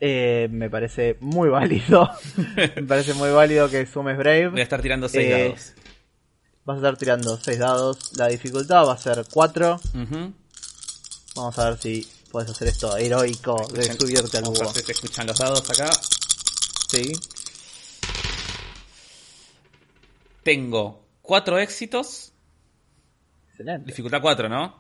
Eh, 0.01 0.49
me 0.51 0.69
parece 0.69 1.17
muy 1.21 1.49
válido. 1.49 2.11
me 2.77 2.83
parece 2.83 3.15
muy 3.15 3.31
válido 3.31 3.69
que 3.71 3.87
sumes 3.87 4.17
Brave. 4.19 4.49
Voy 4.49 4.61
a 4.61 4.63
estar 4.65 4.83
tirando 4.83 5.09
seis 5.09 5.27
Eh, 5.27 5.31
dados. 5.45 5.73
Vas 6.65 6.75
a 6.75 6.79
estar 6.79 6.97
tirando 6.97 7.37
6 7.39 7.59
dados. 7.61 8.17
La 8.19 8.27
dificultad 8.27 8.85
va 8.89 8.95
a 8.95 8.99
ser 8.99 9.25
4. 9.33 9.77
Ujú. 9.77 10.33
Vamos 11.37 11.59
a 11.61 11.71
ver 11.71 11.79
si 11.79 12.05
puedes 12.33 12.51
hacer 12.51 12.67
esto 12.67 12.97
heroico 12.97 13.57
de 13.73 13.85
subirte 13.85 14.39
al 14.39 14.47
si 14.75 14.81
se 14.83 14.91
escuchan 14.93 15.29
los 15.29 15.39
dados 15.39 15.71
acá. 15.71 15.89
Sí. 16.89 17.13
Tengo 20.43 21.05
cuatro 21.23 21.59
éxitos. 21.59 22.33
Excelente. 23.51 23.87
Dificultad 23.87 24.21
4, 24.21 24.49
¿no? 24.49 24.77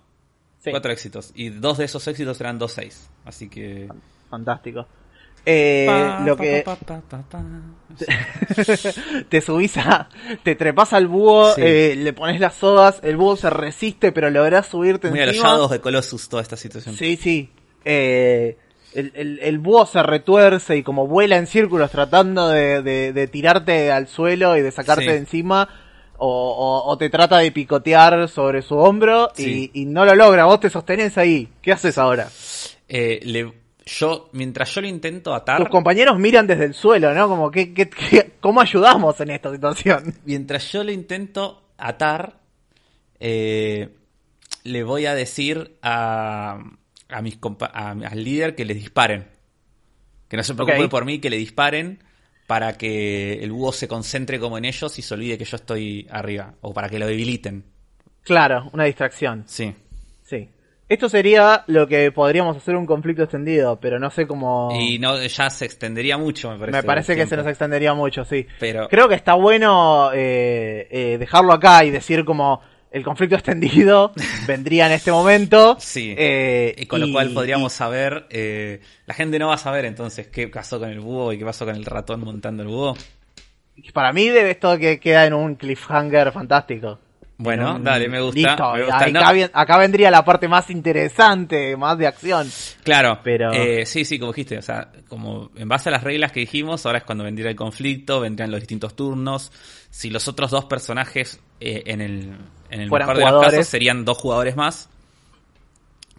Sí, 0.63 0.71
Cuatro 0.71 0.91
éxitos. 0.91 1.31
Y 1.35 1.51
dos 1.51 1.79
de 1.79 1.85
esos 1.85 2.07
éxitos 2.09 2.37
serán 2.37 2.59
dos 2.59 2.73
seis. 2.73 3.09
Así 3.25 3.49
que. 3.49 3.89
fantástico. 4.29 4.87
Eh, 5.49 5.85
Pa, 5.87 6.21
lo 6.27 6.37
pa, 6.37 6.43
que 6.43 6.63
pa, 6.65 6.75
pa, 6.77 7.01
pa, 7.09 7.23
pa. 7.23 7.45
te 9.29 9.41
subís 9.41 9.77
a. 9.79 10.09
Te 10.43 10.55
trepas 10.57 10.93
al 10.93 11.07
búho, 11.07 11.55
Sí. 11.55 11.61
eh, 11.65 11.95
le 11.97 12.13
pones 12.13 12.41
las 12.41 12.55
sogas, 12.55 13.01
el 13.03 13.17
búho 13.17 13.37
se 13.37 13.49
resiste, 13.51 14.13
pero 14.13 14.29
lográs 14.31 14.67
subirte 14.67 15.09
Muy 15.11 15.21
encima. 15.21 15.49
Shadows 15.51 15.71
de 15.71 15.81
Colossus 15.81 16.29
toda 16.29 16.43
esta 16.43 16.57
situación. 16.57 16.97
Sí, 16.97 17.17
sí. 17.17 17.51
Eh, 17.85 18.57
el, 18.95 19.13
el- 19.15 19.39
el 19.41 19.59
búho 19.59 19.87
se 19.87 20.03
retuerce 20.03 20.77
y 20.77 20.83
como 20.83 21.07
vuela 21.07 21.37
en 21.37 21.47
círculos 21.47 21.91
tratando 21.91 22.49
de, 22.49 22.83
de- 22.83 23.13
de 23.13 23.27
tirarte 23.29 23.93
al 23.93 24.09
suelo 24.09 24.57
y 24.57 24.63
de 24.63 24.71
sacarte 24.73 25.05
Sí. 25.05 25.11
de 25.11 25.17
encima. 25.17 25.69
O, 26.19 26.29
o- 26.29 26.91
o 26.91 26.97
te 26.99 27.11
trata 27.11 27.39
de 27.39 27.53
picotear 27.53 28.27
sobre 28.29 28.63
su 28.63 28.75
hombro 28.77 29.31
Sí. 29.35 29.71
y, 29.75 29.83
y 29.83 29.85
no 29.85 30.05
lo 30.07 30.15
logra. 30.15 30.47
Vos 30.47 30.61
te 30.61 30.71
sostenés 30.71 31.19
ahí. 31.19 31.49
¿Qué 31.61 31.73
haces 31.73 31.99
ahora? 31.99 32.29
Eh, 32.89 33.21
le- 33.23 33.53
yo, 33.87 34.29
mientras 34.33 34.75
yo 34.75 34.81
lo 34.81 34.89
intento 34.89 35.33
atar. 35.35 35.59
Tus 35.61 35.69
compañeros 35.69 36.19
miran 36.19 36.47
desde 36.47 36.65
el 36.65 36.75
suelo, 36.75 37.15
¿no? 37.15 37.29
Como, 37.29 37.51
¿qué, 37.51 37.73
qué, 37.73 37.89
qué- 37.89 38.33
cómo 38.41 38.61
ayudamos 38.61 39.19
en 39.21 39.31
esta 39.31 39.51
situación? 39.53 40.15
Mientras 40.25 40.71
yo 40.73 40.83
lo 40.85 40.91
intento 40.93 41.63
atar, 41.79 42.41
eh, 43.21 43.89
le 44.65 44.83
voy 44.85 45.07
a 45.07 45.15
decir 45.15 45.79
a, 45.83 46.59
a 47.09 47.23
mis 47.23 47.41
compa- 47.41 47.71
a- 47.73 47.91
al 47.93 48.25
líder 48.25 48.55
que 48.55 48.65
les 48.65 48.77
disparen. 48.77 49.29
Que 50.29 50.37
no 50.37 50.43
se 50.43 50.55
preocupe 50.55 50.85
Ok. 50.85 50.91
por 50.91 51.05
mí, 51.05 51.21
que 51.21 51.31
le 51.31 51.37
disparen 51.37 52.03
para 52.49 52.77
que 52.77 53.35
el 53.35 53.53
búho 53.53 53.73
se 53.73 53.87
concentre 53.89 54.41
como 54.41 54.59
en 54.59 54.65
ellos 54.65 54.99
y 54.99 55.03
se 55.03 55.15
olvide 55.15 55.39
que 55.39 55.45
yo 55.45 55.57
estoy 55.57 56.07
arriba. 56.11 56.55
O 56.61 56.75
para 56.75 56.89
que 56.89 56.99
lo 56.99 57.07
debiliten. 57.07 57.65
Claro, 58.23 58.69
una 58.73 58.85
distracción. 58.85 59.45
Sí. 59.47 59.73
Sí. 60.25 60.49
Esto 60.89 61.09
sería 61.09 61.65
lo 61.67 61.89
que 61.89 62.13
podríamos 62.13 62.57
hacer 62.57 62.77
un 62.77 62.87
conflicto 62.87 63.25
extendido, 63.25 63.81
pero 63.81 63.99
no 63.99 64.09
sé 64.11 64.25
cómo... 64.27 64.71
Y 64.73 65.01
no, 65.01 65.21
ya 65.21 65.51
se 65.51 65.65
extendería 65.65 66.17
mucho, 66.17 66.49
me 66.53 66.59
parece. 66.59 66.79
Me 66.79 66.83
parece 66.85 67.17
que 67.17 67.27
se 67.27 67.37
nos 67.37 67.47
extendería 67.49 67.93
mucho, 67.93 68.25
sí. 68.25 68.47
Pero 68.61 68.89
Creo 68.89 69.09
que 69.09 69.17
está 69.17 69.35
bueno 69.35 70.11
eh, 70.15 70.87
eh, 70.91 71.17
dejarlo 71.19 71.53
acá 71.53 71.85
y 71.85 71.91
decir 71.91 72.25
como 72.25 72.61
el 72.93 73.03
conflicto 73.03 73.35
extendido 73.35 74.13
vendría 74.47 74.87
en 74.87 74.93
este 74.93 75.11
momento. 75.11 75.77
Sí. 75.81 76.15
eh, 76.17 76.73
Y 76.79 76.87
con 76.87 77.01
lo 77.01 77.09
y- 77.09 77.13
cual 77.13 77.31
podríamos 77.35 77.73
saber, 77.73 78.27
eh, 78.31 78.81
la 79.07 79.15
gente 79.15 79.41
no 79.41 79.49
va 79.49 79.55
a 79.55 79.59
saber 79.59 79.87
entonces 79.87 80.29
qué 80.29 80.47
pasó 80.47 80.79
con 80.79 80.89
el 80.91 81.01
búho 81.01 81.33
y 81.33 81.39
qué 81.39 81.45
pasó 81.45 81.65
con 81.67 81.75
el 81.75 81.85
ratón 81.85 82.21
montando 82.21 82.63
el 82.63 82.69
búho. 82.69 82.97
para 83.93 84.13
mí 84.13 84.29
debe 84.29 84.53
esto 84.53 84.79
que 84.79 85.01
queda 85.01 85.27
en 85.27 85.35
un 85.35 85.57
cliffhanger 85.57 86.31
fantástico. 86.31 87.01
Bueno, 87.39 87.77
un- 87.77 87.85
dale, 87.85 88.09
me 88.09 88.21
gusta. 88.23 88.41
Listo, 88.41 88.73
me 88.73 88.81
gusta. 88.85 88.97
acá, 88.97 89.11
No, 89.11 89.33
vi- 89.35 89.51
acá 89.53 89.77
vendría 89.79 90.11
la 90.11 90.25
parte 90.25 90.49
más 90.49 90.71
interesante, 90.71 91.77
más 91.77 91.99
de 91.99 92.07
acción. 92.07 92.51
claro, 92.83 93.21
pero- 93.23 93.53
eh, 93.53 93.85
sí, 93.85 94.05
sí, 94.07 94.19
como 94.19 94.33
dijiste, 94.33 94.57
o 94.59 94.63
sea, 94.63 94.89
como 95.09 95.51
en 95.55 95.69
base 95.69 95.91
a 95.91 95.93
las 95.93 96.03
reglas 96.03 96.33
que 96.33 96.41
dijimos, 96.41 96.87
ahora 96.87 96.99
es 96.99 97.05
cuando 97.05 97.25
vendría 97.25 97.51
el 97.51 97.57
conflicto, 97.57 98.21
vendrían 98.21 98.51
los 98.51 98.61
distintos 98.61 98.97
turnos. 98.97 99.53
Si 99.91 100.09
los 100.11 100.27
otros 100.29 100.51
dos 100.51 100.65
personajes 100.65 101.39
eh, 101.61 101.83
en 101.87 102.01
el, 102.01 102.37
en 102.71 102.81
el 102.81 102.91
mejor 102.91 103.17
de 103.19 103.25
los 103.25 103.45
casos 103.45 103.67
serían 103.67 104.05
dos 104.07 104.17
jugadores 104.19 104.57
más, 104.57 104.89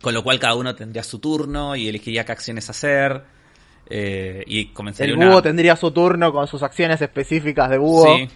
con 0.01 0.13
lo 0.13 0.23
cual 0.23 0.39
cada 0.39 0.55
uno 0.55 0.75
tendría 0.75 1.01
su 1.03 1.19
turno 1.19 1.75
y 1.75 1.87
elegiría 1.87 2.25
qué 2.25 2.31
acciones 2.31 2.69
hacer. 2.69 3.23
eh, 3.89 4.43
y 4.45 4.65
comenzaría 4.67 5.13
El 5.13 5.17
una... 5.17 5.29
búho 5.29 5.41
tendría 5.41 5.75
su 5.77 5.91
turno 5.91 6.31
con 6.33 6.45
sus 6.47 6.61
acciones 6.61 7.01
específicas 7.01 7.69
de 7.69 7.77
búho. 7.77 8.17
Sí, 8.17 8.27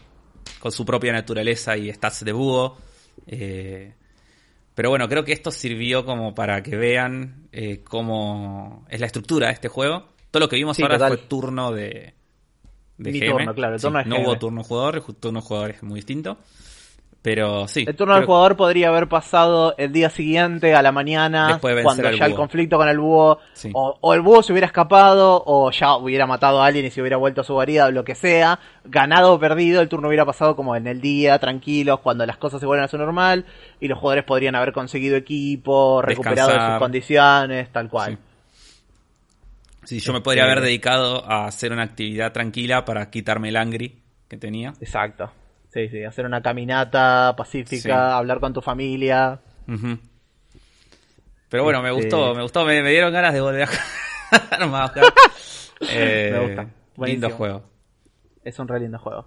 con 0.61 0.71
su 0.71 0.85
propia 0.85 1.11
naturaleza 1.11 1.75
y 1.75 1.91
stats 1.91 2.23
de 2.23 2.31
búho. 2.31 2.77
Eh, 3.27 3.93
pero 4.73 4.89
bueno, 4.89 5.09
creo 5.09 5.25
que 5.25 5.33
esto 5.33 5.51
sirvió 5.51 6.05
como 6.05 6.33
para 6.33 6.63
que 6.63 6.77
vean 6.77 7.47
eh, 7.51 7.81
cómo 7.83 8.85
es 8.89 8.99
la 9.01 9.07
estructura 9.07 9.47
de 9.47 9.53
este 9.53 9.67
juego. 9.67 10.05
Todo 10.31 10.39
lo 10.41 10.47
que 10.49 10.55
vimos 10.55 10.77
Sí, 10.77 10.83
ahora 10.83 10.95
total. 10.97 11.17
fue 11.17 11.27
turno 11.27 11.71
de, 11.73 12.13
de 12.97 13.11
Mi 13.11 13.19
GM. 13.19 13.31
turno, 13.31 13.53
claro, 13.53 13.73
el 13.73 13.79
Sí, 13.81 13.87
turno 13.87 13.99
de 13.99 14.05
no 14.05 14.15
GM. 14.15 14.25
hubo 14.25 14.37
turno 14.39 14.63
jugador, 14.63 15.03
turno 15.15 15.41
jugador 15.41 15.71
es 15.71 15.83
muy 15.83 15.95
distinto. 15.95 16.37
Pero 17.23 17.67
sí. 17.67 17.85
El 17.87 17.95
turno 17.95 18.15
del 18.15 18.25
jugador 18.25 18.57
podría 18.57 18.87
haber 18.89 19.07
pasado 19.07 19.75
el 19.77 19.91
día 19.93 20.09
siguiente 20.09 20.73
a 20.73 20.81
la 20.81 20.91
mañana, 20.91 21.59
cuando 21.61 22.09
ya 22.09 22.25
el 22.25 22.33
conflicto 22.33 22.77
con 22.77 22.87
el 22.87 22.97
búho, 22.97 23.37
Sí. 23.53 23.69
o, 23.75 23.95
o 24.01 24.13
el 24.15 24.21
búho 24.21 24.41
se 24.41 24.51
hubiera 24.53 24.65
escapado, 24.65 25.43
o 25.45 25.69
ya 25.69 25.97
hubiera 25.97 26.25
matado 26.25 26.63
a 26.63 26.65
alguien 26.65 26.83
y 26.85 26.89
se 26.89 26.99
hubiera 26.99 27.17
vuelto 27.17 27.41
a 27.41 27.43
su 27.43 27.53
guarida, 27.53 27.85
o 27.85 27.91
lo 27.91 28.03
que 28.03 28.15
sea, 28.15 28.57
ganado 28.85 29.33
o 29.33 29.39
perdido, 29.39 29.81
el 29.81 29.87
turno 29.87 30.07
hubiera 30.07 30.25
pasado 30.25 30.55
como 30.55 30.75
en 30.75 30.87
el 30.87 30.99
día, 30.99 31.37
tranquilos, 31.37 31.99
cuando 31.99 32.25
las 32.25 32.37
cosas 32.37 32.59
se 32.59 32.65
vuelven 32.65 32.85
a 32.85 32.87
su 32.87 32.97
normal, 32.97 33.45
y 33.79 33.87
los 33.87 33.99
jugadores 33.99 34.23
podrían 34.25 34.55
haber 34.55 34.73
conseguido 34.73 35.15
equipo, 35.15 36.01
recuperado 36.01 36.49
sus 36.49 36.79
condiciones, 36.79 37.71
tal 37.71 37.87
cual. 37.87 38.17
Sí, 39.83 39.99
yo 39.99 40.11
me 40.11 40.21
podría 40.21 40.43
Este- 40.43 40.51
haber 40.53 40.63
dedicado 40.63 41.23
a 41.29 41.45
hacer 41.45 41.71
una 41.71 41.83
actividad 41.83 42.31
tranquila 42.31 42.83
para 42.83 43.11
quitarme 43.11 43.49
el 43.49 43.57
angry 43.57 43.95
que 44.27 44.37
tenía. 44.37 44.73
Exacto. 44.81 45.31
Sí, 45.73 45.87
sí, 45.89 46.03
hacer 46.03 46.25
una 46.25 46.41
caminata 46.41 47.33
pacífica, 47.37 47.81
Sí. 47.81 47.89
hablar 47.91 48.39
con 48.39 48.53
tu 48.53 48.61
familia. 48.61 49.39
Pero 51.49 51.63
bueno, 51.63 51.81
me 51.81 51.89
Este- 51.89 52.01
gustó, 52.03 52.35
me 52.35 52.41
gustó, 52.43 52.65
me, 52.65 52.81
me 52.81 52.91
dieron 52.91 53.11
ganas 53.13 53.33
de 53.33 53.41
volver 53.41 53.63
a 53.63 53.67
jugar 53.67 54.69
más. 54.69 54.91
Eh, 55.89 56.29
Me 56.31 56.39
gusta. 56.45 56.61
Lindo 56.61 56.73
Buenísimo. 56.95 57.29
juego. 57.31 57.63
Es 58.43 58.59
un 58.59 58.67
re 58.67 58.79
lindo 58.79 58.99
juego. 58.99 59.25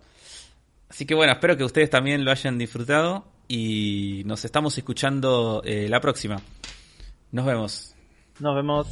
Así 0.88 1.04
que 1.04 1.14
bueno, 1.14 1.32
espero 1.32 1.56
que 1.56 1.64
ustedes 1.64 1.90
también 1.90 2.24
lo 2.24 2.30
hayan 2.30 2.58
disfrutado 2.58 3.24
y 3.48 4.22
nos 4.26 4.44
estamos 4.44 4.78
escuchando 4.78 5.62
eh, 5.64 5.88
la 5.88 5.98
próxima. 6.00 6.40
Nos 7.32 7.44
vemos. 7.44 7.96
Nos 8.38 8.54
vemos. 8.54 8.86